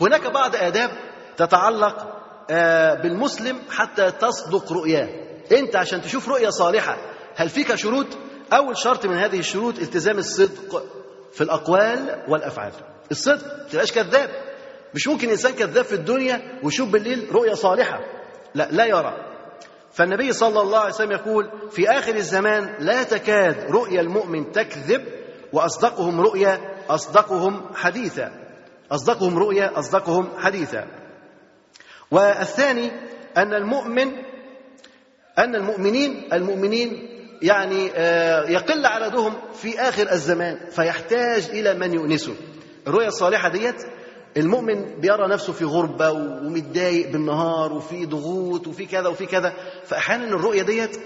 هناك 0.00 0.26
بعض 0.26 0.56
آداب 0.56 0.90
تتعلق 1.36 2.13
بالمسلم 3.02 3.58
حتى 3.70 4.10
تصدق 4.10 4.72
رؤياه. 4.72 5.08
أنت 5.52 5.76
عشان 5.76 6.02
تشوف 6.02 6.28
رؤية 6.28 6.48
صالحة 6.48 6.96
هل 7.36 7.48
فيك 7.48 7.74
شروط؟ 7.74 8.06
أول 8.52 8.76
شرط 8.76 9.06
من 9.06 9.16
هذه 9.16 9.38
الشروط 9.38 9.78
التزام 9.78 10.18
الصدق 10.18 10.82
في 11.32 11.40
الأقوال 11.40 12.22
والأفعال. 12.28 12.72
الصدق 13.10 13.46
ما 13.58 13.68
تبقاش 13.70 13.92
كذاب. 13.92 14.30
مش 14.94 15.08
ممكن 15.08 15.28
إنسان 15.28 15.52
كذاب 15.52 15.84
في 15.84 15.94
الدنيا 15.94 16.60
ويشوف 16.62 16.88
بالليل 16.88 17.28
رؤية 17.32 17.54
صالحة. 17.54 18.00
لا 18.54 18.68
لا 18.70 18.84
يرى. 18.86 19.14
فالنبي 19.92 20.32
صلى 20.32 20.60
الله 20.60 20.78
عليه 20.78 20.94
وسلم 20.94 21.12
يقول 21.12 21.50
في 21.70 21.90
آخر 21.90 22.14
الزمان 22.14 22.74
لا 22.78 23.02
تكاد 23.02 23.70
رؤيا 23.70 24.00
المؤمن 24.00 24.52
تكذب 24.52 25.04
وأصدقهم 25.52 26.20
رؤيا 26.20 26.60
أصدقهم 26.88 27.74
حديثا. 27.74 28.30
أصدقهم 28.92 29.38
رؤيا 29.38 29.78
أصدقهم 29.78 30.28
حديثا. 30.38 30.86
والثاني 32.14 32.90
أن 33.36 33.54
المؤمن 33.54 34.12
أن 35.38 35.54
المؤمنين 35.54 36.28
المؤمنين 36.32 37.08
يعني 37.42 37.90
آه، 37.94 38.50
يقل 38.50 38.86
عددهم 38.86 39.34
في 39.54 39.80
آخر 39.80 40.12
الزمان 40.12 40.58
فيحتاج 40.70 41.48
إلى 41.50 41.74
من 41.74 41.94
يؤنسه. 41.94 42.34
الرؤيا 42.86 43.08
الصالحة 43.08 43.48
ديت 43.48 43.82
المؤمن 44.36 45.00
بيرى 45.00 45.28
نفسه 45.28 45.52
في 45.52 45.64
غربة 45.64 46.10
ومتضايق 46.10 47.10
بالنهار 47.10 47.72
وفي 47.72 48.06
ضغوط 48.06 48.66
وفي 48.66 48.86
كذا 48.86 49.08
وفي 49.08 49.26
كذا 49.26 49.52
فأحيانا 49.84 50.24
الرؤية 50.24 50.62
ديت 50.62 50.96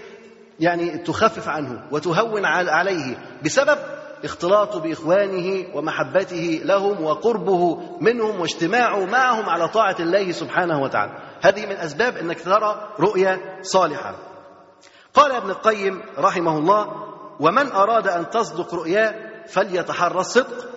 يعني 0.61 0.99
تخفف 0.99 1.49
عنه 1.49 1.89
وتهون 1.93 2.45
عليه. 2.45 3.19
بسبب 3.45 3.79
اختلاطه 4.25 4.81
بإخوانه 4.81 5.67
ومحبته 5.75 6.61
لهم 6.65 7.05
وقربه 7.05 7.81
منهم 8.01 8.41
واجتماعه 8.41 9.05
معهم 9.05 9.49
على 9.49 9.69
طاعة 9.69 9.97
الله 10.01 10.33
سبحانه 10.33 10.83
وتعالى. 10.83 11.13
هذه 11.43 11.67
من 11.67 11.77
أسباب 11.77 12.17
أنك 12.17 12.41
ترى 12.41 12.89
رؤيا 13.01 13.41
صالحة. 13.63 14.15
قال 15.15 15.33
ابن 15.33 15.51
القيم 15.51 16.03
رحمه 16.19 16.59
الله 16.59 16.87
ومن 17.41 17.73
أراد 17.73 18.09
أن 18.09 18.31
تصدق 18.31 18.75
رؤياه 18.75 19.15
فليتحرى 19.47 20.21
الصدق 20.21 20.69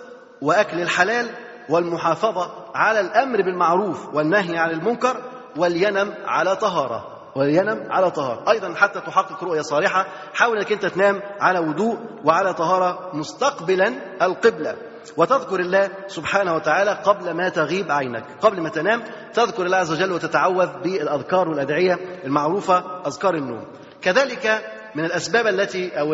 وأكل 0.41 0.81
الحلال 0.81 1.29
والمحافظة 1.69 2.51
على 2.75 2.99
الأمر 2.99 3.37
بالمعروف 3.41 4.15
والنهي 4.15 4.57
عن 4.57 4.69
المنكر 4.71 5.21
ولينم 5.57 6.13
على 6.25 6.55
طهارة. 6.55 7.10
ولينم 7.35 7.87
على 7.89 8.11
طهارة. 8.11 8.51
أيضا 8.51 8.73
حتى 8.75 9.01
تحقق 9.01 9.43
رؤية 9.43 9.61
صالحة 9.61 10.05
حاول 10.33 10.57
أنك 10.57 10.71
أنت 10.71 10.85
تنام 10.85 11.21
على 11.39 11.59
وضوء 11.59 11.97
وعلى 12.25 12.53
طهارة 12.53 13.09
مستقبلا 13.13 13.93
القبلة. 14.21 14.75
وتذكر 15.17 15.59
الله 15.59 15.89
سبحانه 16.07 16.55
وتعالى 16.55 16.91
قبل 16.91 17.31
ما 17.31 17.49
تغيب 17.49 17.91
عينك. 17.91 18.23
قبل 18.41 18.61
ما 18.61 18.69
تنام 18.69 19.03
تذكر 19.33 19.65
الله 19.65 19.77
عز 19.77 19.91
وجل 19.91 20.11
وتتعوذ 20.11 20.67
بالأذكار 20.83 21.49
والأدعية 21.49 21.99
المعروفة 22.23 22.83
أذكار 23.07 23.35
النوم. 23.35 23.65
كذلك 24.01 24.61
من 24.95 25.05
الأسباب 25.05 25.47
التي 25.47 25.99
أو 25.99 26.13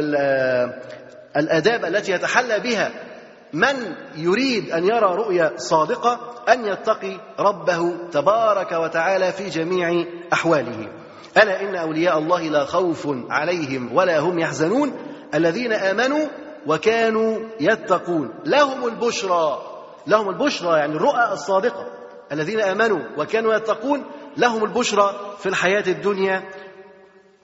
الآداب 1.38 1.86
التي 1.86 2.12
يتحلى 2.12 2.60
بها 2.60 2.92
من 3.54 3.96
يريد 4.16 4.72
أن 4.72 4.84
يرى 4.84 5.16
رؤيا 5.16 5.54
صادقة 5.58 6.20
أن 6.50 6.66
يتقي 6.66 7.20
ربه 7.40 8.10
تبارك 8.12 8.72
وتعالى 8.72 9.32
في 9.32 9.50
جميع 9.50 10.06
أحواله. 10.34 10.90
ألا 11.38 11.62
إن 11.62 11.76
أولياء 11.76 12.18
الله 12.18 12.42
لا 12.42 12.66
خوف 12.66 13.08
عليهم 13.30 13.96
ولا 13.96 14.20
هم 14.20 14.40
يحزنون؟ 14.40 14.94
الذين 15.34 15.74
آمنوا 15.74 16.26
وكانوا 16.68 17.40
يتقون. 17.60 18.34
لهم 18.46 18.88
البشرى. 18.88 19.62
لهم 20.08 20.30
البشرى 20.30 20.80
يعني 20.80 20.96
الرؤى 20.96 21.32
الصادقة. 21.32 21.88
الذين 22.32 22.60
آمنوا 22.60 23.00
وكانوا 23.18 23.54
يتقون 23.54 24.06
لهم 24.38 24.64
البشرى 24.64 25.36
في 25.40 25.46
الحياة 25.50 25.84
الدنيا. 25.88 26.44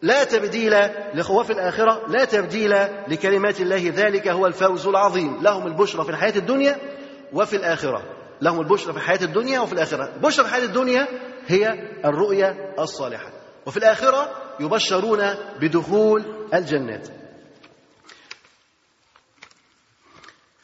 لا 0.01 0.23
تبديل 0.23 0.75
وفي 1.29 1.53
الآخرة 1.53 2.01
لا 2.07 2.25
تبديل 2.25 2.75
لكلمات 3.07 3.61
الله. 3.61 3.91
ذلك 3.95 4.27
هو 4.27 4.47
الفوز 4.47 4.87
العظيم. 4.87 5.41
لهم 5.41 5.67
البشرى 5.67 6.03
في 6.03 6.09
الحياة 6.09 6.35
الدنيا 6.35 6.77
وفي 7.33 7.55
الآخرة. 7.55 8.03
لهم 8.41 8.59
البشرى 8.59 8.93
في 8.93 8.99
الحياة 8.99 9.23
الدنيا 9.23 9.59
وفي 9.59 9.73
الآخرة. 9.73 10.13
البشرى 10.15 10.45
في 10.45 10.51
الحياة 10.51 10.65
الدنيا 10.65 11.07
هي 11.47 11.73
الرؤيا 12.05 12.73
الصالحة. 12.79 13.32
وفي 13.65 13.77
الآخرة 13.77 14.31
يبشرون 14.59 15.21
بدخول 15.61 16.47
الجنات 16.53 17.07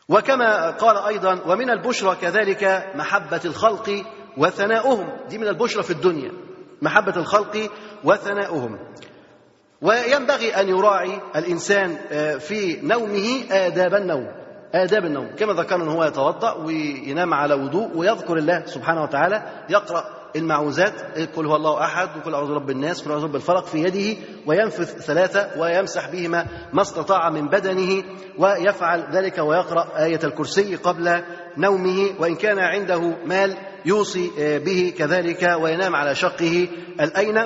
وكما 0.10 0.70
قال 0.70 0.98
أيضا 0.98 1.40
ومن 1.46 1.70
البشرى 1.70 2.16
كذلك 2.16 2.92
محبة 2.96 3.42
الخلق 3.46 4.06
وثناؤهم. 4.38 5.10
دي 5.30 5.38
من 5.38 5.48
البشرى 5.48 5.84
في 5.84 5.92
الدنيا 5.92 6.32
محبة 6.82 7.16
الخلق 7.18 7.70
وثناؤهم. 8.04 8.80
وينبغي 9.82 10.56
أن 10.56 10.70
يراعي 10.70 11.22
الإنسان 11.36 11.98
آه، 12.12 12.36
في 12.38 12.80
نومه 12.82 13.44
آداب 13.52 13.94
النوم 13.94 14.28
آداب 14.74 15.06
النوم. 15.06 15.28
كما 15.36 15.54
ذكرنا 15.54 15.92
هو 15.92 16.04
يتوضأ 16.04 16.54
وينام 16.54 17.34
على 17.34 17.54
وضوء 17.54 17.98
ويذكر 17.98 18.38
الله 18.38 18.66
سبحانه 18.66 19.04
وتعالى 19.04 19.66
يقرأ 19.70 20.19
المعوذات 20.36 20.94
قل 21.36 21.46
هو 21.46 21.56
الله 21.56 21.84
أحد 21.84 22.10
وقل 22.18 22.34
أعوذ 22.34 22.48
برب 22.48 22.70
الناس 22.70 23.02
وقل 23.02 23.12
أعوذ 23.12 23.22
برب 23.22 23.36
الفلق 23.36 23.66
في 23.66 23.78
يده 23.78 24.20
وينفث 24.46 25.06
ثلاثة 25.06 25.62
ويمسح 25.62 26.12
بهما 26.12 26.46
ما 26.74 26.82
استطاع 26.82 27.30
من 27.30 27.48
بدنه 27.48 28.04
ويفعل 28.38 29.08
ذلك 29.12 29.38
ويقرأ 29.38 30.04
آية 30.04 30.20
الكرسي 30.24 30.76
قبل 30.76 31.22
نومه 31.58 32.10
وإن 32.20 32.36
كان 32.36 32.60
عنده 32.60 33.00
مال 33.26 33.58
يوصي 33.86 34.32
آه، 34.40 34.58
به 34.58 34.94
كذلك 34.98 35.56
وينام 35.62 35.96
على 35.96 36.16
شقه 36.16 36.68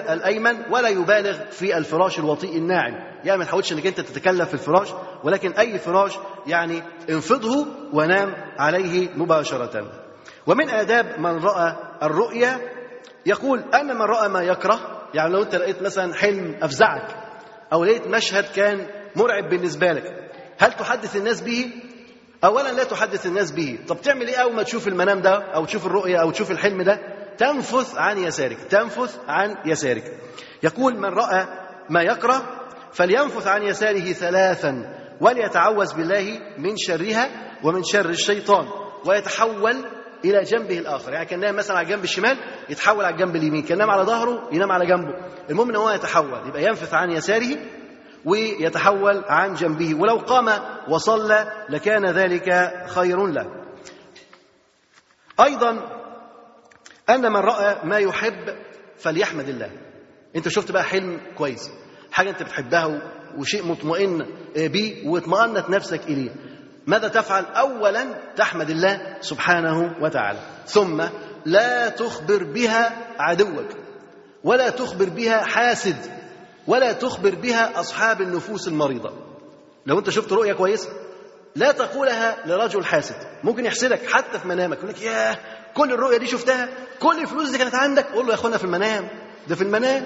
الأيمن 0.10 0.56
ولا 0.72 0.90
يبالغ 0.90 1.38
في 1.52 1.78
الفراش 1.78 2.20
الوطيء 2.20 2.58
الناعم. 2.58 2.94
يعني 3.24 3.38
ما 3.38 3.46
تحاولش 3.46 3.74
إنك 3.74 3.88
أنت 3.88 4.00
تتكلم 4.00 4.46
في 4.46 4.54
الفراش 4.54 4.94
ولكن 5.24 5.52
أي 5.52 5.80
فراش 5.80 6.18
يعني 6.48 6.84
انفضه 7.10 7.66
ونام 7.94 8.34
عليه 8.58 9.10
مباشرة. 9.16 10.03
ومن 10.48 10.70
آداب 10.70 11.20
من 11.20 11.44
رأى 11.44 11.76
الرؤيا 12.04 12.60
يقول 13.26 13.60
أن 13.60 13.96
من 13.96 14.02
رأى 14.02 14.28
ما 14.30 14.42
يكره 14.42 14.80
يعني 15.14 15.34
لو 15.34 15.44
أنت 15.44 15.56
لقيت 15.56 15.82
مثلا 15.82 16.14
حلم 16.14 16.56
أفزعك 16.62 17.16
أو 17.74 17.84
لقيت 17.84 18.08
مشهد 18.08 18.46
كان 18.56 18.88
مرعب 19.16 19.50
بالنسبة 19.50 19.92
لك 19.92 20.32
هل 20.60 20.74
تحدث 20.74 21.16
الناس 21.16 21.42
به؟ 21.42 21.72
أولا 22.44 22.72
لا 22.72 22.84
تحدث 22.84 23.26
الناس 23.26 23.52
به. 23.52 23.80
طب 23.88 24.02
تعمل 24.02 24.28
إيه 24.28 24.36
أول 24.36 24.54
ما 24.56 24.64
تشوف 24.64 24.88
المنام 24.88 25.22
ده 25.22 25.36
أو 25.56 25.66
تشوف 25.66 25.86
الرؤيا 25.86 26.22
أو 26.22 26.32
تشوف 26.32 26.52
الحلم 26.52 26.82
ده؟ 26.82 27.00
تنفث 27.38 27.96
عن 27.96 28.18
يسارك 28.18 28.58
تنفث 28.70 29.20
عن 29.28 29.56
يسارك. 29.66 30.04
يقول 30.64 30.98
من 30.98 31.10
رأى 31.10 31.48
ما 31.90 32.02
يكره 32.02 32.60
فلينفث 32.92 33.48
عن 33.48 33.64
يساره 33.64 34.12
ثلاثا 34.14 34.96
وليتعوذ 35.22 35.96
بالله 35.96 36.40
من 36.58 36.78
شرها 36.78 37.30
ومن 37.64 37.84
شر 37.84 38.10
الشيطان 38.10 38.68
ويتحول 39.06 39.86
إلى 40.26 40.44
جنبه 40.44 40.78
الآخر. 40.80 41.14
يعني 41.14 41.26
كان 41.26 41.40
نايم 41.40 41.56
مثلا 41.56 41.78
على 41.78 41.86
الجنب 41.86 42.04
الشمال 42.04 42.38
يتحول 42.70 43.06
على 43.06 43.14
الجنب 43.14 43.36
اليمين. 43.36 43.64
كان 43.64 43.78
نايم 43.78 43.90
على 43.90 44.04
ظهره 44.04 44.50
ينام 44.52 44.72
على 44.72 44.86
جنبه. 44.86 45.14
المهم 45.50 45.70
إن 45.70 45.76
هو 45.76 45.90
يتحول. 45.90 46.48
يبقى 46.48 46.64
ينفث 46.64 46.94
عن 46.94 47.12
يساره 47.12 47.58
ويتحول 48.26 49.24
عن 49.28 49.54
جنبه. 49.54 49.96
ولو 49.96 50.18
قام 50.18 50.50
وصلى 50.90 51.66
لكان 51.70 52.06
ذلك 52.06 52.74
خير 52.88 53.28
له. 53.28 53.46
أيضا 55.40 55.72
أن 57.10 57.32
من 57.32 57.40
رأى 57.40 57.78
ما 57.84 57.98
يحب 57.98 58.56
فليحمد 58.98 59.50
الله. 59.50 59.72
أنت 60.36 60.48
شفت 60.48 60.72
بقى 60.72 60.84
حلم 60.84 61.22
كويس. 61.38 61.72
حاجة 62.12 62.30
أنت 62.30 62.44
بتحبها 62.44 63.02
وشيء 63.38 63.66
مطمئن 63.66 64.26
بيه 64.56 65.08
واطمأنت 65.08 65.70
نفسك 65.70 66.02
إليه. 66.08 66.30
ماذا 66.88 67.08
تفعل؟ 67.08 67.46
اولا 67.46 68.06
تحمد 68.36 68.70
الله 68.70 69.18
سبحانه 69.22 69.96
وتعالى. 70.02 70.40
ثم 70.66 71.04
لا 71.46 71.90
تخبر 71.90 72.44
بها 72.44 72.98
عدوك 73.20 73.68
ولا 74.44 74.70
تخبر 74.70 75.10
بها 75.10 75.44
حاسد 75.44 75.98
ولا 76.68 76.92
تخبر 76.94 77.36
بها 77.36 77.80
أصحاب 77.80 78.22
النفوس 78.22 78.68
المريضة. 78.68 79.12
لو 79.86 80.00
أنت 80.00 80.10
شفت 80.10 80.32
رؤية 80.34 80.54
كويسة 80.54 80.90
لا 81.56 81.72
تقولها 81.72 82.38
لرجل 82.46 82.86
حاسد. 82.86 83.16
ممكن 83.44 83.66
يحسدك 83.66 84.10
حتى 84.10 84.40
في 84.40 84.48
منامك 84.48 84.78
يقول 84.78 84.90
لك 84.90 85.02
ياه 85.02 85.38
كل 85.74 85.92
الرؤية 85.92 86.18
دي 86.18 86.28
شفتها؟ 86.28 86.70
كل 87.00 87.22
الفلوس 87.22 87.50
دي 87.50 87.58
كانت 87.58 87.76
عندك؟ 87.76 88.06
قول 88.06 88.26
له 88.26 88.30
يا 88.30 88.36
أخوانا 88.36 88.58
في 88.58 88.64
المنام. 88.64 89.08
ده 89.48 89.56
في 89.56 89.62
المنام؟ 89.62 90.06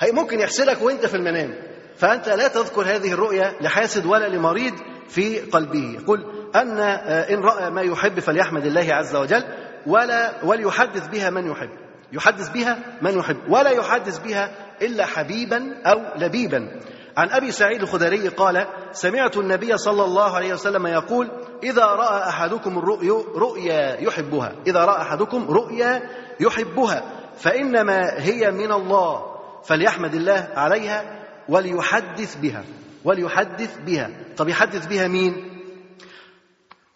هي 0.00 0.12
ممكن 0.12 0.40
يحسدك 0.40 0.82
وأنت 0.82 1.06
في 1.06 1.16
المنام. 1.16 1.54
فأنت 1.96 2.28
لا 2.28 2.48
تذكر 2.48 2.82
هذه 2.82 3.12
الرؤية 3.12 3.56
لحاسد 3.60 4.06
ولا 4.06 4.28
لمريض. 4.28 4.74
في 5.08 5.40
قلبه. 5.40 5.98
يقول 6.02 6.24
أن 6.56 6.78
آه، 6.78 7.34
إن 7.34 7.40
رأى 7.40 7.70
ما 7.70 7.82
يحب 7.82 8.20
فليحمد 8.20 8.66
الله 8.66 8.94
عز 8.94 9.16
وجل 9.16 9.44
ولا 9.86 10.44
وليحدث 10.44 11.08
بها 11.08 11.30
من 11.30 11.50
يحب. 11.50 11.70
يحدث 12.12 12.50
بها 12.50 12.78
من 13.02 13.18
يحب. 13.18 13.36
ولا 13.48 13.70
يحدث 13.70 14.18
بها 14.18 14.50
إلا 14.82 15.06
حبيبا 15.06 15.74
أو 15.86 16.00
لبيبا. 16.18 16.80
عن 17.16 17.30
أبي 17.30 17.52
سعيد 17.52 17.82
الخدري 17.82 18.28
قال 18.28 18.66
سمعت 18.92 19.36
النبي 19.36 19.78
صلى 19.78 20.04
الله 20.04 20.36
عليه 20.36 20.52
وسلم 20.52 20.86
يقول 20.86 21.30
إذا 21.62 21.84
رأى 21.84 22.28
أحدكم 22.28 22.78
الرؤيا 22.78 23.24
رؤيا 23.34 24.00
يحبها. 24.00 24.52
إذا 24.66 24.84
رأى 24.84 25.02
أحدكم 25.02 25.50
رؤيا 25.50 26.02
يحبها. 26.40 27.02
فإنما 27.38 28.12
هي 28.18 28.50
من 28.50 28.72
الله 28.72 29.36
فليحمد 29.64 30.14
الله 30.14 30.48
عليها 30.56 31.04
وليحدث 31.48 32.36
بها. 32.36 32.64
وليحدث 33.06 33.78
بها. 33.78 34.10
طب 34.36 34.48
يحدث 34.48 34.86
بها 34.86 35.08
مين؟ 35.08 35.62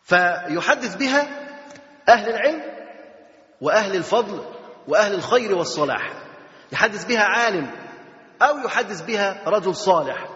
فيحدث 0.03 0.97
بها 0.97 1.29
أهل 2.09 2.29
العلم 2.31 2.63
وأهل 3.61 3.97
الفضل 3.97 4.41
وأهل 4.89 5.15
الخير 5.15 5.55
والصلاح. 5.55 6.13
يحدث 6.73 7.05
بها 7.05 7.23
عالم 7.23 7.71
أو 8.43 8.59
يحدث 8.59 9.03
بها 9.03 9.43
رجل 9.47 9.75
صالح 9.75 10.29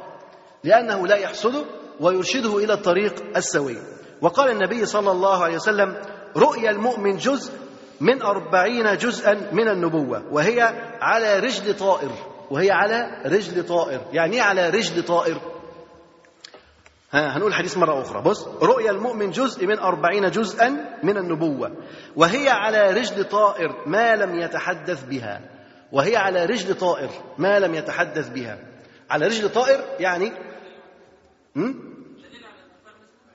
لأنه 0.64 1.06
لا 1.06 1.16
يحسده 1.16 1.64
ويرشده 2.00 2.58
إلى 2.58 2.72
الطريق 2.72 3.36
السوي. 3.36 3.76
وقال 4.20 4.50
النبي 4.50 4.86
صلى 4.86 5.10
الله 5.10 5.44
عليه 5.44 5.56
وسلم 5.56 5.96
رؤيا 6.36 6.70
المؤمن 6.70 7.16
جزء 7.16 7.52
من 8.00 8.22
أربعين 8.22 8.96
جزءا 8.96 9.34
من 9.52 9.68
النبوة 9.68 10.22
وهي 10.30 10.60
على 11.00 11.38
رجل 11.38 11.76
طائر 11.76 12.10
وهي 12.50 12.70
على 12.70 13.22
رجل 13.26 13.66
طائر 13.66 14.00
يعني 14.12 14.36
إيه 14.36 14.42
على 14.42 14.70
رجل 14.70 15.02
طائر؟ 15.02 15.53
ها 17.14 17.36
هنقول 17.36 17.50
الحديث 17.50 17.76
مرة 17.76 18.02
أخرى. 18.02 18.22
بص 18.22 18.46
رؤيا 18.46 18.90
المؤمن 18.90 19.30
جزء 19.30 19.66
من 19.66 19.78
أربعين 19.78 20.30
جزءا 20.30 20.98
من 21.02 21.16
النبوة 21.16 21.76
وهي 22.16 22.48
على 22.48 22.90
رجل 22.90 23.24
طائر 23.24 23.82
ما 23.86 24.16
لم 24.16 24.40
يتحدث 24.40 25.04
بها. 25.04 25.40
وهي 25.92 26.16
على 26.16 26.44
رجل 26.44 26.74
طائر 26.74 27.10
ما 27.38 27.58
لم 27.58 27.74
يتحدث 27.74 28.28
بها. 28.28 28.58
على 29.10 29.26
رجل 29.26 29.48
طائر 29.48 29.84
يعني؟ 30.00 30.32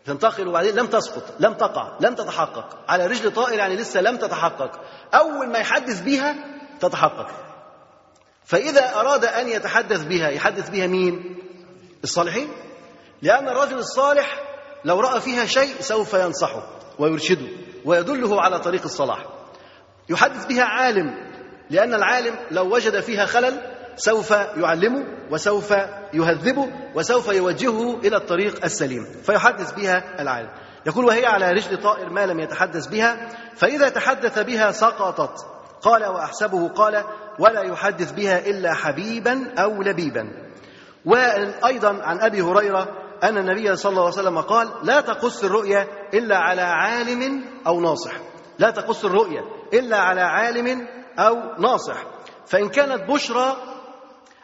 تنتقل 0.05 0.47
وبعدين 0.47 0.75
لم 0.75 0.87
تسقط 0.87 1.23
لم 1.39 1.53
تقع 1.53 1.97
لم 2.01 2.15
تتحقق. 2.15 2.77
على 2.87 3.05
رجل 3.05 3.31
طائر 3.31 3.59
يعني 3.59 3.75
لسه 3.75 4.01
لم 4.01 4.17
تتحقق. 4.17 4.79
أول 5.13 5.49
ما 5.49 5.59
يحدث 5.59 6.01
بها 6.01 6.35
تتحقق. 6.79 7.27
فإذا 8.45 8.95
أراد 8.95 9.25
أن 9.25 9.47
يتحدث 9.47 10.03
بها 10.03 10.29
يحدث 10.29 10.69
بها 10.69 10.87
مين؟ 10.87 11.37
الصالحين؟ 12.03 12.47
لأن 13.21 13.47
الرجل 13.47 13.77
الصالح 13.77 14.39
لو 14.85 14.99
رأى 14.99 15.21
فيها 15.21 15.45
شيء 15.45 15.75
سوف 15.79 16.13
ينصحه 16.13 16.63
ويرشده 16.99 17.47
ويدله 17.85 18.41
على 18.41 18.59
طريق 18.59 18.83
الصلاح. 18.83 19.25
يحدث 20.09 20.45
بها 20.45 20.63
عالم 20.63 21.13
لأن 21.69 21.93
العالم 21.93 22.35
لو 22.51 22.75
وجد 22.75 22.99
فيها 22.99 23.25
خلل 23.25 23.61
سوف 23.95 24.31
يعلمه 24.31 25.05
وسوف 25.31 25.71
يهذبه 26.13 26.69
وسوف 26.95 27.27
يوجهه 27.27 27.99
إلى 27.99 28.15
الطريق 28.17 28.63
السليم. 28.63 29.05
فيحدث 29.23 29.73
بها 29.73 30.21
العالم. 30.21 30.49
يقول 30.85 31.05
وهي 31.05 31.25
على 31.25 31.51
رجل 31.51 31.81
طائر 31.81 32.09
ما 32.09 32.25
لم 32.25 32.39
يتحدث 32.39 32.87
بها 32.87 33.29
فإذا 33.55 33.89
تحدث 33.89 34.39
بها 34.39 34.71
سقطت. 34.71 35.45
قال 35.81 36.05
وأحسبه 36.05 36.67
قال 36.69 37.03
ولا 37.39 37.61
يحدث 37.61 38.11
بها 38.11 38.39
إلا 38.45 38.73
حبيبا 38.73 39.53
أو 39.57 39.81
لبيبا 39.81 40.29
وأيضا 41.05 42.03
عن 42.03 42.19
أبي 42.21 42.41
هريرة 42.41 42.87
أن 43.23 43.37
النبي 43.37 43.75
صلى 43.75 43.89
الله 43.89 44.01
عليه 44.03 44.13
وسلم 44.13 44.41
قال 44.41 44.69
لا 44.83 45.01
تقص 45.01 45.43
الرؤيا 45.43 45.87
إلا 46.13 46.37
على 46.37 46.61
عالم 46.61 47.43
أو 47.67 47.81
ناصح. 47.81 48.11
لا 48.59 48.69
تقص 48.69 49.05
الرؤيا 49.05 49.41
إلا 49.73 49.97
على 49.97 50.21
عالم 50.21 50.87
أو 51.19 51.35
ناصح. 51.59 52.03
فإن 52.45 52.69
كانت 52.69 53.11
بشرى 53.11 53.57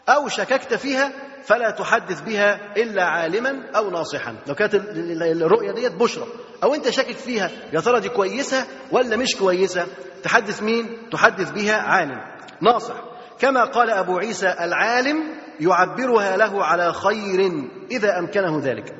أو 0.10 0.28
شككت 0.28 0.74
فيها 0.74 1.12
فلا 1.44 1.72
تحدث 1.72 2.22
بها 2.22 2.74
إلا 2.78 3.04
عالما 3.04 3.72
أو 3.76 3.90
ناصحا. 3.90 4.36
لو 4.48 4.56
كانت 4.56 4.76
الرؤية 4.76 5.72
ديت 5.72 5.94
بشرى 5.94 6.28
أو 6.64 6.74
أنت 6.74 6.90
شاكك 6.90 7.18
فيها 7.18 7.52
يا 7.74 7.80
ترى 7.80 8.00
دي 8.00 8.10
كويسة 8.10 8.68
ولا 8.92 9.16
مش 9.16 9.36
كويسة؟ 9.36 9.88
تحدث 10.24 10.64
مين؟ 10.64 11.10
تحدث 11.12 11.52
بها 11.52 11.76
عالم. 11.82 12.35
ناصح. 12.62 12.96
كما 13.40 13.64
قال 13.64 13.90
أبو 13.90 14.18
عيسى 14.18 14.48
العالم 14.48 15.24
يعبرها 15.60 16.38
له 16.38 16.66
على 16.66 16.94
خير 16.94 17.52
إذا 17.92 18.20
أمكنه 18.20 18.60
ذلك. 18.64 18.96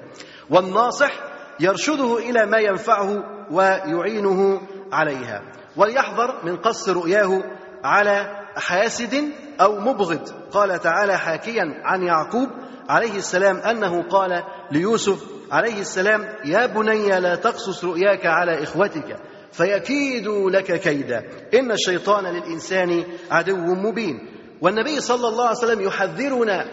والناصح 0.50 1.12
يرشده 1.60 2.18
إلى 2.18 2.46
ما 2.46 2.58
ينفعه 2.58 3.24
ويعينه 3.52 4.62
عليها. 4.92 5.42
وليحذر 5.78 6.36
من 6.44 6.58
قص 6.58 6.90
رؤياه 6.90 7.44
على 7.84 8.46
حاسد 8.56 9.32
أو 9.62 9.80
مبغض. 9.80 10.30
قال 10.52 10.80
تعالى 10.80 11.18
حاكيا 11.18 11.82
عن 11.84 12.04
يعقوب 12.04 12.50
عليه 12.90 13.18
السلام 13.18 13.58
أنه 13.58 14.04
قال 14.10 14.44
ليوسف 14.72 15.24
عليه 15.52 15.80
السلام 15.80 16.28
يا 16.46 16.66
بني 16.66 17.20
لا 17.20 17.36
تقصص 17.36 17.84
رؤياك 17.84 18.26
على 18.26 18.64
إخوتك. 18.64 19.18
فيكيدوا 19.58 20.52
لك 20.52 20.80
كيدا. 20.80 21.24
إن 21.54 21.72
الشيطان 21.72 22.26
للإنسان 22.26 23.04
عدو 23.32 23.76
مبين. 23.76 24.32
والنبي 24.62 25.02
صلى 25.02 25.28
الله 25.28 25.48
عليه 25.48 25.58
وسلم 25.58 25.82
يحذرنا 25.82 26.66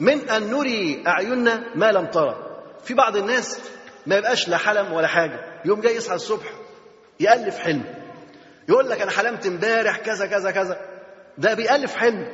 من 0.00 0.30
أن 0.30 0.50
نري 0.50 1.04
أعيننا 1.06 1.64
ما 1.74 1.92
لم 1.92 2.06
ترى. 2.06 2.36
في 2.84 2.94
بعض 2.94 3.16
الناس 3.16 3.60
ما 4.06 4.16
يبقاش 4.16 4.48
لا 4.48 4.56
حلم 4.56 4.92
ولا 4.92 5.06
حاجة. 5.06 5.60
يوم 5.64 5.80
جاي 5.80 5.96
يصحى 5.96 6.14
الصبح 6.14 6.46
يألف 7.20 7.58
حلم. 7.58 7.84
يقول 8.68 8.90
لك 8.90 9.00
أنا 9.00 9.10
حلمت 9.10 9.46
امبارح 9.46 9.96
كذا 9.96 10.26
كذا 10.26 10.50
كذا. 10.50 10.80
ده 11.38 11.54
بيألف 11.54 11.96
حلم. 11.96 12.26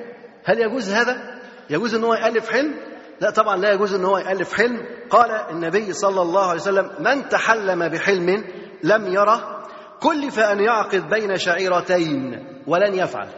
هل 0.45 0.61
يجوز 0.61 0.91
هذا؟ 0.91 1.41
يجوز 1.71 1.95
إن 1.95 2.05
هو 2.05 2.15
يألف 2.15 2.49
حلم؟ 2.49 2.75
لا 3.21 3.31
طبعا 3.31 3.57
لا 3.57 3.73
يجوز 3.73 3.95
إن 3.95 4.05
هو 4.05 4.19
يألف 4.19 4.53
حلم. 4.53 4.87
قال 5.11 5.31
النبي 5.31 5.93
صلى 5.93 6.23
الله 6.23 6.47
عليه 6.47 6.61
وسلم 6.61 6.91
من 6.99 7.29
تحلم 7.29 7.89
بحلم 7.89 8.45
لم 8.83 9.07
يره 9.07 9.56
كلف 10.01 10.39
أن 10.39 10.61
يعقد 10.61 11.09
بين 11.09 11.39
شعيرتين 11.39 12.47
ولن 12.67 12.95
يفعل. 12.95 13.29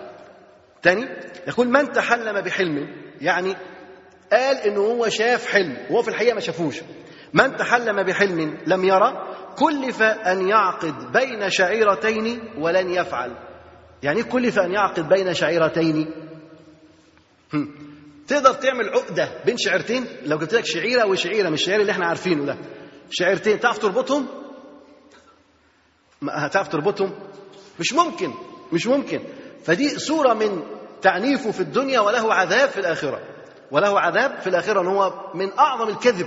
تاني 0.83 1.07
يقول 1.49 1.69
من 1.69 1.93
تحلم 1.93 2.41
بحلم 2.41 2.89
يعني 3.21 3.57
قال 4.33 4.57
انه 4.57 4.81
هو 4.81 5.09
شاف 5.09 5.47
حلم 5.47 5.77
وهو 5.91 6.03
في 6.03 6.09
الحقيقة 6.09 6.35
ما 6.35 6.41
شافوش. 6.41 6.77
من 7.35 7.57
تحلم 7.57 8.03
بحلم 8.03 8.59
لم 8.67 8.85
يرى 8.85 9.27
كلف 9.59 10.03
أن 10.03 10.49
يعقد 10.49 11.13
بين 11.13 11.51
شعيرتين 11.51 12.41
ولن 12.59 12.91
يفعل. 12.91 13.33
يعني 14.03 14.23
كلف 14.23 14.59
أن 14.59 14.73
يعقد 14.73 15.09
بين 15.09 15.35
شعيرتين. 15.35 16.11
تقدر 18.29 18.53
تعمل 18.53 18.89
عقدة 18.89 19.29
بين 19.45 19.57
شعيرتين 19.57 20.07
لو 20.25 20.39
جبت 20.39 20.55
لك 20.55 20.65
شعيرة 20.67 21.07
وشعيرة 21.07 21.49
مش 21.49 21.61
الشعير 21.61 21.81
اللي 21.81 21.93
إحنا 21.93 22.07
عارفينه 22.07 22.45
ده. 22.45 22.57
شعيرتين 23.11 23.61
تعرف 23.61 23.79
تربطهم؟ 23.79 24.27
هتعرف 26.23 26.69
تربطهم؟ 26.69 27.13
مش 27.81 27.93
ممكن 27.93 28.33
مش 28.73 28.87
ممكن. 28.87 29.21
فدي 29.65 29.99
صورة 29.99 30.35
من 30.35 30.63
تعنيفه 31.03 31.51
في 31.51 31.61
الدنيا 31.61 32.01
وله 32.01 32.35
عذاب 32.35 32.69
في 32.69 32.81
الآخرة. 32.81 33.21
وله 33.71 34.01
عذاب 34.01 34.41
في 34.41 34.47
الآخرة 34.47 34.81
إن 34.81 34.87
هو 34.87 35.13
من 35.35 35.59
أعظم 35.59 35.89
الكذب. 35.89 36.27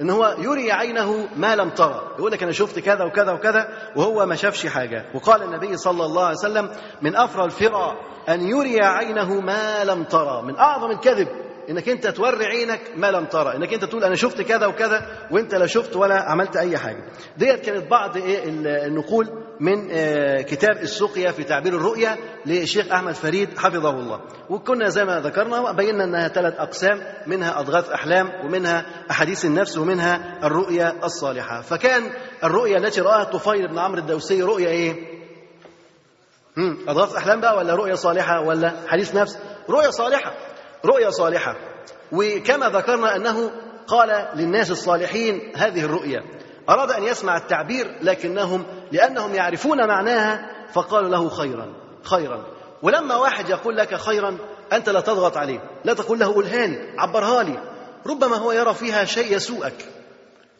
إن 0.00 0.10
هو 0.10 0.36
يري 0.38 0.72
عينه 0.72 1.28
ما 1.36 1.56
لم 1.56 1.70
ترى. 1.70 2.02
يقول 2.18 2.32
لك 2.32 2.42
أنا 2.42 2.52
شفت 2.52 2.78
كذا 2.78 3.04
وكذا 3.04 3.32
وكذا 3.32 3.68
وهو 3.96 4.26
ما 4.26 4.34
شافش 4.34 4.66
حاجة. 4.66 5.04
وقال 5.14 5.42
النبي 5.42 5.76
صلى 5.76 6.04
الله 6.04 6.24
عليه 6.24 6.36
وسلم 6.36 6.70
من 7.02 7.16
افرى 7.16 7.44
الفرى 7.44 8.00
أن 8.28 8.48
يري 8.48 8.80
عينه 8.84 9.40
ما 9.40 9.84
لم 9.84 10.04
ترى. 10.04 10.42
من 10.42 10.56
أعظم 10.58 10.90
الكذب. 10.90 11.28
إنك 11.70 11.88
أنت 11.88 12.06
توري 12.06 12.46
عينك 12.46 12.80
ما 12.96 13.10
لم 13.10 13.24
ترى 13.24 13.56
إنك 13.56 13.74
أنت 13.74 13.84
تقول 13.84 14.04
أنا 14.04 14.14
شفت 14.14 14.42
كذا 14.42 14.66
وكذا 14.66 15.06
وأنت 15.30 15.54
لا 15.54 15.66
شفت 15.66 15.96
ولا 15.96 16.30
عملت 16.30 16.56
أي 16.56 16.78
حاجة. 16.78 17.04
ديت 17.36 17.60
كانت 17.60 17.90
بعض 17.90 18.16
إيه 18.16 18.44
النقول 18.86 19.28
من 19.60 19.88
كتاب 20.42 20.76
السقيا 20.76 21.30
في 21.30 21.44
تعبير 21.44 21.76
الرؤيا 21.76 22.16
للشيخ 22.46 22.92
أحمد 22.92 23.14
فريد 23.14 23.58
حفظه 23.58 23.90
الله. 23.90 24.20
وكنا 24.50 24.88
زي 24.88 25.04
ما 25.04 25.20
ذكرنا 25.20 25.72
بينا 25.72 26.04
أنها 26.04 26.28
ثلاث 26.28 26.54
أقسام 26.58 27.02
منها 27.26 27.60
أضغاث 27.60 27.90
أحلام 27.90 28.30
ومنها 28.44 28.86
أحاديث 29.10 29.44
النفس 29.44 29.78
ومنها 29.78 30.38
الرؤيا 30.46 31.04
الصالحة. 31.04 31.60
فكان 31.60 32.10
الرؤيا 32.44 32.76
التي 32.78 33.00
رآها 33.00 33.24
طفيل 33.24 33.68
بن 33.68 33.78
عمرو 33.78 33.98
الدوسي 33.98 34.42
رؤيا 34.42 34.68
إيه؟ 34.68 35.16
أضغاث 36.88 37.14
أحلام 37.14 37.40
بقى 37.40 37.56
ولا 37.56 37.74
رؤيا 37.74 37.94
صالحة 37.94 38.40
ولا 38.40 38.72
حديث 38.88 39.14
نفس؟ 39.14 39.38
رؤيا 39.70 39.90
صالحة. 39.90 40.34
رؤيا 40.86 41.10
صالحة. 41.10 41.56
وكما 42.12 42.68
ذكرنا 42.68 43.16
أنه 43.16 43.50
قال 43.86 44.28
للناس 44.34 44.70
الصالحين 44.70 45.52
هذه 45.56 45.84
الرؤيا 45.84 46.22
أراد 46.68 46.90
أن 46.90 47.02
يسمع 47.02 47.36
التعبير 47.36 47.98
لكنهم 48.02 48.66
لأنهم 48.92 49.34
يعرفون 49.34 49.88
معناها 49.88 50.50
فقالوا 50.72 51.08
له 51.08 51.28
خيرا 51.28 51.74
خيرا. 52.02 52.46
ولما 52.82 53.16
واحد 53.16 53.48
يقول 53.48 53.76
لك 53.76 53.94
خيرا 53.94 54.38
أنت 54.72 54.88
لا 54.88 55.00
تضغط 55.00 55.36
عليه 55.36 55.58
لا 55.84 55.94
تقول 55.94 56.18
له 56.18 56.34
قولها 56.34 56.66
لي 56.66 56.94
عبرها 56.98 57.42
لي. 57.42 57.58
ربما 58.06 58.36
هو 58.36 58.52
يرى 58.52 58.74
فيها 58.74 59.04
شيء 59.04 59.36
يسوءك 59.36 59.86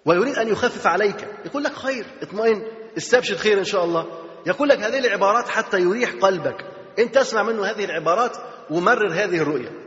ويريد 0.05 0.39
أن 0.39 0.49
يخفف 0.49 0.87
عليك. 0.87 1.29
يقول 1.45 1.65
لك 1.65 1.73
خير 1.73 2.07
اطمئن 2.23 2.63
استبشر 2.97 3.37
خير 3.37 3.59
إن 3.59 3.65
شاء 3.65 3.85
الله. 3.85 4.07
يقول 4.47 4.69
لك 4.69 4.79
هذه 4.79 4.99
العبارات 4.99 5.49
حتى 5.49 5.81
يريح 5.81 6.11
قلبك. 6.21 6.65
انت 6.99 7.17
اسمع 7.17 7.43
منه 7.43 7.65
هذه 7.65 7.85
العبارات 7.85 8.37
ومرر 8.71 9.13
هذه 9.13 9.39
الرؤيا. 9.39 9.86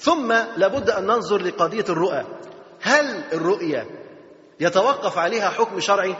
ثم 0.00 0.32
لابد 0.56 0.90
أن 0.90 1.06
ننظر 1.06 1.42
لقضية 1.42 1.84
الرؤى. 1.88 2.24
هل 2.82 3.22
الرؤية 3.32 3.86
يتوقف 4.60 5.18
عليها 5.18 5.48
حكم 5.50 5.80
شرعي؟ 5.80 6.14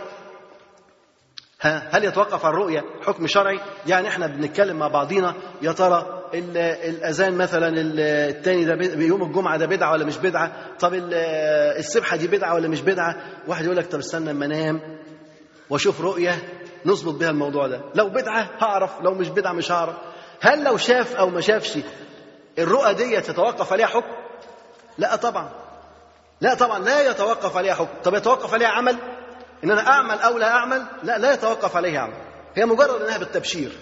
ها 1.61 1.89
هل 1.97 2.05
يتوقف 2.05 2.45
على 2.45 2.53
الرؤية 2.55 2.85
حكم 3.07 3.27
شرعي؟ 3.27 3.61
يعني 3.87 4.09
إحنا 4.09 4.27
بنتكلم 4.27 4.79
مع 4.79 4.89
بعضينا 4.89 5.35
يا 5.63 5.73
ترى 5.73 6.23
ال- 6.35 6.57
الأذان 6.57 7.37
مثلا 7.37 7.69
ال- 7.69 8.01
التاني 8.01 8.65
ده 8.65 8.75
بد- 8.75 9.01
يوم 9.01 9.23
الجمعة 9.23 9.57
ده 9.57 9.67
بدعة 9.67 9.93
ولا 9.93 10.05
مش 10.05 10.17
بدعة؟ 10.19 10.53
طب 10.79 10.95
ال- 10.95 11.15
السبحة 11.79 12.17
دي 12.17 12.27
بدعة 12.27 12.55
ولا 12.55 12.69
مش 12.69 12.81
بدعة؟ 12.81 13.17
واحد 13.49 13.65
يقول 13.65 13.77
لك 13.77 13.87
طب 13.87 13.99
استنى 13.99 14.31
أما 14.31 14.45
أنام 14.47 14.81
وأشوف 15.71 16.01
رؤية 16.01 16.39
نظبط 16.87 17.15
بها 17.15 17.31
الموضوع 17.31 17.67
ده. 17.67 17.81
لو 17.95 18.09
بدعة 18.09 18.49
هعرف 18.59 19.01
لو 19.01 19.15
مش 19.15 19.29
بدعة 19.29 19.53
مش 19.53 19.73
هعرف. 19.73 19.97
هل 20.41 20.65
لو 20.65 20.77
شاف 20.77 21.17
أو 21.17 21.29
ما 21.31 21.41
شافش 21.41 21.79
الرؤى 22.59 22.95
دي 22.95 23.21
تتوقف 23.21 23.73
عليها 23.73 23.87
حكم؟ 23.87 24.13
لا 24.99 25.17
طبعا. 25.17 25.51
لا 26.41 26.55
طبعا 26.55 26.79
لا 26.79 27.11
يتوقف 27.11 27.57
عليها 27.57 27.75
حكم. 27.75 28.01
طب 28.05 28.15
يتوقف 28.15 28.55
عليها 28.55 28.69
عمل؟ 28.69 28.97
إن 29.65 29.71
أنا 29.71 29.87
أعمل 29.87 30.19
أو 30.19 30.39
لا 30.39 30.51
أعمل؟ 30.51 30.83
لا 31.03 31.19
لا 31.19 31.33
يتوقف 31.33 31.77
عليها 31.77 32.01
عمل. 32.01 32.15
هي 32.55 32.65
مجرد 32.65 33.03
إنها 33.03 33.19
بالتبشير. 33.19 33.73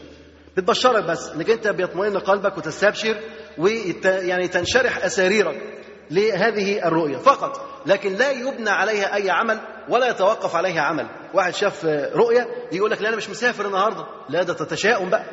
بتبشرك 0.57 1.05
بس 1.05 1.29
إنك 1.29 1.51
أنت 1.51 1.69
بيطمئن 1.69 2.19
قلبك 2.19 2.59
وتستبشر 2.59 3.17
ويت 3.59 4.05
يعني 4.05 4.49
تنشرح 4.49 5.05
أساريرك 5.05 5.63
لهذه 6.11 6.87
الرؤية 6.87 7.17
فقط. 7.17 7.69
لكن 7.87 8.15
لا 8.15 8.31
يبنى 8.31 8.71
عليها 8.71 9.15
أي 9.15 9.31
عمل 9.31 9.61
ولا 9.89 10.09
يتوقف 10.09 10.57
عليها 10.57 10.83
عمل. 10.83 11.07
واحد 11.35 11.55
شاف 11.55 11.85
رؤية 12.15 12.49
يقول 12.73 12.91
لك 12.91 13.03
لا 13.03 13.09
أنا 13.09 13.17
مش 13.17 13.31
مسافر 13.31 13.67
النهارده. 13.67 14.07
لا 14.29 14.43
ده 14.43 14.55
تشاؤم 14.55 15.11
بقى. 15.11 15.25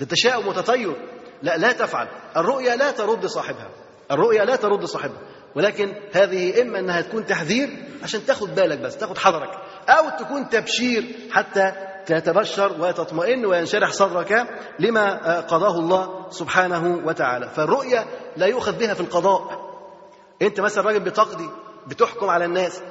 ده 0.00 0.06
تشاؤم 0.06 0.48
وتطير. 0.48 0.96
لا 1.42 1.56
لا 1.56 1.72
تفعل. 1.72 2.08
الرؤيا 2.36 2.76
لا 2.76 2.90
ترد 2.90 3.26
صاحبها. 3.26 3.68
الرؤيا 4.10 4.44
لا 4.44 4.56
ترد 4.56 4.84
صاحبها. 4.84 5.20
ولكن 5.54 5.94
هذه 6.12 6.62
إما 6.62 6.78
أنها 6.78 7.00
تكون 7.00 7.26
تحذير 7.26 7.68
عشان 8.02 8.26
تاخد 8.26 8.54
بالك 8.54 8.78
بس 8.78 8.96
تاخد 8.96 9.18
حذرك 9.18 9.50
أو 9.88 10.08
تكون 10.18 10.48
تبشير 10.48 11.04
حتى 11.30 11.72
تتبشر 12.06 12.76
وتطمئن 12.80 13.46
وينشرح 13.46 13.92
صدرك 13.92 14.46
لما 14.78 15.40
قضاه 15.40 15.78
الله 15.78 16.30
سبحانه 16.30 17.00
وتعالى. 17.04 17.48
فالرؤيا 17.48 18.04
لا 18.36 18.46
يؤخذ 18.46 18.78
بها 18.78 18.94
في 18.94 19.00
القضاء. 19.00 19.70
أنت 20.42 20.60
مثلا 20.60 20.84
راجل 20.84 21.00
بتقضي 21.00 21.50
بتحكم 21.86 22.30
على 22.30 22.44
الناس 22.44 22.82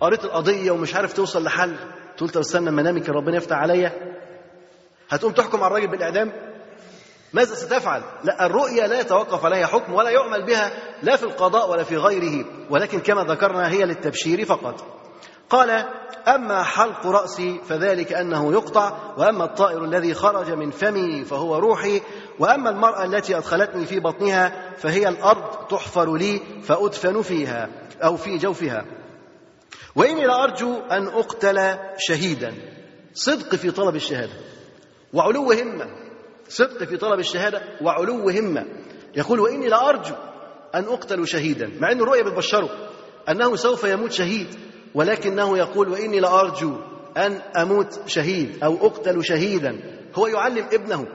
قريت 0.00 0.24
القضية 0.24 0.70
ومش 0.70 0.94
عارف 0.94 1.12
توصل 1.12 1.44
لحل 1.44 1.76
تقول 2.16 2.30
طب 2.30 2.40
استنى 2.40 2.88
يمكن 2.88 3.12
ربنا 3.12 3.36
يفتح 3.36 3.56
عليا؟ 3.56 3.92
هتقوم 5.08 5.32
تحكم 5.32 5.58
على 5.58 5.66
الراجل 5.66 5.86
بالإعدام؟ 5.86 6.32
ماذا 7.32 7.54
ستفعل؟ 7.54 8.02
لا 8.24 8.46
الرؤيا 8.46 8.86
لا 8.86 9.00
يتوقف 9.00 9.44
عليها 9.44 9.66
حكم 9.66 9.94
ولا 9.94 10.10
يعمل 10.10 10.46
بها 10.46 10.72
لا 11.02 11.16
في 11.16 11.22
القضاء 11.22 11.70
ولا 11.70 11.82
في 11.82 11.96
غيره 11.96 12.44
ولكن 12.70 13.00
كما 13.00 13.24
ذكرنا 13.24 13.70
هي 13.70 13.84
للتبشير 13.84 14.44
فقط. 14.44 14.84
قال 15.50 15.70
أما 16.28 16.62
حلق 16.62 17.06
رأسي 17.06 17.60
فذلك 17.68 18.12
أنه 18.12 18.52
يقطع 18.52 18.92
وأما 19.16 19.44
الطائر 19.44 19.84
الذي 19.84 20.14
خرج 20.14 20.50
من 20.50 20.70
فمي 20.70 21.24
فهو 21.24 21.56
روحي 21.56 22.02
وأما 22.38 22.70
المرأة 22.70 23.04
التي 23.04 23.36
أدخلتني 23.36 23.86
في 23.86 24.00
بطنها 24.00 24.72
فهي 24.76 25.08
الأرض 25.08 25.66
تحفر 25.68 26.16
لي 26.16 26.40
فأدفن 26.62 27.22
فيها 27.22 27.68
أو 28.04 28.16
في 28.16 28.38
جوفها. 28.38 28.84
وإني 29.96 30.26
لأرجو 30.26 30.74
أن 30.90 31.06
أقتل 31.06 31.78
شهيدا 31.98 32.54
صدق 33.14 33.54
في 33.54 33.70
طلب 33.70 33.96
الشهادة 33.96 34.32
وعلو 35.12 35.52
همة. 35.52 36.07
صدق 36.48 36.84
في 36.84 36.96
طلب 36.96 37.20
الشهادة 37.20 37.62
وعلو 37.82 38.30
همة. 38.30 38.64
يقول 39.16 39.40
وإني 39.40 39.68
لأرجو 39.68 40.14
أن 40.74 40.84
أقتل 40.84 41.26
شهيدا 41.26 41.70
مع 41.80 41.92
أن 41.92 42.00
الرؤيا 42.00 42.22
بتبشره 42.22 42.70
أنه 43.28 43.56
سوف 43.56 43.84
يموت 43.84 44.12
شهيد 44.12 44.46
ولكنه 44.94 45.58
يقول 45.58 45.88
وإني 45.88 46.20
لأرجو 46.20 46.76
أن 47.16 47.40
أموت 47.56 48.00
شهيد 48.06 48.64
أو 48.64 48.86
أقتل 48.86 49.24
شهيدا. 49.24 49.80
هو 50.14 50.26
يعلم 50.26 50.66
ابنه 50.72 51.06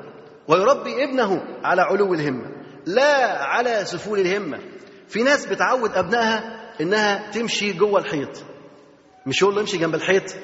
ويربي 0.48 1.04
ابنه 1.04 1.44
على 1.64 1.82
علو 1.82 2.14
الهمة 2.14 2.52
لا 2.86 3.44
على 3.44 3.86
سفول 3.86 4.20
الهمة. 4.20 4.60
في 5.08 5.24
ناس 5.24 5.46
بتعود 5.46 5.92
أبنائها 5.92 6.64
إنها 6.82 7.32
تمشي 7.32 7.74
جوه 7.74 8.00
الحيط. 8.00 8.44
مش 9.26 9.42
يقول 9.42 9.56
له 9.56 9.62
امشي 9.62 9.78
جنب 9.78 9.96
الحيط؟ 9.96 10.36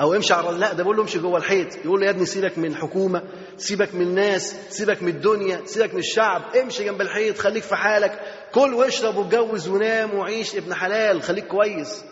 أو 0.00 0.14
امشي 0.14 0.34
على 0.34 0.58
لا 0.58 0.72
ده 0.72 0.84
بقول 0.84 0.96
له 0.96 1.02
امشي 1.02 1.18
جوه 1.18 1.38
الحيط. 1.38 1.76
يقول 1.84 2.00
له 2.00 2.06
يا 2.06 2.10
ابني 2.10 2.26
سيبك 2.26 2.58
من 2.58 2.64
الحكومة 2.64 3.22
سيبك 3.56 3.94
من 3.94 4.02
الناس 4.02 4.56
سيبك 4.70 5.02
من 5.02 5.08
الدنيا 5.08 5.60
سيبك 5.64 5.94
من 5.94 6.00
الشعب. 6.00 6.42
امشي 6.56 6.84
جنب 6.84 7.00
الحيط 7.00 7.38
خليك 7.38 7.62
في 7.62 7.76
حالك. 7.76 8.20
كل 8.54 8.74
واشرب 8.74 9.16
واتجوز 9.16 9.68
ونام 9.68 10.14
وعيش 10.14 10.56
ابن 10.56 10.74
حلال 10.74 11.22
خليك 11.22 11.46
كويس 11.46 12.04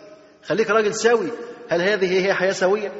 خليك 0.45 0.69
راجل 0.69 0.95
سوي. 0.95 1.27
هل 1.69 1.81
هذه 1.81 2.25
هي 2.25 2.33
حياة 2.33 2.51
سوية؟ 2.51 2.91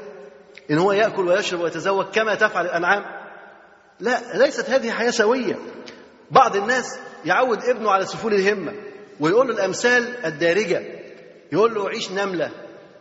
إن 0.72 0.78
هو 0.78 0.92
يأكل 0.92 1.28
ويشرب 1.28 1.60
ويتزوج 1.60 2.06
كما 2.06 2.36
تفعل 2.36 2.66
الأنعام؟ 2.66 3.04
لا 4.00 4.20
ليست 4.34 4.70
هذه 4.70 4.92
حياة 4.92 5.12
سوية. 5.12 5.60
بعض 6.32 6.56
الناس 6.56 7.00
يعود 7.26 7.64
ابنه 7.64 7.92
على 7.92 8.06
سفول 8.06 8.34
الهمة 8.34 8.74
ويقول 9.20 9.48
له 9.48 9.54
الأمثال 9.54 10.26
الدارجة. 10.26 10.82
يقول 11.52 11.74
له 11.74 11.90
عيش 11.90 12.12
نملة. 12.12 12.52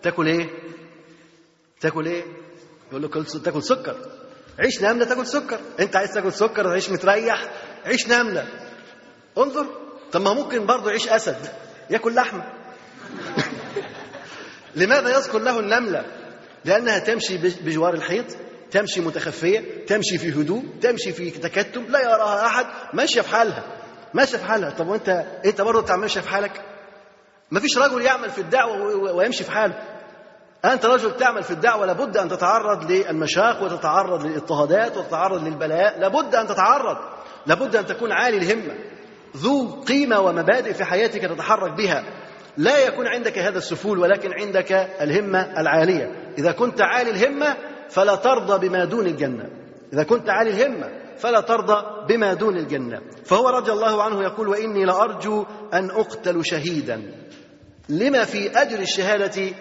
تاكل 0.03 0.27
إيه؟ 0.27 0.47
تاكل 1.81 2.07
إيه؟ 2.07 2.25
يقول 2.91 3.03
له 3.03 3.09
كل 3.09 3.25
تاكل 3.25 3.63
سكر. 3.63 3.97
عيش 4.59 4.83
نملة 4.83 5.05
تاكل 5.05 5.27
سكر. 5.27 5.59
انت 5.81 5.97
عايز 5.97 6.11
تاكل 6.11 6.33
سكر 6.33 6.65
تعيش 6.65 6.91
متريح؟ 6.91 7.51
عيش 7.85 8.09
نملة. 8.09 8.47
انظر. 9.39 9.67
طب 10.13 10.21
ما 10.21 10.33
ممكن 10.33 10.67
برضه 10.67 10.91
يعيش 10.91 11.09
أسد. 11.09 11.49
ياكل 11.91 12.15
لحمه 12.15 12.45
لماذا 14.77 15.17
يذكر 15.17 15.39
له 15.39 15.61
النملة؟ 15.61 16.05
لأنها 16.65 16.99
تمشي 16.99 17.39
بجوار 17.39 17.95
الحيط 17.95 18.25
تمشي 18.71 19.01
متخفية 19.01 19.85
تمشي 19.87 20.19
في 20.19 20.33
هدوء 20.33 20.65
تمشي 20.83 21.13
في 21.13 21.31
تكتم 21.31 21.85
لا 21.89 22.01
يراها 22.01 22.47
أحد. 22.47 22.67
ماشية 22.95 23.21
في 23.21 23.29
حالها. 23.29 23.65
ماشية 24.15 24.39
في 24.39 24.45
حالها. 24.45 24.71
طب 24.71 24.89
وأنت 24.89 25.09
انت 25.45 25.61
برضه 25.61 25.97
ماشية 25.97 26.21
في 26.21 26.29
حالك؟ 26.29 26.63
ما 27.51 27.61
فيش 27.61 27.79
رجل 27.79 28.03
يعمل 28.03 28.31
في 28.31 28.41
الدعوة 28.41 28.97
ويمشي 29.15 29.45
في 29.45 29.51
حاله. 29.51 29.96
أنت 30.73 30.87
رجل 30.87 31.17
تعمل 31.17 31.43
في 31.43 31.51
الدعوة 31.51 31.87
لابد 31.87 32.17
أن 32.17 32.29
تتعرض 32.29 32.91
للمشاق 32.91 33.63
وتتعرض 33.63 34.27
للاضطهادات 34.27 34.97
وتتعرض 34.97 35.45
للبلاء 35.45 35.99
لابد 35.99 36.35
أن 36.35 36.47
تتعرض 36.47 36.97
لابد 37.47 37.77
أن 37.77 37.87
تكون 37.87 38.13
عالي 38.13 38.37
الهمة. 38.37 38.75
ذو 39.37 39.81
قيمة 39.81 40.21
ومبادئ 40.21 40.73
في 40.75 40.85
حياتك 40.85 41.21
تتحرك 41.21 41.73
بها. 41.73 42.05
لا 42.57 42.79
يكون 42.79 43.07
عندك 43.07 43.39
هذا 43.39 43.59
السفول 43.59 43.99
ولكن 43.99 44.31
عندك 44.41 44.73
الهمة 45.01 45.61
العالية. 45.61 46.33
إذا 46.39 46.53
كنت 46.53 46.81
عالي 46.81 47.11
الهمة 47.11 47.57
فلا 47.89 48.15
ترضى 48.15 48.69
بما 48.69 48.85
دون 48.85 49.07
الجنة. 49.07 49.51
إذا 49.93 50.03
كنت 50.03 50.31
عالي 50.31 50.51
الهمة 50.51 50.89
فلا 51.17 51.41
ترضى 51.41 51.85
بما 52.09 52.35
دون 52.35 52.57
الجنة. 52.57 53.01
فهو 53.25 53.49
رضي 53.49 53.73
الله 53.73 54.03
عنه 54.03 54.23
يقول 54.23 54.49
وإني 54.49 54.85
لأرجو 54.85 55.45
أن 55.75 55.91
أقتل 55.91 56.45
شهيدا. 56.45 57.03
لما 57.89 58.25
في 58.25 58.63
أجر 58.63 58.79
الشهادة 58.79 59.53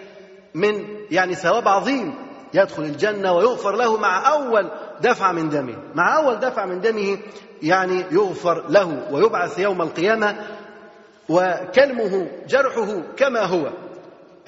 من 0.56 0.86
يعني 1.10 1.34
ثواب 1.34 1.68
عظيم 1.68 2.14
يدخل 2.54 2.82
الجنة 2.82 3.32
ويغفر 3.32 3.76
له 3.76 3.96
مع 3.96 4.32
أول 4.32 4.70
دفع 5.00 5.32
من 5.32 5.48
دمه. 5.48 5.76
مع 5.94 6.16
أول 6.16 6.40
دفع 6.40 6.66
من 6.66 6.80
دمه 6.80 7.18
يعني 7.62 8.04
يغفر 8.10 8.68
له 8.68 9.12
ويبعث 9.12 9.58
يوم 9.58 9.82
القيامة 9.82 10.36
وكلمه 11.28 12.30
جرحه 12.48 13.02
كما 13.16 13.40
هو. 13.40 13.72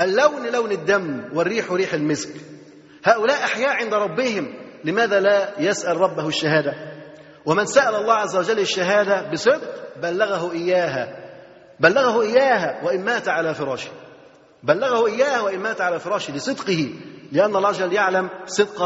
اللون 0.01 0.47
لون 0.53 0.73
الدم 0.73 1.25
والريح 1.35 1.73
ريح 1.73 1.93
المسك. 1.95 2.31
هؤلاء 3.05 3.45
أحياء 3.45 3.71
عند 3.71 3.95
ربهم. 3.95 4.55
لماذا 4.85 5.21
لا 5.21 5.61
يسأل 5.61 6.01
ربه 6.01 6.29
الشهادة؟ 6.29 6.75
ومن 7.47 7.67
سأل 7.67 7.95
الله 7.95 8.15
عز 8.15 8.37
وجل 8.37 8.59
الشهادة 8.59 9.31
بصدق 9.31 9.99
بلغه 10.03 10.53
إياها. 10.53 11.09
بلغه 11.81 12.23
إياها 12.23 12.85
وإن 12.85 13.05
مات 13.05 13.29
على 13.29 13.55
فراشه. 13.55 13.91
بلغه 14.63 15.07
إياه 15.07 15.45
وإن 15.45 15.61
مات 15.61 15.81
على 15.81 16.01
فراشه 16.01 16.35
لصدقه 16.35 16.91
لأن 17.33 17.57
الله 17.57 17.73
جل 17.73 17.93
يعلم 17.93 18.31
صدق 18.47 18.83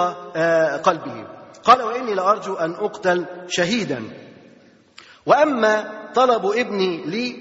قلبه. 0.82 1.26
قال 1.64 1.82
وإني 1.82 2.14
لأرجو 2.14 2.54
أن 2.54 2.74
أقتل 2.74 3.26
شهيدا. 3.48 4.02
وأما 5.26 5.84
طلب 6.14 6.46
ابني 6.46 7.02
لي 7.06 7.36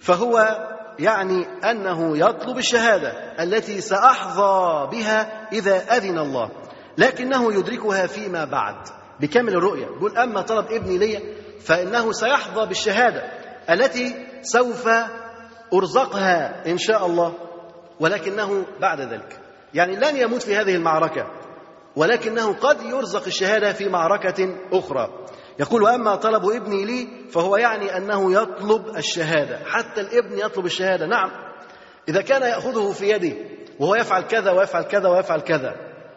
فهو 0.00 0.58
يعني 0.98 1.46
أنه 1.70 2.18
يطلب 2.18 2.58
الشهادة 2.58 3.08
التي 3.42 3.80
سأحظى 3.80 4.88
بها 4.92 5.48
إذا 5.52 5.96
أذن 5.96 6.18
الله 6.18 6.50
لكنه 6.98 7.54
يدركها 7.54 8.06
فيما 8.06 8.44
بعد 8.44 8.76
بكامل 9.20 9.54
الرؤية. 9.56 9.84
يقول 9.84 10.18
أما 10.18 10.40
طلب 10.40 10.72
ابني 10.72 10.98
لي 10.98 11.34
فإنه 11.60 12.12
سيحظى 12.12 12.66
بالشهادة 12.66 13.22
التي 13.70 14.26
سوف 14.42 14.88
أرزقها 15.74 16.70
إن 16.70 16.78
شاء 16.78 17.06
الله. 17.06 17.34
ولكنه 18.00 18.66
بعد 18.80 19.00
ذلك. 19.00 19.40
يعني 19.74 19.96
لن 19.96 20.16
يموت 20.16 20.42
في 20.42 20.56
هذه 20.56 20.74
المعركة 20.74 21.26
ولكنه 21.96 22.52
قد 22.52 22.82
يرزق 22.82 23.26
الشهادة 23.26 23.72
في 23.72 23.88
معركة 23.88 24.56
أخرى. 24.72 25.26
يقول 25.58 25.82
وأما 25.82 26.16
طلب 26.16 26.44
ابني 26.44 26.84
لي 26.84 27.08
فهو 27.30 27.56
يعني 27.56 27.96
أنه 27.96 28.32
يطلب 28.32 28.96
الشهادة 28.96 29.58
حتى 29.66 30.00
الابن 30.00 30.38
يطلب 30.38 30.66
الشهادة. 30.66 31.06
نعم 31.06 31.30
إذا 32.08 32.22
كان 32.22 32.42
يأخذه 32.42 32.92
في 32.92 33.08
يده 33.08 33.36
وهو 33.80 33.94
يفعل 33.94 34.22
كذا 34.22 34.50
ويفعل 34.50 34.82
كذا 34.82 35.08
ويفعل 35.08 35.40
كذا 35.40 35.76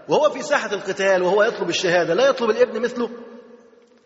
وهو 0.10 0.30
في 0.30 0.42
ساحة 0.42 0.74
القتال 0.74 1.24
وهو 1.24 1.44
يطلب 1.44 1.70
الشهادة 1.70 2.14
لا 2.14 2.30
يطلب 2.30 2.50
الابن 2.50 2.82
مثله؟ 2.82 3.10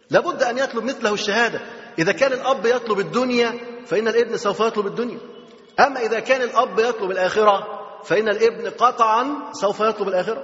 لابد 0.09 0.43
أن 0.43 0.57
يطلب 0.57 0.83
مثله 0.83 1.13
الشهادة. 1.13 1.61
إذا 1.99 2.11
كان 2.11 2.33
الأب 2.33 2.65
يطلب 2.65 2.99
الدنيا 2.99 3.53
فإن 3.85 4.07
الابن 4.07 4.37
سوف 4.37 4.59
يطلب 4.59 4.87
الدنيا. 4.87 5.17
أما 5.79 5.99
إذا 5.99 6.19
كان 6.19 6.41
الأب 6.41 6.79
يطلب 6.79 7.11
الآخرة 7.11 7.63
فإن 8.03 8.29
الابن 8.29 8.69
قطعا 8.69 9.25
سوف 9.51 9.79
يطلب 9.79 10.07
الآخرة. 10.07 10.43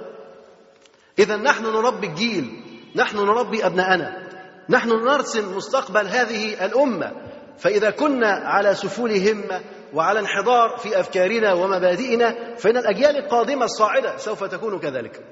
إذا 1.18 1.36
نحن 1.36 1.64
نربي 1.64 2.06
الجيل 2.06 2.64
نحن 2.96 3.16
نربي 3.16 3.66
أبناءنا 3.66 4.28
نحن 4.68 4.88
نرسم 4.88 5.56
مستقبل 5.56 6.06
هذه 6.06 6.64
الأمة. 6.64 7.12
فإذا 7.58 7.90
كنا 7.90 8.28
على 8.28 8.74
سفول 8.74 9.28
همة 9.28 9.60
وعلى 9.94 10.20
انحدار 10.20 10.76
في 10.78 11.00
أفكارنا 11.00 11.52
ومبادئنا 11.52 12.54
فإن 12.54 12.76
الأجيال 12.76 13.16
القادمة 13.16 13.64
الصاعدة 13.64 14.16
سوف 14.16 14.44
تكون 14.44 14.78
كذلك. 14.78 15.24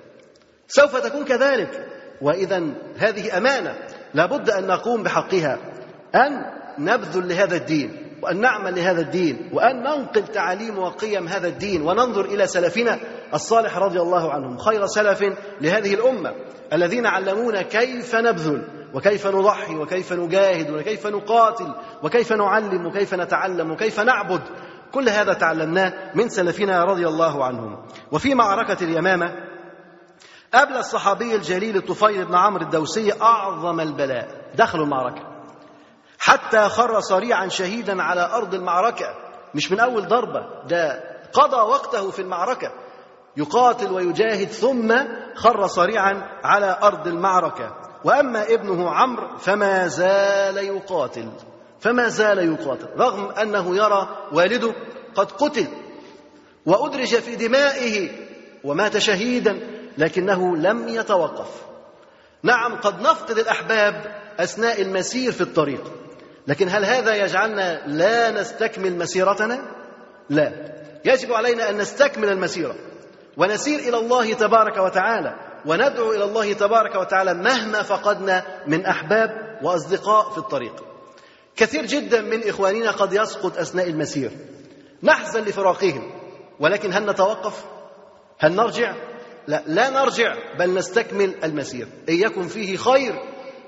سوف 0.69 0.97
تكون 0.97 1.25
كذلك. 1.25 1.89
وإذا 2.23 2.63
هذه 2.97 3.37
أمانة 3.37 3.79
لابد 4.15 4.51
أن 4.51 4.67
نقوم 4.67 5.03
بحقها 5.03 5.59
أن 6.15 6.31
نبذل 6.79 7.29
لهذا 7.29 7.57
الدين. 7.57 8.08
وأن 8.23 8.41
نعمل 8.41 8.75
لهذا 8.75 9.01
الدين 9.01 9.51
وأن 9.53 9.83
ننقل 9.83 10.27
تعاليم 10.27 10.79
وقيم 10.79 11.29
هذا 11.29 11.49
الدين 11.49 11.83
وننظر 11.83 12.25
إلى 12.25 12.47
سلفنا 12.47 12.99
الصالح 13.35 13.79
رضي 13.79 14.01
الله 14.01 14.33
عنهم 14.33 14.59
خير 14.59 14.87
سلف 14.87 15.25
لهذه 15.61 15.95
الأمة 15.95 16.35
الذين 16.73 17.07
علمونا 17.07 17.63
كيف 17.63 18.15
نبذل 18.15 18.69
وكيف 18.95 19.27
نضحي 19.27 19.77
وكيف 19.77 20.13
نجاهد 20.13 20.71
وكيف 20.71 21.07
نقاتل 21.07 21.75
وكيف 22.03 22.33
نعلم 22.33 22.87
وكيف 22.87 23.15
نتعلم 23.15 23.71
وكيف 23.71 24.01
نعبد 24.01 24.41
كل 24.93 25.09
هذا 25.09 25.33
تعلمناه 25.33 25.93
من 26.15 26.29
سلفنا 26.29 26.85
رضي 26.85 27.07
الله 27.07 27.45
عنهم. 27.45 27.87
وفي 28.13 28.35
معركة 28.35 28.85
اليمامة 28.85 29.35
أبلى 30.55 30.79
الصحابي 30.79 31.35
الجليل 31.35 31.77
الطفيل 31.77 32.25
بن 32.25 32.35
عمرو 32.35 32.63
الدوسي 32.63 33.13
أعظم 33.23 33.81
البلاء. 33.81 34.29
دخلوا 34.55 34.85
المعركة. 34.85 35.28
حتى 36.19 36.69
خر 36.69 37.01
صريعا 37.01 37.49
شهيدا 37.49 38.03
على 38.03 38.31
أرض 38.33 38.55
المعركة. 38.55 39.15
مش 39.55 39.73
من 39.73 39.81
أول 39.81 40.09
ضربة 40.09 40.47
ده 40.69 41.05
قضى 41.33 41.57
وقته 41.57 42.11
في 42.11 42.23
المعركة. 42.23 42.73
يقاتل 43.37 43.93
ويجاهد 43.93 44.49
ثم 44.49 44.95
خر 45.35 45.67
صريعا 45.67 46.41
على 46.45 46.79
أرض 46.83 47.07
المعركة. 47.07 47.77
وأما 48.05 48.45
ابنه 48.55 48.91
عمرو 48.91 49.37
فما 49.37 49.87
زال 49.87 50.57
يقاتل. 50.57 51.29
فما 51.81 52.09
زال 52.09 52.39
يقاتل 52.39 52.89
رغم 52.99 53.31
أنه 53.31 53.77
يرى 53.77 54.09
والده 54.33 54.75
قد 55.15 55.33
قتل. 55.33 55.67
وأدرج 56.67 57.17
في 57.17 57.37
دمائه 57.37 58.11
ومات 58.65 58.99
شهيدا 58.99 59.61
لكنه 59.99 60.57
لم 60.57 60.89
يتوقف. 60.89 61.63
نعم 62.43 62.77
قد 62.77 63.01
نفقد 63.01 63.39
الأحباب 63.39 64.23
أثناء 64.41 64.83
المسير 64.83 65.33
في 65.33 65.41
الطريق. 65.41 65.93
لكن 66.49 66.69
هل 66.69 66.85
هذا 66.85 67.15
يجعلنا 67.15 67.87
لا 67.87 68.31
نستكمل 68.31 68.99
مسيرتنا؟ 68.99 69.61
لا 70.31 70.53
يجب 71.05 71.33
علينا 71.33 71.71
أن 71.71 71.77
نستكمل 71.77 72.29
المسيرة 72.29 72.75
ونسير 73.37 73.79
إلى 73.79 73.99
الله 73.99 74.35
تبارك 74.35 74.77
وتعالى 74.77 75.35
وندعو 75.67 76.13
إلى 76.13 76.25
الله 76.25 76.53
تبارك 76.53 76.95
وتعالى 76.95 77.35
مهما 77.35 77.83
فقدنا 77.83 78.45
من 78.67 78.87
أحباب 78.87 79.59
وأصدقاء 79.63 80.31
في 80.31 80.39
الطريق 80.39 80.85
كثير 81.57 81.87
جدا 81.87 82.21
من 82.21 82.49
إخواننا 82.49 82.91
قد 82.91 83.13
يسقط 83.13 83.59
أثناء 83.59 83.89
المسير 83.89 84.31
نحزن 85.03 85.45
لفراقهم 85.45 86.11
ولكن 86.61 86.93
هل 86.93 87.07
نتوقف؟ 87.11 87.65
هل 88.39 88.53
نرجع؟ 88.53 88.95
لا 89.47 89.63
لا 89.67 89.91
نرجع 89.91 90.35
بل 90.59 90.75
نستكمل 90.75 91.35
المسير 91.45 91.89
إن 92.09 92.15
يكن 92.15 92.47
فيه 92.49 92.77
خير 92.77 93.15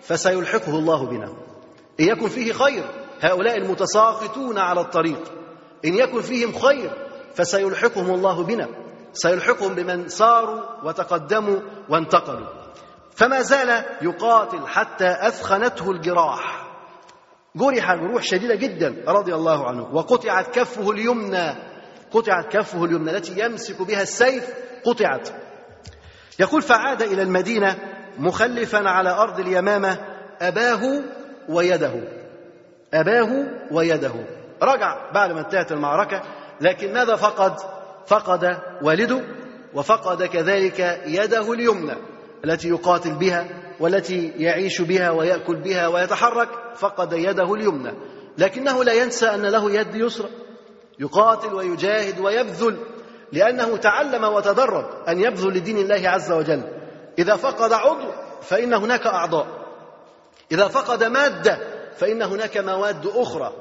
فسيلحقه 0.02 0.78
الله 0.78 1.06
بنا 1.06 1.49
إن 2.00 2.04
يكن 2.04 2.28
فيه 2.28 2.52
خير. 2.52 2.84
هؤلاء 3.20 3.56
المتساقطون 3.56 4.58
على 4.58 4.80
الطريق. 4.80 5.32
إن 5.84 5.94
يكن 5.94 6.20
فيهم 6.20 6.58
خير 6.58 6.90
فسيلحقهم 7.34 8.14
الله 8.14 8.42
بنا. 8.42 8.68
سيلحقهم 9.12 9.74
بمن 9.74 10.08
ساروا 10.08 10.60
وتقدموا 10.84 11.60
وانتقلوا. 11.88 12.48
فما 13.14 13.42
زال 13.42 13.84
يقاتل 14.02 14.66
حتى 14.66 15.16
أثخنته 15.20 15.90
الجراح. 15.90 16.66
جرح 17.56 17.94
جروح 17.94 18.22
شديدة 18.22 18.54
جدا 18.54 19.04
رضي 19.08 19.34
الله 19.34 19.68
عنه. 19.68 19.94
وقطعت 19.94 20.58
كفه 20.58 20.90
اليمنى. 20.90 21.54
قطعت 22.10 22.56
كفه 22.56 22.84
اليمنى 22.84 23.10
التي 23.10 23.44
يمسك 23.44 23.82
بها 23.82 24.02
السيف. 24.02 24.50
قطعت. 24.84 25.28
يقول 26.38 26.62
فعاد 26.62 27.02
إلى 27.02 27.22
المدينة 27.22 27.78
مخلفا 28.18 28.88
على 28.88 29.10
أرض 29.10 29.40
اليمامة 29.40 29.98
أباه 30.40 31.02
ويده. 31.48 31.92
أباه 32.94 33.46
ويده. 33.70 34.12
رجع 34.62 35.10
بعد 35.12 35.32
ما 35.32 35.40
انتهت 35.40 35.72
المعركة 35.72 36.22
لكن 36.60 36.92
ماذا 36.92 37.16
فقد؟ 37.16 37.56
فقد 38.06 38.58
والده 38.82 39.20
وفقد 39.74 40.22
كذلك 40.22 41.00
يده 41.06 41.52
اليمنى 41.52 41.94
التي 42.44 42.68
يقاتل 42.68 43.14
بها 43.14 43.46
والتي 43.80 44.32
يعيش 44.36 44.80
بها 44.80 45.10
ويأكل 45.10 45.56
بها 45.56 45.88
ويتحرك 45.88 46.48
فقد 46.74 47.12
يده 47.12 47.54
اليمنى. 47.54 47.92
لكنه 48.38 48.84
لا 48.84 48.92
ينسى 48.92 49.26
أن 49.26 49.46
له 49.46 49.70
يد 49.70 49.94
يسرى. 49.94 50.28
يقاتل 50.98 51.54
ويجاهد 51.54 52.20
ويبذل 52.20 52.76
لأنه 53.32 53.76
تعلم 53.76 54.24
وتدرب 54.24 54.86
أن 55.08 55.20
يبذل 55.20 55.48
لدين 55.48 55.78
الله 55.78 56.08
عز 56.08 56.32
وجل. 56.32 56.62
إذا 57.18 57.36
فقد 57.36 57.72
عضو 57.72 58.10
فإن 58.42 58.74
هناك 58.74 59.06
أعضاء. 59.06 59.59
إذا 60.52 60.68
فقد 60.68 61.04
مادة 61.04 61.58
فإن 61.96 62.22
هناك 62.22 62.56
مواد 62.56 63.06
أخرى 63.06 63.52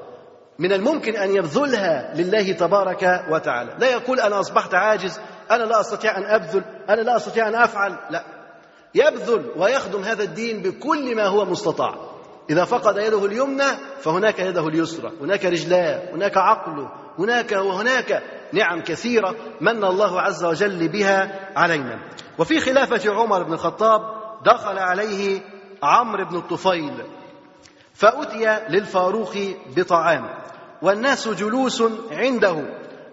من 0.58 0.72
الممكن 0.72 1.16
أن 1.16 1.36
يبذلها 1.36 2.14
لله 2.14 2.52
تبارك 2.52 3.24
وتعالى. 3.30 3.76
لا 3.78 3.90
يقول 3.90 4.20
أنا 4.20 4.40
أصبحت 4.40 4.74
عاجز 4.74 5.20
أنا 5.50 5.64
لا 5.64 5.80
أستطيع 5.80 6.18
أن 6.18 6.24
أبذل 6.24 6.64
أنا 6.88 7.00
لا 7.00 7.16
أستطيع 7.16 7.48
أن 7.48 7.54
أفعل. 7.54 7.98
لا. 8.10 8.24
يبذل 8.94 9.52
ويخدم 9.56 10.02
هذا 10.02 10.22
الدين 10.22 10.62
بكل 10.62 11.16
ما 11.16 11.26
هو 11.26 11.44
مستطاع. 11.44 11.94
إذا 12.50 12.64
فقد 12.64 12.96
يده 12.96 13.24
اليمنى 13.26 13.68
فهناك 14.00 14.38
يده 14.38 14.68
اليسرى 14.68 15.12
هناك 15.20 15.44
رجلاه 15.44 16.14
هناك 16.14 16.36
عقله 16.36 16.90
هناك 17.18 17.52
وهناك 17.52 18.22
نعم 18.52 18.82
كثيرة 18.82 19.34
من 19.60 19.84
الله 19.84 20.20
عز 20.20 20.44
وجل 20.44 20.88
بها 20.88 21.48
علينا. 21.56 21.98
وفي 22.38 22.60
خلافة 22.60 23.14
عمر 23.14 23.42
بن 23.42 23.52
الخطاب 23.52 24.00
دخل 24.44 24.78
عليه 24.78 25.40
عمرو 25.82 26.24
بن 26.24 26.36
الطفيل 26.36 27.04
فأتي 27.94 28.58
للفاروق 28.68 29.36
بطعام 29.76 30.28
والناس 30.82 31.28
جلوس 31.28 31.82
عنده 32.10 32.64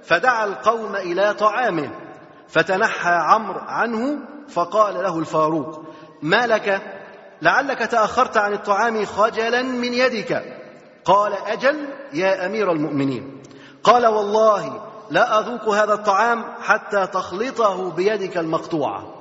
فدعا 0.03 0.45
القوم 0.45 0.95
إلى 0.95 1.34
طعامه 1.34 1.89
فتنحى 2.47 3.09
عمرو 3.09 3.59
عنه 3.59 4.20
فقال 4.49 4.93
له 4.93 5.20
الفاروق 5.20 5.84
ما 6.22 6.47
لك؟ 6.47 6.82
لعلك 7.41 7.80
تأخرت 7.80 8.38
عن 8.38 8.53
الطعام 8.53 9.05
خجلا 9.05 9.61
من 9.61 9.93
يدك. 9.93 10.59
قال 11.05 11.34
أجل 11.34 11.88
يا 12.13 12.45
أمير 12.45 12.72
المؤمنين. 12.72 13.41
قال 13.84 14.07
والله 14.07 14.82
لا 15.09 15.39
أذوق 15.39 15.70
هذا 15.70 15.93
الطعام 15.93 16.43
حتى 16.61 17.07
تخلطه 17.07 17.91
بيدك 17.91 18.38
المقطوعة. 18.38 19.16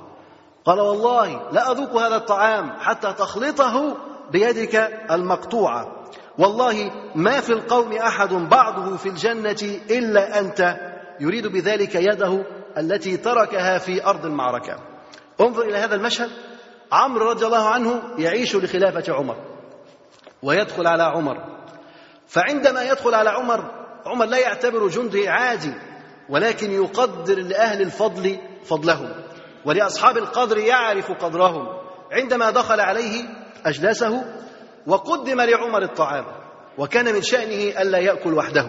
قال 0.67 0.81
والله 0.81 1.53
لا 1.53 1.71
أذوق 1.71 1.97
هذا 1.97 2.17
الطعام 2.17 2.71
حتى 2.81 3.13
تخلطه 3.13 3.97
بيدك 4.31 4.75
المقطوعة. 5.11 6.05
والله 6.39 6.91
ما 7.15 7.41
في 7.41 7.53
القوم 7.53 7.93
أحد 7.93 8.35
بعضه 8.35 8.97
في 8.97 9.09
الجنة 9.09 9.81
إلا 9.91 10.41
أنت. 10.41 10.77
يريد 11.21 11.47
بذلك 11.47 11.95
يده 11.95 12.45
التي 12.79 13.17
تركها 13.17 13.79
في 13.79 14.05
أرض 14.05 14.27
المعركة. 14.27 14.77
انظر 15.41 15.63
إلى 15.63 15.79
هذا 15.79 15.95
المشهد. 15.95 16.31
عمرو 16.93 17.31
رضي 17.31 17.47
الله 17.47 17.69
عنه 17.69 18.03
يعيش 18.19 18.57
لخلافة 18.57 19.15
عمر 19.15 19.37
ويدخل 20.43 20.87
على 20.87 21.03
عمر. 21.03 21.37
فعندما 22.27 22.83
يدخل 22.83 23.15
على 23.15 23.31
عمر 23.31 23.71
عمر 24.07 24.25
لا 24.25 24.39
يعتبر 24.39 24.89
جندي 24.89 25.29
عادي 25.29 25.75
ولكن 26.29 26.71
يقدر 26.71 27.39
لأهل 27.39 27.83
الفضل 27.83 28.39
فضلهم. 28.65 29.26
ولأصحاب 29.67 30.17
القدر 30.17 30.59
يعرف 30.59 31.13
قدرهم 31.13 31.67
عندما 32.13 32.51
دخل 32.51 32.81
عليه 32.81 33.25
أجلسه 33.67 34.25
وقدم 34.87 35.41
لعمر 35.41 35.83
الطعام 35.83 36.25
وكان 36.79 37.15
من 37.15 37.23
شأنه 37.23 37.83
ألا 37.83 37.99
يأكل 37.99 38.35
وحده. 38.35 38.69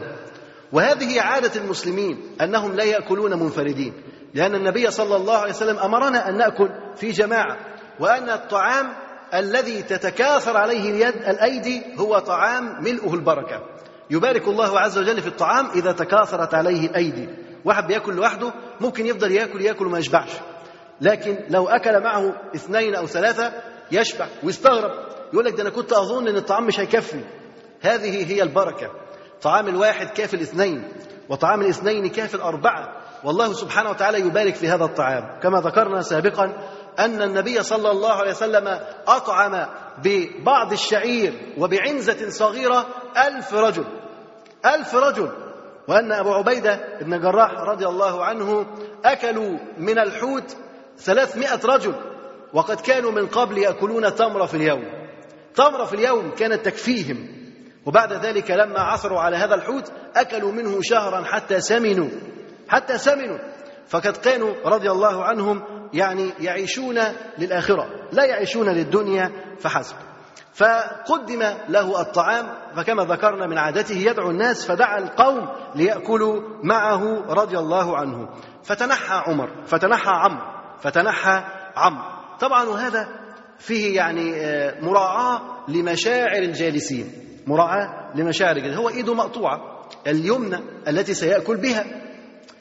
وهذه 0.72 1.22
عادة 1.22 1.62
المسلمين 1.62 2.36
أنهم 2.42 2.76
لا 2.76 2.84
يأكلون 2.84 3.40
منفردين 3.40 3.94
لأن 4.34 4.56
النبي 4.56 4.92
صلى 4.92 5.16
الله 5.16 5.38
عليه 5.38 5.50
وسلم 5.50 5.80
أمرنا 5.80 6.30
أن 6.30 6.38
نأكل 6.38 6.70
في 6.96 7.12
جماعة 7.12 7.58
وأن 8.00 8.30
الطعام 8.30 8.94
الذي 9.34 9.84
تتكاثر 9.84 10.58
عليه 10.58 10.90
اليد 10.90 11.16
الأيدي 11.16 11.84
هو 12.00 12.20
طعام 12.20 12.84
ملؤه 12.84 13.14
البركة. 13.14 13.62
يبارك 14.10 14.48
الله 14.48 14.80
عز 14.80 14.98
وجل 14.98 15.22
في 15.22 15.28
الطعام 15.28 15.70
إذا 15.76 15.92
تكاثرت 15.92 16.54
عليه 16.54 16.88
الأيدي. 16.88 17.30
واحد 17.66 17.88
بيأكل 17.88 18.14
لوحده 18.14 18.54
ممكن 18.82 19.06
يفضل 19.06 19.32
ياكل 19.32 19.62
يأكل 19.62 19.86
وما 19.86 20.00
يشبعش. 20.00 20.30
لكن 21.02 21.38
لو 21.50 21.68
أكل 21.68 22.04
معه 22.04 22.34
اثنين 22.56 22.96
أو 22.96 23.08
ثلاثة 23.08 23.52
يشبع 23.92 24.28
ويستغرب. 24.44 24.92
يقول 25.34 25.46
لك 25.46 25.54
ده 25.54 25.62
أنا 25.62 25.70
كنت 25.70 25.94
أظن 25.94 26.28
أن 26.28 26.36
الطعام 26.36 26.68
مش 26.68 26.80
هيكفي. 26.80 27.24
هذه 27.82 28.32
هي 28.32 28.44
البركة. 28.44 28.92
طعام 29.42 29.68
الواحد 29.68 30.10
كافي 30.10 30.34
الاثنين 30.34 30.84
وطعام 31.30 31.62
الاثنين 31.62 32.10
كافي 32.10 32.36
الأربعة. 32.36 32.98
والله 33.24 33.54
سبحانه 33.54 33.90
وتعالى 33.90 34.20
يبارك 34.20 34.56
في 34.56 34.68
هذا 34.70 34.86
الطعام. 34.86 35.40
كما 35.44 35.60
ذكرنا 35.60 36.02
سابقا 36.02 36.54
أن 37.00 37.22
النبي 37.22 37.64
صلى 37.64 37.92
الله 37.92 38.12
عليه 38.14 38.32
وسلم 38.32 38.80
أطعم 39.08 39.66
ببعض 40.04 40.72
الشعير 40.72 41.54
وبعنزة 41.58 42.30
صغيرة 42.30 42.86
ألف 43.28 43.54
رجل. 43.54 43.86
ألف 44.66 44.96
رجل. 44.96 45.32
وأن 45.88 46.12
أبو 46.12 46.34
عبيدة 46.34 46.80
بن 47.02 47.20
جراح 47.20 47.52
رضي 47.52 47.88
الله 47.88 48.26
عنه 48.26 48.66
أكلوا 49.06 49.58
من 49.78 50.00
الحوت 50.00 50.58
ثلاثمائة 50.98 51.60
رجل 51.66 51.96
وقد 52.54 52.82
كانوا 52.82 53.12
من 53.12 53.28
قبل 53.28 53.58
يأكلون 53.58 54.16
تمرة 54.16 54.46
في 54.46 54.58
اليوم. 54.58 54.84
تمرة 55.56 55.86
في 55.86 55.94
اليوم 55.94 56.32
كانت 56.32 56.66
تكفيهم. 56.66 57.38
وبعد 57.86 58.14
ذلك 58.14 58.52
لما 58.52 58.80
عثروا 58.80 59.20
على 59.20 59.38
هذا 59.38 59.56
الحوت 59.56 59.92
أكلوا 60.16 60.52
منه 60.52 60.82
شهرا 60.82 61.24
حتى 61.24 61.60
سمنوا. 61.60 62.10
حتى 62.70 62.98
سمنوا. 62.98 63.38
فقد 63.88 64.18
كانوا 64.18 64.54
رضي 64.66 64.92
الله 64.92 65.24
عنهم 65.24 65.64
يعني 65.94 66.30
يعيشون 66.40 67.00
للآخرة. 67.38 67.88
لا 68.12 68.26
يعيشون 68.26 68.70
للدنيا 68.70 69.32
فحسب. 69.60 69.96
فقدم 70.54 71.44
له 71.70 72.02
الطعام 72.02 72.46
فكما 72.76 73.04
ذكرنا 73.04 73.48
من 73.48 73.58
عادته 73.58 73.96
يدعو 73.96 74.30
الناس 74.30 74.66
فدعا 74.68 75.00
القوم 75.00 75.50
ليأكلوا 75.76 76.42
معه 76.64 77.22
رضي 77.30 77.58
الله 77.58 77.98
عنه. 77.98 78.30
فتنحى 78.64 79.24
عمر 79.28 79.64
فتنحى 79.66 80.12
عمرو. 80.12 80.57
فتنحى 80.82 81.44
عمرو 81.76 82.04
طبعا 82.40 82.66
وهذا 82.66 83.08
فيه 83.60 83.96
يعني 83.96 84.32
مراعاة 84.82 85.42
لمشاعر 85.68 86.42
الجالسين. 86.42 87.12
مراعاة 87.48 88.16
لمشاعر 88.16 88.56
الجالسين. 88.56 88.80
هو 88.80 88.90
إيده 88.90 89.14
مقطوعة 89.14 89.88
اليمنى 90.08 90.60
التي 90.88 91.14
سيأكل 91.14 91.58
بها. 91.58 91.86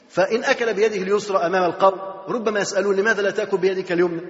فإن 0.09 0.43
أكل 0.43 0.73
بيده 0.73 0.95
اليسرى 0.95 1.37
أمام 1.37 1.63
القوم 1.63 1.99
ربما 2.29 2.59
يسألون 2.59 2.95
لماذا 2.95 3.21
لا 3.21 3.31
تأكل 3.31 3.57
بيدك 3.57 3.91
اليمنى؟ 3.91 4.21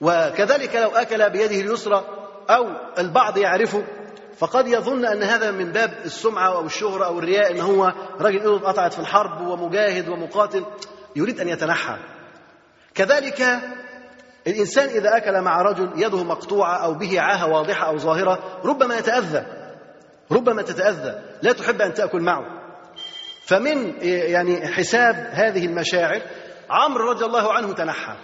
وكذلك 0.00 0.76
لو 0.76 0.88
أكل 0.88 1.30
بيده 1.30 1.60
اليسرى 1.60 2.04
أو 2.50 2.66
البعض 2.98 3.38
يعرفه 3.38 3.84
فقد 4.38 4.68
يظن 4.68 5.04
أن 5.04 5.22
هذا 5.22 5.50
من 5.50 5.72
باب 5.72 5.94
السمعة 6.04 6.54
أو 6.54 6.66
الشهرة 6.66 7.04
أو 7.04 7.18
الرياء 7.18 7.52
أن 7.52 7.60
هو 7.60 7.92
راجل 8.20 8.38
إيده 8.38 8.56
اتقطعت 8.56 8.92
في 8.92 8.98
الحرب 8.98 9.48
ومجاهد 9.48 10.08
ومقاتل 10.08 10.64
يريد 11.16 11.40
أن 11.40 11.48
يتنحى. 11.48 11.96
كذلك 12.94 13.60
الإنسان 14.46 14.88
إذا 14.88 15.16
أكل 15.16 15.40
مع 15.40 15.62
رجل 15.62 15.90
يده 15.96 16.24
مقطوعة 16.24 16.76
أو 16.76 16.94
به 16.94 17.20
عاهة 17.20 17.48
واضحة 17.48 17.86
أو 17.86 17.98
ظاهرة 17.98 18.60
ربما 18.64 18.98
يتأذى 18.98 19.46
ربما 20.32 20.62
تتأذى 20.62 21.22
لا 21.42 21.52
تحب 21.52 21.80
أن 21.80 21.94
تأكل 21.94 22.20
معه. 22.20 22.44
فمن 23.46 23.94
يعني 24.02 24.68
حساب 24.68 25.14
هذه 25.30 25.66
المشاعر 25.66 26.22
عمرو 26.70 27.10
رضي 27.10 27.24
الله 27.24 27.52
عنه 27.52 27.72
تنحى 27.72 28.16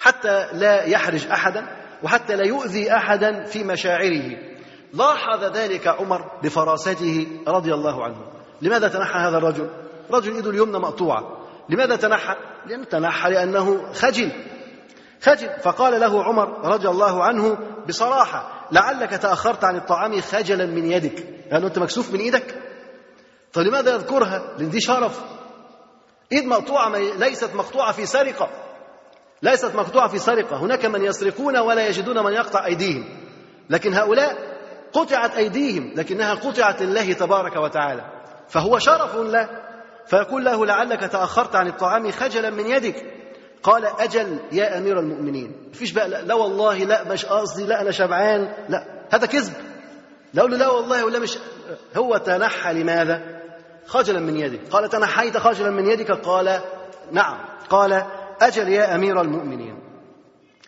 حتى 0.00 0.46
لا 0.52 0.84
يحرج 0.84 1.26
أحدا 1.26 1.66
وحتى 2.02 2.36
لا 2.36 2.44
يؤذي 2.44 2.92
أحدا 2.92 3.44
في 3.44 3.64
مشاعره. 3.64 4.36
لاحظ 4.94 5.44
ذلك 5.44 5.86
عمر 5.86 6.30
بفراسته 6.42 7.26
رضي 7.48 7.74
الله 7.74 8.04
عنه. 8.04 8.16
لماذا 8.62 8.88
تنحى 8.88 9.18
هذا 9.18 9.38
الرجل؟ 9.38 9.70
رجل 10.10 10.36
يده 10.36 10.50
اليمنى 10.50 10.78
مقطوعة. 10.78 11.37
لماذا 11.68 11.96
تنحى؟ 11.96 12.36
لأنه 12.66 12.84
تنحى 12.84 13.30
لأنه 13.30 13.92
خجل. 13.92 14.32
خجل. 15.22 15.48
فقال 15.62 16.00
له 16.00 16.24
عمر 16.24 16.68
رضي 16.68 16.88
الله 16.88 17.24
عنه 17.24 17.58
بصراحة 17.88 18.68
لعلك 18.72 19.10
تأخرت 19.10 19.64
عن 19.64 19.76
الطعام 19.76 20.20
خجلا 20.20 20.66
من 20.66 20.92
يدك. 20.92 21.24
يعني 21.46 21.66
أنت 21.66 21.78
مكسوف 21.78 22.12
من 22.12 22.20
إيدك. 22.20 22.54
طب 23.52 23.62
لماذا 23.62 23.94
يذكرها؟ 23.94 24.42
لأن 24.58 24.70
دي 24.70 24.80
شرف. 24.80 25.20
إيد 26.32 26.44
مقطوعة 26.44 26.98
ليست 26.98 27.54
مقطوعة 27.54 27.92
في 27.92 28.06
سرقة. 28.06 28.48
ليست 29.42 29.74
مقطوعة 29.74 30.08
في 30.08 30.18
سرقة. 30.18 30.56
هناك 30.56 30.84
من 30.84 31.04
يسرقون 31.04 31.56
ولا 31.56 31.86
يجدون 31.88 32.24
من 32.24 32.32
يقطع 32.32 32.66
أيديهم. 32.66 33.04
لكن 33.70 33.94
هؤلاء 33.94 34.36
قطعت 34.92 35.36
أيديهم 35.36 35.92
لكنها 35.96 36.34
قطعت 36.34 36.82
لله 36.82 37.12
تبارك 37.12 37.56
وتعالى. 37.56 38.04
فهو 38.48 38.78
شرف 38.78 39.16
له. 39.16 39.67
فيقول 40.08 40.44
له 40.44 40.66
لعلك 40.66 41.00
تأخرت 41.00 41.56
عن 41.56 41.66
الطعام 41.68 42.10
خجلا 42.10 42.50
من 42.50 42.66
يدك. 42.66 43.14
قال 43.62 43.84
أجل 43.84 44.38
يا 44.52 44.78
أمير 44.78 45.00
المؤمنين. 45.00 45.68
مفيش 45.70 45.92
بقى 45.92 46.08
لا, 46.08 46.22
لا 46.22 46.34
والله 46.34 46.76
لا 46.84 47.04
مش 47.04 47.24
قصدي 47.24 47.66
لا 47.66 47.80
أنا 47.80 47.90
شبعان 47.90 48.52
لا. 48.68 49.06
هذا 49.10 49.26
كذب. 49.26 49.52
لو 50.34 50.46
لا 50.46 50.68
والله 50.68 51.04
ولا 51.04 51.18
مش 51.18 51.38
هو 51.96 52.16
تنحى 52.16 52.72
لماذا؟ 52.72 53.40
خجلا 53.86 54.20
من 54.20 54.36
يدك. 54.36 54.60
قال 54.70 54.88
تنحيت 54.88 55.36
خجلا 55.36 55.70
من 55.70 55.86
يدك؟ 55.86 56.10
قال 56.10 56.60
نعم. 57.12 57.38
قال 57.70 58.02
أجل 58.40 58.68
يا 58.68 58.94
أمير 58.94 59.20
المؤمنين. 59.20 59.78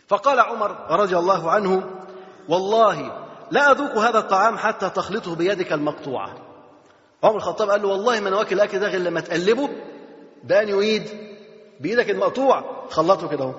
فقال 0.08 0.40
عمر 0.40 0.76
رضي 0.90 1.18
الله 1.18 1.50
عنه 1.50 1.82
والله 2.48 3.26
لا 3.50 3.70
أذوق 3.70 3.98
هذا 3.98 4.18
الطعام 4.18 4.58
حتى 4.58 4.90
تخلطه 4.90 5.34
بيدك 5.34 5.72
المقطوعة. 5.72 6.34
عمر 7.22 7.36
الخطاب 7.36 7.70
قال 7.70 7.82
له 7.82 7.88
والله 7.88 8.20
ما 8.20 8.28
أنا 8.28 8.36
واكل 8.36 8.56
الأكل 8.56 8.78
ده 8.78 8.88
غير 8.88 9.00
لما 9.00 9.20
تقلبه. 9.20 9.68
بأن 10.44 10.78
ايد 10.80 11.08
بإيدك 11.80 12.10
المقطوعه 12.10 12.88
خلطه 12.88 13.28
كده 13.28 13.44
أهو. 13.44 13.54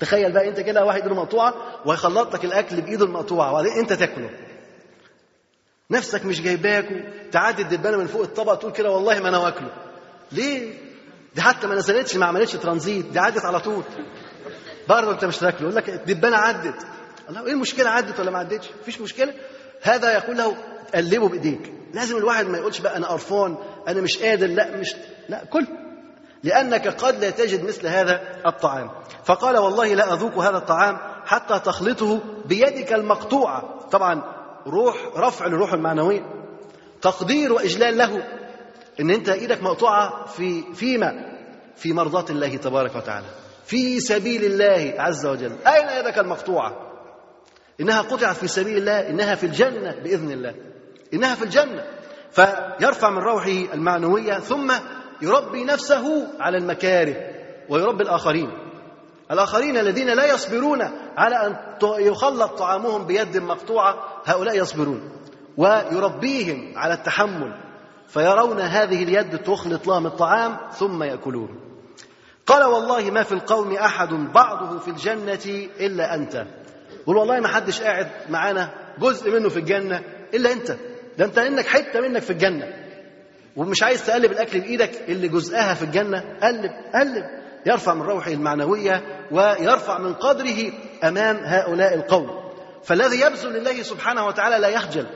تخيل 0.00 0.32
بقى 0.32 0.48
أنت 0.48 0.60
كده 0.60 0.84
واحد 0.84 1.02
إيده 1.02 1.14
مقطوعة 1.14 1.54
وهيخلط 1.84 2.34
لك 2.34 2.44
الأكل 2.44 2.80
بإيده 2.80 3.04
المقطوعة 3.04 3.50
وبعدين 3.50 3.72
أنت 3.72 3.92
تاكله. 3.92 4.30
نفسك 5.90 6.24
مش 6.24 6.42
جايباك 6.42 6.88
تعدي 7.32 7.62
الدبانة 7.62 7.96
من 7.96 8.06
فوق 8.06 8.22
الطبق 8.22 8.54
تقول 8.54 8.72
كده 8.72 8.90
والله 8.90 9.20
ما 9.20 9.28
أنا 9.28 9.38
واكله. 9.38 9.70
ليه؟ 10.32 10.74
دي 11.34 11.40
حتى 11.42 11.66
ما 11.66 11.74
نزلتش 11.74 12.16
ما 12.16 12.26
عملتش 12.26 12.52
ترانزيت 12.52 13.06
دي 13.06 13.18
عدت 13.18 13.44
على 13.44 13.60
طول. 13.60 13.82
برضه 14.88 15.10
أنت 15.10 15.24
مش 15.24 15.36
تاكله 15.38 15.60
يقول 15.62 15.74
لك 15.74 15.88
الدبانة 15.88 16.36
عدت. 16.36 16.86
الله 17.28 17.46
إيه 17.46 17.52
المشكلة 17.52 17.90
عدت 17.90 18.20
ولا 18.20 18.30
ما 18.30 18.38
عدتش؟ 18.38 18.66
مفيش 18.82 19.00
مشكلة. 19.00 19.34
هذا 19.82 20.12
يقول 20.14 20.36
له 20.36 20.56
قلبه 20.94 21.28
بإيديك. 21.28 21.72
لازم 21.94 22.16
الواحد 22.16 22.46
ما 22.46 22.58
يقولش 22.58 22.80
بقى 22.80 22.96
أنا 22.96 23.06
قرفان 23.06 23.56
أنا 23.88 24.00
مش 24.00 24.18
قادر 24.18 24.46
لا 24.46 24.76
مش 24.76 24.94
لا 25.28 25.44
كل 25.44 25.66
لأنك 26.42 26.88
قد 26.88 27.24
لا 27.24 27.30
تجد 27.30 27.64
مثل 27.64 27.86
هذا 27.86 28.20
الطعام. 28.46 28.90
فقال 29.24 29.58
والله 29.58 29.94
لا 29.94 30.12
أذوق 30.12 30.38
هذا 30.38 30.56
الطعام 30.56 30.98
حتى 31.24 31.58
تخلطه 31.58 32.20
بيدك 32.44 32.92
المقطوعة. 32.92 33.78
طبعا 33.90 34.22
روح 34.66 34.96
رفع 35.16 35.46
للروح 35.46 35.72
المعنويه 35.72 36.22
تقدير 37.02 37.52
وإجلال 37.52 37.98
له 37.98 38.22
إن 39.00 39.10
أنت 39.10 39.28
إيدك 39.28 39.62
مقطوعة 39.62 40.26
في 40.26 40.74
فيما؟ 40.74 41.12
في 41.76 41.92
مرضاة 41.92 42.24
الله 42.30 42.56
تبارك 42.56 42.96
وتعالى. 42.96 43.26
في 43.64 44.00
سبيل 44.00 44.44
الله 44.44 44.94
عز 44.98 45.26
وجل. 45.26 45.52
أين 45.66 45.98
يدك 46.00 46.18
المقطوعة؟ 46.18 46.76
إنها 47.80 48.02
قطعت 48.02 48.36
في 48.36 48.48
سبيل 48.48 48.76
الله 48.76 49.10
إنها 49.10 49.34
في 49.34 49.44
الجنة 49.46 49.94
بإذن 50.04 50.30
الله. 50.30 50.54
إنها 51.14 51.34
في 51.34 51.44
الجنة. 51.44 51.84
فيرفع 52.30 53.10
من 53.10 53.18
روحه 53.18 53.74
المعنوية 53.74 54.38
ثم 54.38 54.72
يربي 55.22 55.64
نفسه 55.64 56.26
على 56.40 56.58
المكاره 56.58 57.16
ويربي 57.68 58.02
الآخرين. 58.02 58.50
الآخرين 59.30 59.78
الذين 59.78 60.08
لا 60.08 60.34
يصبرون 60.34 60.82
على 61.16 61.46
أن 61.46 61.56
يخلط 61.82 62.50
طعامهم 62.58 63.06
بيد 63.06 63.36
مقطوعة 63.36 64.04
هؤلاء 64.24 64.58
يصبرون. 64.58 65.10
ويربيهم 65.56 66.72
على 66.76 66.94
التحمل 66.94 67.68
فيرون 68.08 68.60
هذه 68.60 69.02
اليد 69.02 69.38
تخلط 69.38 69.86
لهم 69.86 70.06
الطعام 70.06 70.56
ثم 70.72 71.02
ياكلون 71.02 71.60
قال 72.46 72.64
والله 72.64 73.10
ما 73.10 73.22
في 73.22 73.32
القوم 73.32 73.72
أحد 73.72 74.08
بعضه 74.08 74.78
في 74.78 74.88
الجنة 74.88 75.68
إلا 75.80 76.14
أنت. 76.14 76.46
قل 77.06 77.16
والله 77.16 77.40
ما 77.40 77.48
حدش 77.48 77.80
قاعد 77.82 78.08
معانا 78.30 78.74
جزء 78.98 79.30
منه 79.30 79.48
في 79.48 79.58
الجنة 79.58 80.02
إلا 80.34 80.52
أنت. 80.52 80.76
ده 81.18 81.24
انت 81.24 81.38
انك 81.38 81.66
حتة 81.66 82.00
منك 82.00 82.22
في 82.22 82.30
الجنه. 82.30 82.66
ومش 83.56 83.82
عايز 83.82 84.06
تقلب 84.06 84.32
الاكل 84.32 84.60
بايدك 84.60 84.90
اللي 85.08 85.28
جزءها 85.28 85.74
في 85.74 85.82
الجنه. 85.82 86.24
قلب 86.42 86.70
قلب. 86.94 87.24
يرفع 87.66 87.94
من 87.94 88.02
روحه 88.02 88.30
المعنوية 88.30 89.02
ويرفع 89.30 89.98
من 89.98 90.14
قدره 90.14 90.72
أمام 91.04 91.36
هؤلاء 91.36 91.94
القوم. 91.94 92.30
فالذي 92.84 93.20
يبذل 93.20 93.52
لله 93.52 93.82
سبحانه 93.82 94.26
وتعالى 94.26 94.58
لا 94.58 94.68
يخجل 94.68 95.06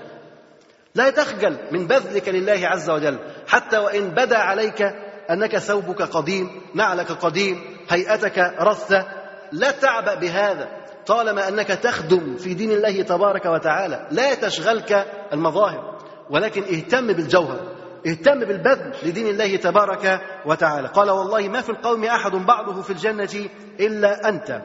لا 0.94 1.10
تخجل 1.10 1.56
من 1.72 1.86
بذلك 1.86 2.28
لله 2.28 2.68
عز 2.68 2.90
وجل. 2.90 3.18
حتى 3.46 3.78
وإن 3.78 4.10
بدا 4.10 4.38
عليك 4.38 4.82
أنك 5.30 5.58
ثوبك 5.58 6.02
قديم 6.02 6.62
نعلك 6.74 7.12
قديم 7.12 7.76
هيئتك 7.88 8.38
رثة 8.60 9.06
لا 9.52 9.70
تعبأ 9.70 10.14
بهذا 10.14 10.68
طالما 11.06 11.48
أنك 11.48 11.66
تخدم 11.66 12.36
في 12.36 12.54
دين 12.54 12.72
الله 12.72 13.02
تبارك 13.02 13.46
وتعالى. 13.46 14.08
لا 14.10 14.34
تشغلك 14.34 15.06
المظاهر. 15.32 15.91
ولكن 16.30 16.62
اهتم 16.62 17.06
بالجوهر 17.06 17.60
اهتم 18.06 18.38
بالبذل 18.38 18.94
لدين 19.02 19.26
الله 19.26 19.56
تبارك 19.56 20.20
وتعالى. 20.46 20.88
قال 20.88 21.10
والله 21.10 21.48
ما 21.48 21.60
في 21.60 21.70
القوم 21.70 22.04
أحد 22.04 22.30
بعضه 22.32 22.82
في 22.82 22.90
الجنة 22.90 23.48
إلا 23.80 24.28
أنت. 24.28 24.62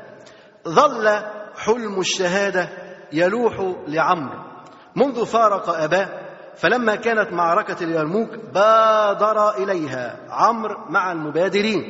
ظل 0.68 1.22
حلم 1.58 2.00
الشهادة 2.00 2.70
يلوح 3.14 3.76
لعمرو. 3.88 4.40
منذ 4.96 5.26
فارق 5.26 5.70
أباه 5.70 6.08
فلما 6.56 6.96
كانت 6.96 7.34
معركة 7.34 7.84
اليرموك 7.84 8.30
بادر 8.54 9.58
إليها 9.58 10.18
عمرو 10.30 10.78
مع 10.90 11.12
المبادرين. 11.12 11.84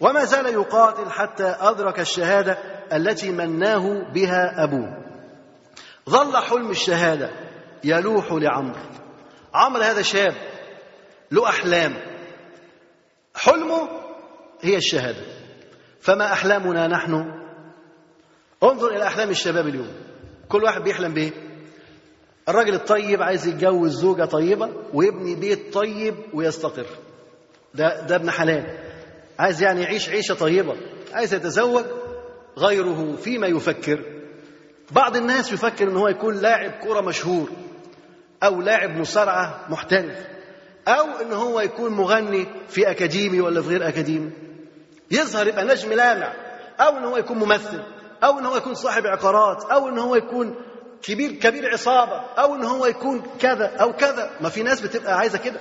وما 0.00 0.24
زال 0.24 0.46
يقاتل 0.46 1.10
حتى 1.10 1.56
أدرك 1.60 2.00
الشهادة 2.00 2.58
التي 2.92 3.32
مناه 3.32 4.12
بها 4.14 4.64
أبوه. 4.64 4.98
ظل 6.10 6.36
حلم 6.36 6.70
الشهادة 6.70 7.30
يلوح 7.84 8.32
لعمرو. 8.32 8.80
عمرو 9.54 9.82
هذا 9.82 10.02
شاب 10.02 10.34
له 11.30 11.48
أحلام. 11.48 11.94
حلمه 13.34 13.88
هي 14.60 14.76
الشهادة. 14.76 15.22
فما 16.00 16.32
أحلامنا 16.32 16.86
نحن؟ 16.86 17.24
انظر 18.62 18.96
إلى 18.96 19.06
أحلام 19.06 19.30
الشباب 19.30 19.66
اليوم. 19.66 19.88
كل 20.48 20.64
واحد 20.64 20.82
بيحلم 20.82 21.14
بإيه؟ 21.14 21.32
الراجل 22.48 22.74
الطيب 22.74 23.22
عايز 23.22 23.46
يتجوز 23.46 24.00
زوجة 24.00 24.24
طيبة 24.24 24.70
ويبني 24.94 25.34
بيت 25.34 25.74
طيب 25.74 26.14
ويستقر. 26.34 26.86
ده 27.74 28.00
ده 28.06 28.16
ابن 28.16 28.30
حلال. 28.30 28.78
عايز 29.38 29.62
يعني 29.62 29.82
يعيش 29.82 30.08
عيشة 30.08 30.34
طيبة. 30.34 30.76
عايز 31.12 31.34
يتزوج 31.34 31.84
غيره 32.58 33.16
فيما 33.16 33.46
يفكر. 33.46 34.04
بعض 34.90 35.16
الناس 35.16 35.52
يفكر 35.52 35.88
إن 35.88 35.96
هو 35.96 36.08
يكون 36.08 36.34
لاعب 36.34 36.70
كرة 36.70 37.00
مشهور. 37.00 37.50
أو 38.42 38.60
لاعب 38.60 38.96
مصارعة 38.96 39.66
محترف 39.68 40.16
أو 40.88 41.06
إن 41.22 41.32
هو 41.32 41.60
يكون 41.60 41.92
مغني 41.92 42.46
في 42.68 42.90
أكاديمي 42.90 43.40
ولا 43.40 43.62
في 43.62 43.68
غير 43.68 43.88
أكاديمي. 43.88 44.30
يظهر 45.10 45.46
يبقى 45.48 45.64
نجم 45.64 45.92
لامع 45.92 46.32
أو 46.80 46.96
إن 46.98 47.04
هو 47.04 47.16
يكون 47.16 47.38
ممثل 47.38 47.82
أو 48.24 48.38
إن 48.38 48.46
هو 48.46 48.56
يكون 48.56 48.74
صاحب 48.74 49.06
عقارات 49.06 49.62
أو 49.64 49.88
إن 49.88 49.98
هو 49.98 50.14
يكون 50.14 50.54
كبير 51.02 51.32
كبير 51.32 51.72
عصابة 51.72 52.20
أو 52.38 52.54
إن 52.54 52.64
هو 52.64 52.86
يكون 52.86 53.22
كذا 53.40 53.66
أو 53.76 53.92
كذا. 53.92 54.30
ما 54.40 54.48
في 54.48 54.62
ناس 54.62 54.80
بتبقى 54.80 55.18
عايزة 55.18 55.38
كده. 55.38 55.60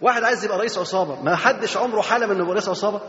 واحد 0.00 0.24
عايز 0.24 0.44
يبقى 0.44 0.58
رئيس 0.58 0.78
عصابة 0.78 1.22
ما 1.22 1.36
حدش 1.36 1.76
عمره 1.76 2.00
حلم 2.00 2.30
إنه 2.30 2.40
يبقى 2.40 2.52
رئيس 2.52 2.68
عصابة. 2.68 3.00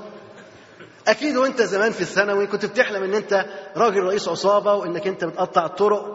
أكيد 1.08 1.38
وأنت 1.38 1.62
زمان 1.62 1.92
في 1.92 2.02
الثانوي 2.02 2.48
كنت 2.48 2.66
بتحلم 2.66 3.04
إن 3.04 3.14
أنت 3.14 3.46
راجل 3.78 4.04
رئيس 4.04 4.28
عصابة 4.28 4.74
وإنك 4.74 5.08
أنت 5.08 5.26
بتقطع 5.26 5.66
الطرق. 5.66 6.06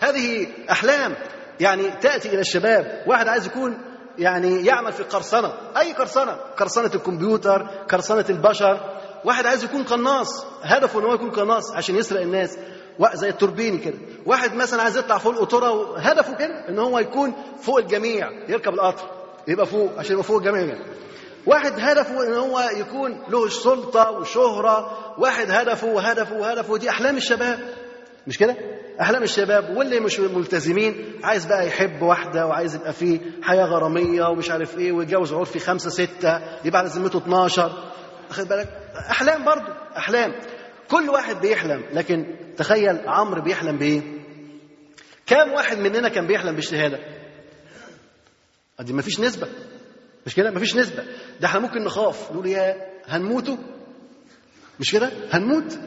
هذه 0.00 0.46
أحلام. 0.70 1.14
يعني 1.60 1.90
تأتي 1.90 2.28
إلى 2.28 2.40
الشباب 2.40 3.04
واحد 3.06 3.28
عايز 3.28 3.46
يكون 3.46 3.78
يعني 4.18 4.66
يعمل 4.66 4.92
في 4.92 5.02
قرصنة 5.02 5.52
أي 5.76 5.92
قرصنة 5.92 6.32
قرصنة 6.32 6.90
الكمبيوتر 6.94 7.62
قرصنة 7.88 8.24
البشر 8.30 8.80
واحد 9.24 9.46
عايز 9.46 9.64
يكون 9.64 9.82
قناص 9.82 10.44
هدفه 10.62 10.98
إن 11.00 11.04
هو 11.04 11.14
يكون 11.14 11.30
قناص 11.30 11.72
عشان 11.72 11.96
يسرق 11.96 12.20
الناس 12.20 12.58
زي 13.14 13.28
التوربيني 13.28 13.78
كده. 13.78 13.94
واحد 14.26 14.54
مثلا 14.54 14.82
عايز 14.82 14.96
يطلع 14.98 15.18
فوق 15.18 15.32
القطورة 15.32 15.98
هدفه 15.98 16.34
كده 16.36 16.68
إن 16.68 16.78
هو 16.78 16.98
يكون 16.98 17.32
فوق 17.62 17.78
الجميع 17.78 18.30
يركب 18.48 18.74
القطر 18.74 19.04
يبقى 19.48 19.66
فوق 19.66 19.90
عشان 19.98 20.12
يبقى 20.12 20.24
فوق 20.24 20.36
الجميع. 20.36 20.78
واحد 21.46 21.72
هدفه 21.80 22.26
إن 22.26 22.32
هو 22.34 22.60
يكون 22.76 23.22
له 23.28 23.48
سلطه 23.48 24.10
وشهرة 24.10 24.98
واحد 25.18 25.50
هدفه 25.50 25.86
وهدفه 25.86 26.36
وهدفه 26.36 26.76
دي 26.78 26.90
أحلام 26.90 27.16
الشباب. 27.16 27.58
مش 28.26 28.38
كده؟ 28.38 28.56
أحلام 29.00 29.22
الشباب 29.22 29.76
واللي 29.76 30.00
مش 30.00 30.20
ملتزمين 30.20 31.20
عايز 31.24 31.44
بقى 31.46 31.66
يحب 31.66 32.02
واحدة 32.02 32.46
وعايز 32.46 32.74
يبقى 32.74 32.92
فيه 32.92 33.20
حياة 33.42 33.64
غرامية 33.64 34.24
ومش 34.28 34.50
عارف 34.50 34.78
إيه 34.78 34.92
ويتجوز 34.92 35.32
عرفي 35.32 35.58
خمسة 35.58 35.90
ستة 35.90 36.40
يبقى 36.64 36.78
على 36.78 36.88
ذمته 36.88 37.18
12 37.18 37.92
واخد 38.28 38.48
بالك؟ 38.48 38.68
أحلام 39.10 39.44
برضه 39.44 39.72
أحلام. 39.96 40.32
كل 40.90 41.10
واحد 41.10 41.40
بيحلم 41.40 41.82
لكن 41.92 42.36
تخيل 42.56 43.08
عمرو 43.08 43.42
بيحلم 43.42 43.78
بإيه؟ 43.78 44.02
كام 45.26 45.52
واحد 45.52 45.78
مننا 45.78 46.08
كان 46.08 46.26
بيحلم 46.26 46.54
بالشهادة؟ 46.56 46.98
دي 48.80 48.92
مفيش 48.92 49.20
نسبة. 49.20 49.48
مش 50.26 50.34
كده؟ 50.34 50.50
مفيش 50.50 50.76
نسبة. 50.76 51.04
ده 51.40 51.46
إحنا 51.48 51.60
ممكن 51.60 51.84
نخاف 51.84 52.32
نقول 52.32 52.46
يا 52.46 52.86
هنموتوا؟ 53.06 53.56
مش 54.80 54.92
كده؟ 54.92 55.10
هنموت؟ 55.32 55.78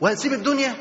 وهنسيب 0.00 0.32
الدنيا؟ 0.32 0.74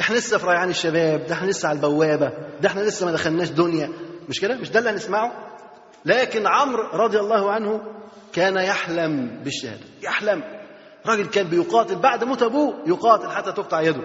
إحنا 0.00 0.16
لسه 0.16 0.38
في 0.38 0.46
ريعان 0.46 0.70
الشباب 0.70 1.26
ده 1.26 1.34
إحنا 1.34 1.46
لسه 1.50 1.68
على 1.68 1.76
البوابة 1.76 2.32
ده 2.60 2.68
إحنا 2.68 2.80
لسه 2.80 3.06
ما 3.06 3.12
دخلناش 3.12 3.48
دنيا. 3.48 3.90
مش 4.28 4.40
كده؟ 4.40 4.54
مش 4.54 4.70
ده 4.70 4.78
اللي 4.78 4.90
هنسمعه؟ 4.90 5.32
لكن 6.04 6.46
عمرو 6.46 6.82
رضي 6.92 7.18
الله 7.18 7.50
عنه 7.50 7.80
كان 8.32 8.56
يحلم 8.56 9.40
بالشهادة. 9.44 9.84
يحلم. 10.02 10.42
راجل 11.06 11.26
كان 11.26 11.46
بيقاتل 11.46 11.96
بعد 11.96 12.24
موت 12.24 12.42
أبوه 12.42 12.74
يقاتل 12.86 13.28
حتى 13.30 13.52
تقطع 13.52 13.80
يده. 13.80 14.02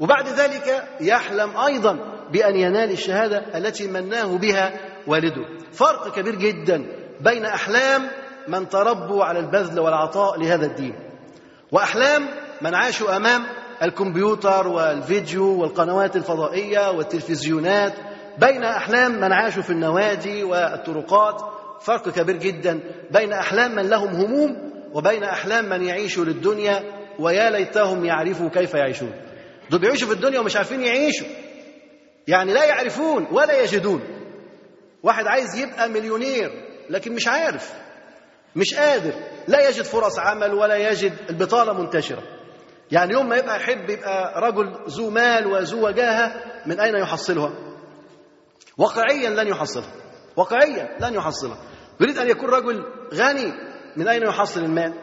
وبعد 0.00 0.28
ذلك 0.28 0.84
يحلم 1.00 1.56
أيضا 1.56 1.98
بأن 2.32 2.56
ينال 2.56 2.90
الشهادة 2.90 3.58
التي 3.58 3.86
مناه 3.86 4.36
بها 4.38 4.72
والده. 5.06 5.44
فرق 5.72 6.14
كبير 6.14 6.34
جدا 6.34 6.86
بين 7.20 7.44
أحلام 7.44 8.10
من 8.48 8.68
تربوا 8.68 9.24
على 9.24 9.38
البذل 9.38 9.80
والعطاء 9.80 10.40
لهذا 10.40 10.66
الدين 10.66 10.94
وأحلام 11.72 12.28
من 12.62 12.74
عاشوا 12.74 13.16
أمام 13.16 13.46
الكمبيوتر 13.82 14.68
والفيديو 14.68 15.60
والقنوات 15.60 16.16
الفضائية 16.16 16.90
والتلفزيونات 16.90 17.92
بين 18.38 18.64
أحلام 18.64 19.12
من 19.20 19.32
عاشوا 19.32 19.62
في 19.62 19.70
النوادي 19.70 20.44
والطرقات. 20.44 21.40
فرق 21.80 22.08
كبير 22.08 22.36
جدا 22.36 22.80
بين 23.10 23.32
أحلام 23.32 23.74
من 23.74 23.88
لهم 23.88 24.08
هموم 24.08 24.72
وبين 24.92 25.24
أحلام 25.24 25.68
من 25.68 25.82
يعيشوا 25.84 26.24
للدنيا 26.24 26.82
ويا 27.18 27.50
ليتهم 27.50 28.04
يعرفوا 28.04 28.48
كيف 28.48 28.74
يعيشون. 28.74 29.12
دول 29.70 29.80
بيعيشوا 29.80 30.08
في 30.08 30.14
الدنيا 30.14 30.40
ومش 30.40 30.56
عارفين 30.56 30.82
يعيشوا. 30.82 31.26
يعني 32.28 32.52
لا 32.52 32.64
يعرفون 32.64 33.26
ولا 33.32 33.62
يجدون. 33.62 34.00
واحد 35.02 35.26
عايز 35.26 35.56
يبقى 35.56 35.88
مليونير 35.88 36.50
لكن 36.90 37.12
مش 37.12 37.28
عارف 37.28 37.72
مش 38.56 38.74
قادر 38.74 39.12
لا 39.48 39.68
يجد 39.68 39.82
فرص 39.84 40.18
عمل 40.18 40.54
ولا 40.54 40.76
يجد 40.90 41.12
البطالة 41.30 41.72
منتشرة. 41.72 42.22
يعني 42.92 43.12
يوم 43.12 43.28
ما 43.28 43.36
يبقى 43.36 43.56
يحب 43.56 43.90
يبقى 43.90 44.40
رجل 44.40 44.72
ذو 44.88 45.10
مال 45.10 45.46
وذو 45.46 45.86
وجاهة 45.86 46.32
من 46.66 46.80
أين 46.80 46.94
يحصلها؟ 46.96 47.52
واقعيا 48.78 49.30
لن 49.30 49.48
يحصلها. 49.48 49.92
واقعيا 50.36 50.98
لن 51.00 51.14
يحصلها. 51.14 51.58
يريد 52.00 52.18
أن 52.18 52.28
يكون 52.28 52.48
رجل 52.50 52.84
غني 53.14 53.52
من 53.96 54.08
أين 54.08 54.22
يحصل 54.22 54.60
المال؟ 54.60 54.94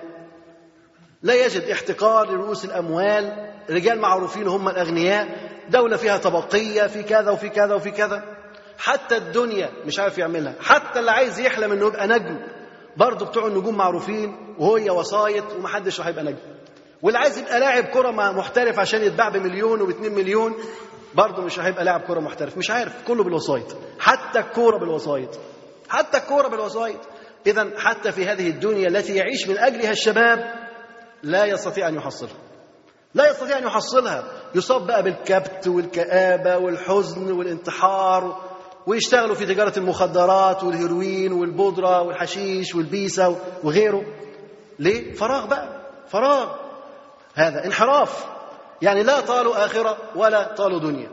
لا 1.24 1.46
يجد 1.46 1.62
احتقار 1.70 2.32
لرؤوس 2.32 2.66
الأموال. 2.66 3.52
رجال 3.70 4.00
معروفين 4.00 4.48
هم 4.48 4.70
الأغنياء. 4.70 5.28
دولة 5.70 5.98
فيها 5.98 6.18
طبقية 6.18 6.88
في 6.88 7.04
كذا 7.04 7.32
وفي 7.32 7.50
كذا 7.50 7.76
وفي 7.76 7.92
كذا. 7.92 8.24
حتى 8.78 9.18
الدنيا 9.18 9.70
مش 9.86 10.00
عارف 10.00 10.18
يعملها. 10.18 10.56
حتى 10.62 11.00
اللي 11.00 11.12
عايز 11.12 11.40
يحلم 11.40 11.72
إنه 11.72 11.88
يبقى 11.88 12.08
نجم. 12.08 12.40
برضه 12.98 13.26
بتوع 13.26 13.48
النجوم 13.48 13.78
معروفين 13.78 14.56
وهي 14.60 14.90
وسايط 14.90 15.54
ومحدش 15.54 16.00
راح 16.00 16.08
يبقى 16.08 16.24
نجم. 16.24 16.55
واللي 17.02 17.20
عايز 17.20 17.38
يبقى 17.38 17.60
لاعب 17.60 17.84
كرة 17.84 18.12
محترف 18.12 18.80
عشان 18.80 19.02
يتباع 19.04 19.30
بمليون 19.30 19.82
وباتنين 19.82 20.14
مليون 20.16 20.54
برضه 21.16 21.42
مش 21.44 21.60
هيبقى 21.60 21.84
لاعب 21.84 22.02
كرة 22.02 22.20
محترف. 22.20 22.58
مش 22.58 22.72
عارف 22.72 22.94
كله 23.08 23.24
بالوسايط. 23.24 23.76
حتى 24.00 24.40
الكورة 24.40 24.78
بالوسايط. 24.78 25.30
حتى 25.90 26.18
الكورة 26.18 26.48
بالوسايط. 26.48 27.00
اذا 27.48 27.70
حتى 27.78 28.12
في 28.12 28.26
هذه 28.26 28.50
الدنيا 28.50 28.88
التي 28.88 29.16
يعيش 29.16 29.48
من 29.48 29.58
أجلها 29.58 29.92
الشباب 29.92 30.54
لا 31.24 31.46
يستطيع 31.46 31.88
أن 31.88 31.96
يحصلها. 31.96 32.36
لا 33.14 33.30
يستطيع 33.30 33.58
أن 33.58 33.64
يحصلها. 33.64 34.24
يصاب 34.56 34.88
بقى 34.88 35.04
بالكبت 35.04 35.68
والكآبة 35.68 36.58
والحزن 36.58 37.32
والانتحار 37.32 38.42
ويشتغلوا 38.88 39.36
في 39.36 39.46
تجارة 39.46 39.80
المخدرات 39.80 40.64
والهيروين 40.64 41.32
والبودرة 41.34 42.02
والحشيش 42.02 42.76
والبيسة 42.76 43.36
وغيره. 43.64 44.04
ليه؟ 44.80 45.14
فراغ 45.14 45.46
بقى. 45.48 45.82
فراغ. 46.08 46.65
هذا 47.36 47.66
انحراف. 47.66 48.26
يعني 48.82 49.04
لا 49.04 49.20
طالوا 49.20 49.66
آخرة 49.66 49.98
ولا 50.16 50.56
طالوا 50.56 50.80
دنيا. 50.80 51.10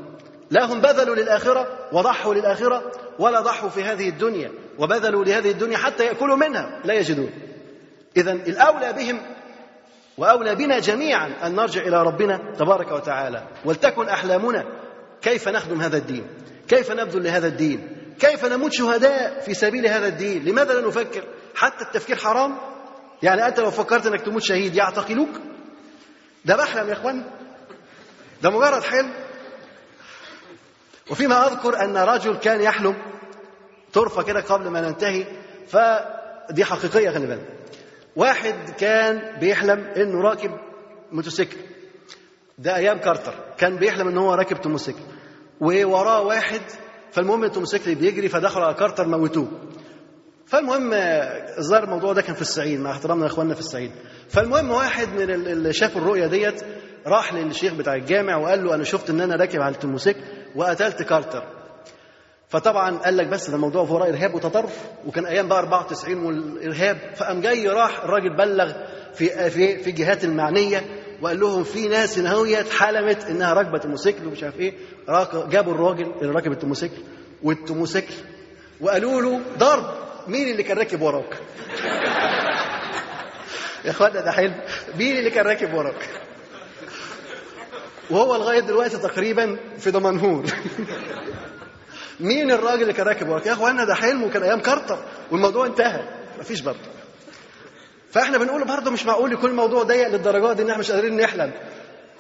لا 0.51 0.65
هم 0.73 0.81
بذلوا 0.81 1.17
للآخرة 1.17 1.89
وضحوا 1.93 2.35
للآخرة 2.35 2.93
ولا 3.19 3.41
ضحوا 3.41 3.69
في 3.69 3.85
هذه 3.85 4.09
الدنيا 4.09 4.53
وبذلوا 4.79 5.25
لهذه 5.25 5.51
الدنيا 5.51 5.79
حتى 5.79 6.05
يأكلوا 6.05 6.37
منها. 6.37 6.81
لا 6.85 6.95
يجدون. 6.95 7.31
إذا 8.17 8.33
الأولى 8.33 8.93
بهم 8.93 9.21
وأولى 10.19 10.55
بنا 10.55 10.79
جميعا 10.79 11.47
أن 11.47 11.55
نرجع 11.55 11.81
إلى 11.81 12.03
ربنا 12.03 12.53
تبارك 12.59 12.93
وتعالى. 12.93 13.43
ولتكن 13.65 14.09
أحلامنا. 14.09 14.65
كيف 15.23 15.49
نخدم 15.49 15.81
هذا 15.81 15.97
الدين؟ 15.97 16.27
كيف 16.69 16.91
نبذل 16.91 17.25
لهذا 17.25 17.47
الدين؟ 17.47 17.89
كيف 18.21 18.45
نموت 18.45 18.73
شهداء 18.73 19.41
في 19.41 19.55
سبيل 19.55 19.87
هذا 19.87 20.07
الدين؟ 20.07 20.45
لماذا 20.45 20.75
لا 20.75 20.89
نفكر؟ 20.89 21.25
حتى 21.55 21.85
التفكير 21.85 22.17
حرام؟ 22.17 22.57
يعني 23.23 23.47
أنت 23.47 23.61
لو 23.61 23.71
فكرت 23.71 24.07
أنك 24.07 24.21
تموت 24.21 24.43
شهيد 24.43 24.75
يعتقلوك؟ 24.75 25.29
ده 26.45 26.57
بحلم 26.57 26.89
يا 26.89 26.93
إخوان. 26.93 27.25
ده 28.43 28.51
مجرد 28.51 28.83
حلم. 28.83 29.13
وفيما 31.11 31.47
أذكر 31.47 31.85
أن 31.85 31.97
رجل 31.97 32.37
كان 32.37 32.61
يحلم 32.61 32.97
طرفة 33.93 34.23
كده 34.23 34.41
قبل 34.41 34.69
ما 34.69 34.81
ننتهي 34.81 35.27
فدي 35.69 36.65
حقيقية 36.65 37.11
خلي 37.11 37.27
بالك. 37.27 37.49
واحد 38.17 38.71
كان 38.79 39.39
بيحلم 39.41 39.81
إنه 39.97 40.21
راكب 40.21 40.51
موتوسيكل. 41.13 41.57
ده 42.59 42.77
أيام 42.77 42.99
كارتر. 42.99 43.35
كان 43.59 43.77
بيحلم 43.77 44.09
إن 44.09 44.19
هو 44.19 44.35
راكب 44.35 44.57
موتوسيكل. 44.57 45.03
ووراه 45.61 46.21
واحد 46.23 46.61
فالمهم 47.13 47.45
التوموسيكل 47.45 47.95
بيجري 47.95 48.29
فدخلوا 48.29 48.67
على 48.67 48.75
كارتر 48.75 49.07
موتوه. 49.07 49.49
فالمهم 50.53 50.91
ظهر 51.61 51.85
الموضوع 51.85 52.13
ده 52.13 52.23
كان 52.23 52.35
في 52.35 52.41
الصعيد 52.43 52.81
مع 52.81 52.91
احترامنا 52.91 53.23
لاخواننا 53.25 53.55
في 53.55 53.61
الصعيد. 53.61 53.91
فالمهم 54.29 54.71
واحد 54.71 55.09
من 55.09 55.31
اللي 55.31 55.73
شافوا 55.73 56.01
الرؤية 56.01 56.27
ديت 56.27 56.63
راح 57.07 57.35
للشيخ 57.35 57.73
بتاع 57.75 57.95
الجامع 57.95 58.37
وقال 58.37 58.65
له 58.65 58.75
أنا 58.75 58.85
شفت 58.85 59.11
إن 59.11 59.21
أنا 59.21 59.37
راكب 59.37 59.61
على 59.61 59.75
التوموسيكل 59.75 60.21
وقتلت 60.57 61.03
كارتر. 61.03 61.43
فطبعا 62.49 62.97
قال 62.99 63.17
لك 63.17 63.27
بس 63.27 63.51
ده 63.51 63.57
الموضوع 63.57 63.83
وراء 63.83 64.09
إرهاب 64.09 64.35
وتطرف. 64.35 64.79
وكان 65.07 65.27
أيام 65.27 65.49
بقى 65.49 65.59
94 65.59 66.25
والإرهاب. 66.25 66.99
فقام 67.17 67.41
جاي 67.41 67.69
راح 67.69 68.05
الراجل 68.05 68.37
بلغ 68.37 68.73
في 69.15 69.51
في 69.51 69.79
في 69.79 69.91
الجهات 69.91 70.25
المعنية 70.25 70.85
وقال 71.23 71.41
لهم 71.41 71.65
في 71.65 71.89
ناس 71.89 72.19
هنا 72.19 72.65
حلمت 72.71 73.25
إنها 73.25 73.53
راكبة 73.55 73.81
الموتوسيكل 73.85 74.27
ومش 74.27 74.43
عارف 74.43 74.61
إيه. 74.61 74.75
جابوا 75.51 75.75
الراجل 75.75 76.13
اللي 76.23 76.33
راكب 76.33 76.53
التوموسيكل 76.53 77.03
والتوموسيكل 77.43 78.15
وقالوا 78.81 79.23
له 79.23 79.41
ضرب. 79.59 80.12
مين 80.29 80.49
اللي 80.51 80.63
كان 80.63 80.79
راكب 80.79 81.03
وراك؟ 81.03 81.39
يا 83.85 83.91
اخوانا 83.91 84.21
ده 84.21 84.33
حلم 84.33 84.61
مين 84.99 85.17
اللي 85.19 85.31
كان 85.31 85.47
راكب 85.47 85.75
وراك؟ 85.75 86.09
وهو 88.11 88.37
لغاية 88.37 88.61
دلوقتي 88.61 88.99
تقريبا 88.99 89.57
في 89.79 89.91
دمنهور. 89.91 90.45
مين 92.21 92.51
الراجل 92.51 92.83
اللي 92.83 92.93
كان 92.93 93.07
راكب 93.07 93.29
وراك؟ 93.29 93.47
يا 93.47 93.53
اخوانا 93.53 93.85
ده 93.85 93.95
حلم 93.95 94.23
وكان 94.23 94.43
أيام 94.43 94.61
كارتر 94.61 94.99
والموضوع 95.31 95.67
انتهى. 95.67 96.03
مفيش 96.41 96.61
برضه. 96.61 96.79
فإحنا 98.11 98.39
بنقول 98.39 98.65
برضه 98.65 98.91
مش 98.91 99.07
معقول 99.07 99.33
يكون 99.33 99.51
الموضوع 99.51 99.83
ضيق 99.83 100.09
للدرجات 100.09 100.57
دي 100.57 100.63
إن 100.63 100.69
إحنا 100.71 100.81
مش 100.81 100.91
قادرين 100.91 101.17
نحلم. 101.17 101.53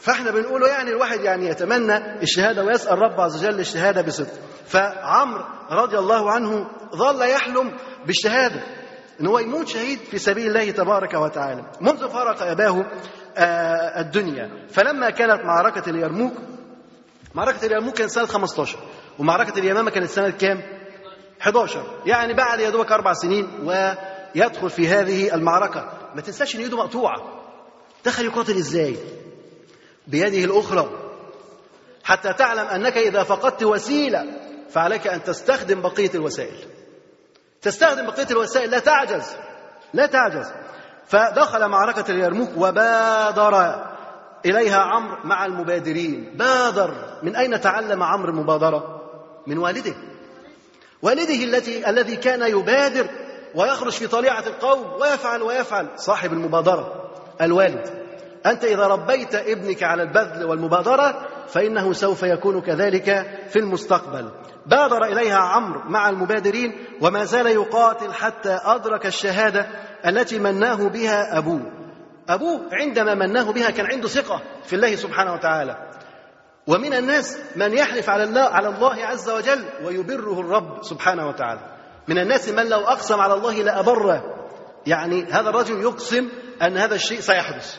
فاحنا 0.02 0.30
بنقوله 0.30 0.68
يعني 0.68 0.90
الواحد 0.90 1.20
يعني 1.20 1.46
يتمنى 1.48 2.22
الشهادة 2.22 2.64
ويسأل 2.64 2.98
رب 2.98 3.20
عز 3.20 3.36
وجل 3.44 3.60
الشهادة 3.60 4.02
بصدق. 4.02 4.32
فعمرو 4.66 5.44
رضي 5.70 5.98
الله 5.98 6.30
عنه 6.30 6.66
ظل 6.96 7.22
يحلم 7.22 7.72
بالشهادة 8.06 8.62
إن 9.20 9.26
هو 9.26 9.38
يموت 9.38 9.68
شهيد 9.68 9.98
في 9.98 10.18
سبيل 10.18 10.46
الله 10.46 10.70
تبارك 10.70 11.14
وتعالى. 11.14 11.64
منذ 11.80 12.08
فارق 12.08 12.42
أباه 12.42 12.86
الدنيا. 14.00 14.66
فلما 14.68 15.10
كانت 15.10 15.44
معركة 15.44 15.90
اليرموك 15.90 16.32
معركة 17.34 17.66
اليرموك 17.66 17.94
كانت 17.94 18.10
سنة 18.10 18.26
15 18.26 18.78
ومعركة 19.18 19.58
اليمامة 19.58 19.90
كانت 19.90 20.10
سنة 20.10 20.30
كام؟ 20.30 20.62
11 21.42 22.00
يعني 22.06 22.34
بعد 22.34 22.60
يا 22.60 22.70
دوبك 22.70 22.92
أربع 22.92 23.12
سنين 23.12 23.48
ويدخل 23.64 24.70
في 24.70 24.88
هذه 24.88 25.34
المعركة. 25.34 25.92
ما 26.14 26.20
تنساش 26.20 26.56
إن 26.56 26.60
إيده 26.60 26.76
مقطوعة. 26.76 27.16
دخل 28.04 28.24
يقاتل 28.24 28.56
إزاي؟ 28.56 28.96
بيده 30.06 30.44
الأخرى. 30.44 30.90
حتى 32.04 32.32
تعلم 32.32 32.66
أنك 32.66 32.96
إذا 32.96 33.22
فقدت 33.22 33.62
وسيلة 33.62 34.26
فعليك 34.70 35.06
أن 35.06 35.22
تستخدم 35.22 35.80
بقية 35.80 36.10
الوسائل. 36.14 36.56
تستخدم 37.62 38.06
بقية 38.06 38.26
الوسائل 38.30 38.70
لا 38.70 38.78
تعجز 38.78 39.36
لا 39.94 40.06
تعجز. 40.06 40.52
فدخل 41.06 41.68
معركة 41.68 42.10
اليرموك 42.10 42.50
وبادر 42.56 43.84
إليها 44.46 44.78
عمرو 44.78 45.16
مع 45.24 45.46
المبادرين. 45.46 46.34
بادر 46.36 46.94
من 47.22 47.36
أين 47.36 47.60
تعلم 47.60 48.02
عمرو 48.02 48.30
المبادرة؟ 48.30 49.02
من 49.46 49.58
والده. 49.58 49.94
والده 51.02 51.44
التي 51.44 51.90
الذي 51.90 52.16
كان 52.16 52.42
يبادر 52.42 53.06
ويخرج 53.54 53.92
في 53.92 54.06
طليعة 54.06 54.46
القوم 54.46 55.00
ويفعل 55.00 55.42
ويفعل. 55.42 55.88
صاحب 55.96 56.32
المبادرة 56.32 57.10
الوالد. 57.40 58.01
أنت 58.46 58.64
إذا 58.64 58.86
ربيت 58.86 59.34
ابنك 59.34 59.82
على 59.82 60.02
البذل 60.02 60.44
والمبادرة 60.44 61.28
فإنه 61.48 61.92
سوف 61.92 62.22
يكون 62.22 62.60
كذلك 62.60 63.26
في 63.48 63.58
المستقبل. 63.58 64.30
بادر 64.66 65.04
إليها 65.04 65.38
عمرو 65.38 65.80
مع 65.88 66.08
المبادرين 66.08 66.86
وما 67.00 67.24
زال 67.24 67.46
يقاتل 67.46 68.12
حتى 68.12 68.58
أدرك 68.64 69.06
الشهادة 69.06 69.66
التي 70.06 70.38
مناه 70.38 70.88
بها 70.88 71.38
أبوه. 71.38 71.72
أبوه 72.28 72.60
عندما 72.72 73.14
مناه 73.14 73.52
بها 73.52 73.70
كان 73.70 73.86
عنده 73.86 74.08
ثقة 74.08 74.42
في 74.64 74.76
الله 74.76 74.96
سبحانه 74.96 75.32
وتعالى. 75.32 75.76
ومن 76.66 76.94
الناس 76.94 77.38
من 77.56 77.72
يحلف 77.72 78.08
على 78.10 78.24
الله 78.24 78.42
على 78.42 78.68
الله 78.68 79.06
عز 79.06 79.30
وجل 79.30 79.64
ويبره 79.84 80.40
الرب 80.40 80.82
سبحانه 80.82 81.28
وتعالى. 81.28 81.60
من 82.08 82.18
الناس 82.18 82.48
من 82.48 82.68
لو 82.68 82.80
أقسم 82.80 83.20
على 83.20 83.34
الله 83.34 83.62
لأبره. 83.62 84.22
يعني 84.86 85.24
هذا 85.24 85.48
الرجل 85.48 85.80
يقسم 85.80 86.28
أن 86.62 86.76
هذا 86.76 86.94
الشيء 86.94 87.20
سيحدث. 87.20 87.76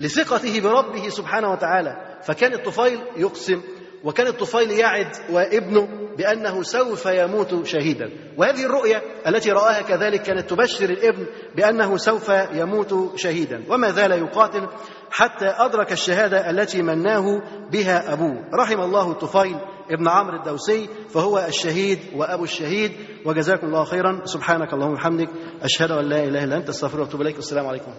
لثقته 0.00 0.60
بربه 0.60 1.08
سبحانه 1.08 1.52
وتعالى. 1.52 2.20
فكان 2.22 2.54
الطفيل 2.54 3.00
يقسم 3.16 3.62
وكان 4.04 4.26
الطفيل 4.26 4.70
يعد 4.70 5.16
وابنه 5.30 5.88
بأنه 6.18 6.62
سوف 6.62 7.06
يموت 7.06 7.66
شهيدا. 7.66 8.10
وهذه 8.38 8.64
الرؤية 8.64 9.02
التي 9.26 9.50
رآها 9.50 9.82
كذلك 9.82 10.22
كانت 10.22 10.50
تبشر 10.50 10.90
الابن 10.90 11.26
بأنه 11.56 11.96
سوف 11.96 12.28
يموت 12.52 13.12
شهيدا. 13.16 13.64
وما 13.68 13.90
زال 13.90 14.12
يقاتل 14.12 14.68
حتى 15.10 15.46
أدرك 15.46 15.92
الشهادة 15.92 16.50
التي 16.50 16.82
مناه 16.82 17.42
بها 17.72 18.12
أبوه. 18.12 18.44
رحم 18.54 18.80
الله 18.80 19.10
الطفيل 19.10 19.56
ابن 19.90 20.08
عمرو 20.08 20.36
الدوسي 20.36 20.88
فهو 21.08 21.38
الشهيد 21.48 21.98
وأبو 22.16 22.44
الشهيد. 22.44 22.92
وجزاكم 23.24 23.66
الله 23.66 23.84
خيرا. 23.84 24.20
سبحانك 24.24 24.72
اللهم 24.72 24.92
وبحمدك. 24.92 25.28
أشهد 25.62 25.90
أن 25.90 26.04
لا 26.08 26.24
إله 26.24 26.44
إلا 26.44 26.56
أنت. 26.56 26.68
أستغفرك 26.68 27.00
وأتوب 27.00 27.20
إليك. 27.20 27.36
والسلام 27.36 27.66
عليكم. 27.66 27.90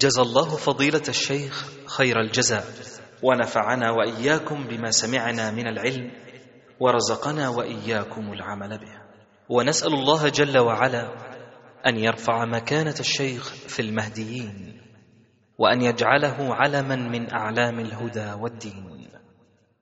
جزى 0.00 0.22
الله 0.22 0.56
فضيلة 0.56 1.02
الشيخ 1.08 1.68
خير 1.86 2.20
الجزاء. 2.20 2.64
ونفعنا 3.22 3.90
وإياكم 3.90 4.64
بما 4.64 4.90
سمعنا 4.90 5.50
من 5.50 5.66
العلم 5.66 6.10
ورزقنا 6.80 7.48
وإياكم 7.48 8.32
العمل 8.32 8.78
به. 8.78 9.00
ونسأل 9.48 9.92
الله 9.94 10.28
جل 10.28 10.58
وعلا 10.58 11.08
أن 11.86 11.96
يرفع 11.96 12.44
مكانة 12.44 12.94
الشيخ 13.00 13.52
في 13.52 13.82
المهديين 13.82 14.80
وأن 15.58 15.82
يجعله 15.82 16.54
علما 16.54 16.96
من 16.96 17.32
أعلام 17.32 17.80
الهدى 17.80 18.32
والدين. 18.40 19.08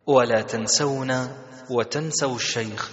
ولا 0.07 0.43
تنسونا 0.43 1.37
وتنسوا 1.71 2.37
الشيخ 2.37 2.91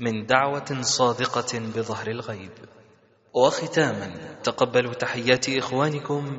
من 0.00 0.26
دعوة 0.26 0.80
صادقة 0.80 1.58
بظهر 1.58 2.06
الغيب. 2.06 2.52
وختاما 3.34 4.14
تقبلوا 4.42 4.94
تحيات 4.94 5.48
إخوانكم 5.48 6.38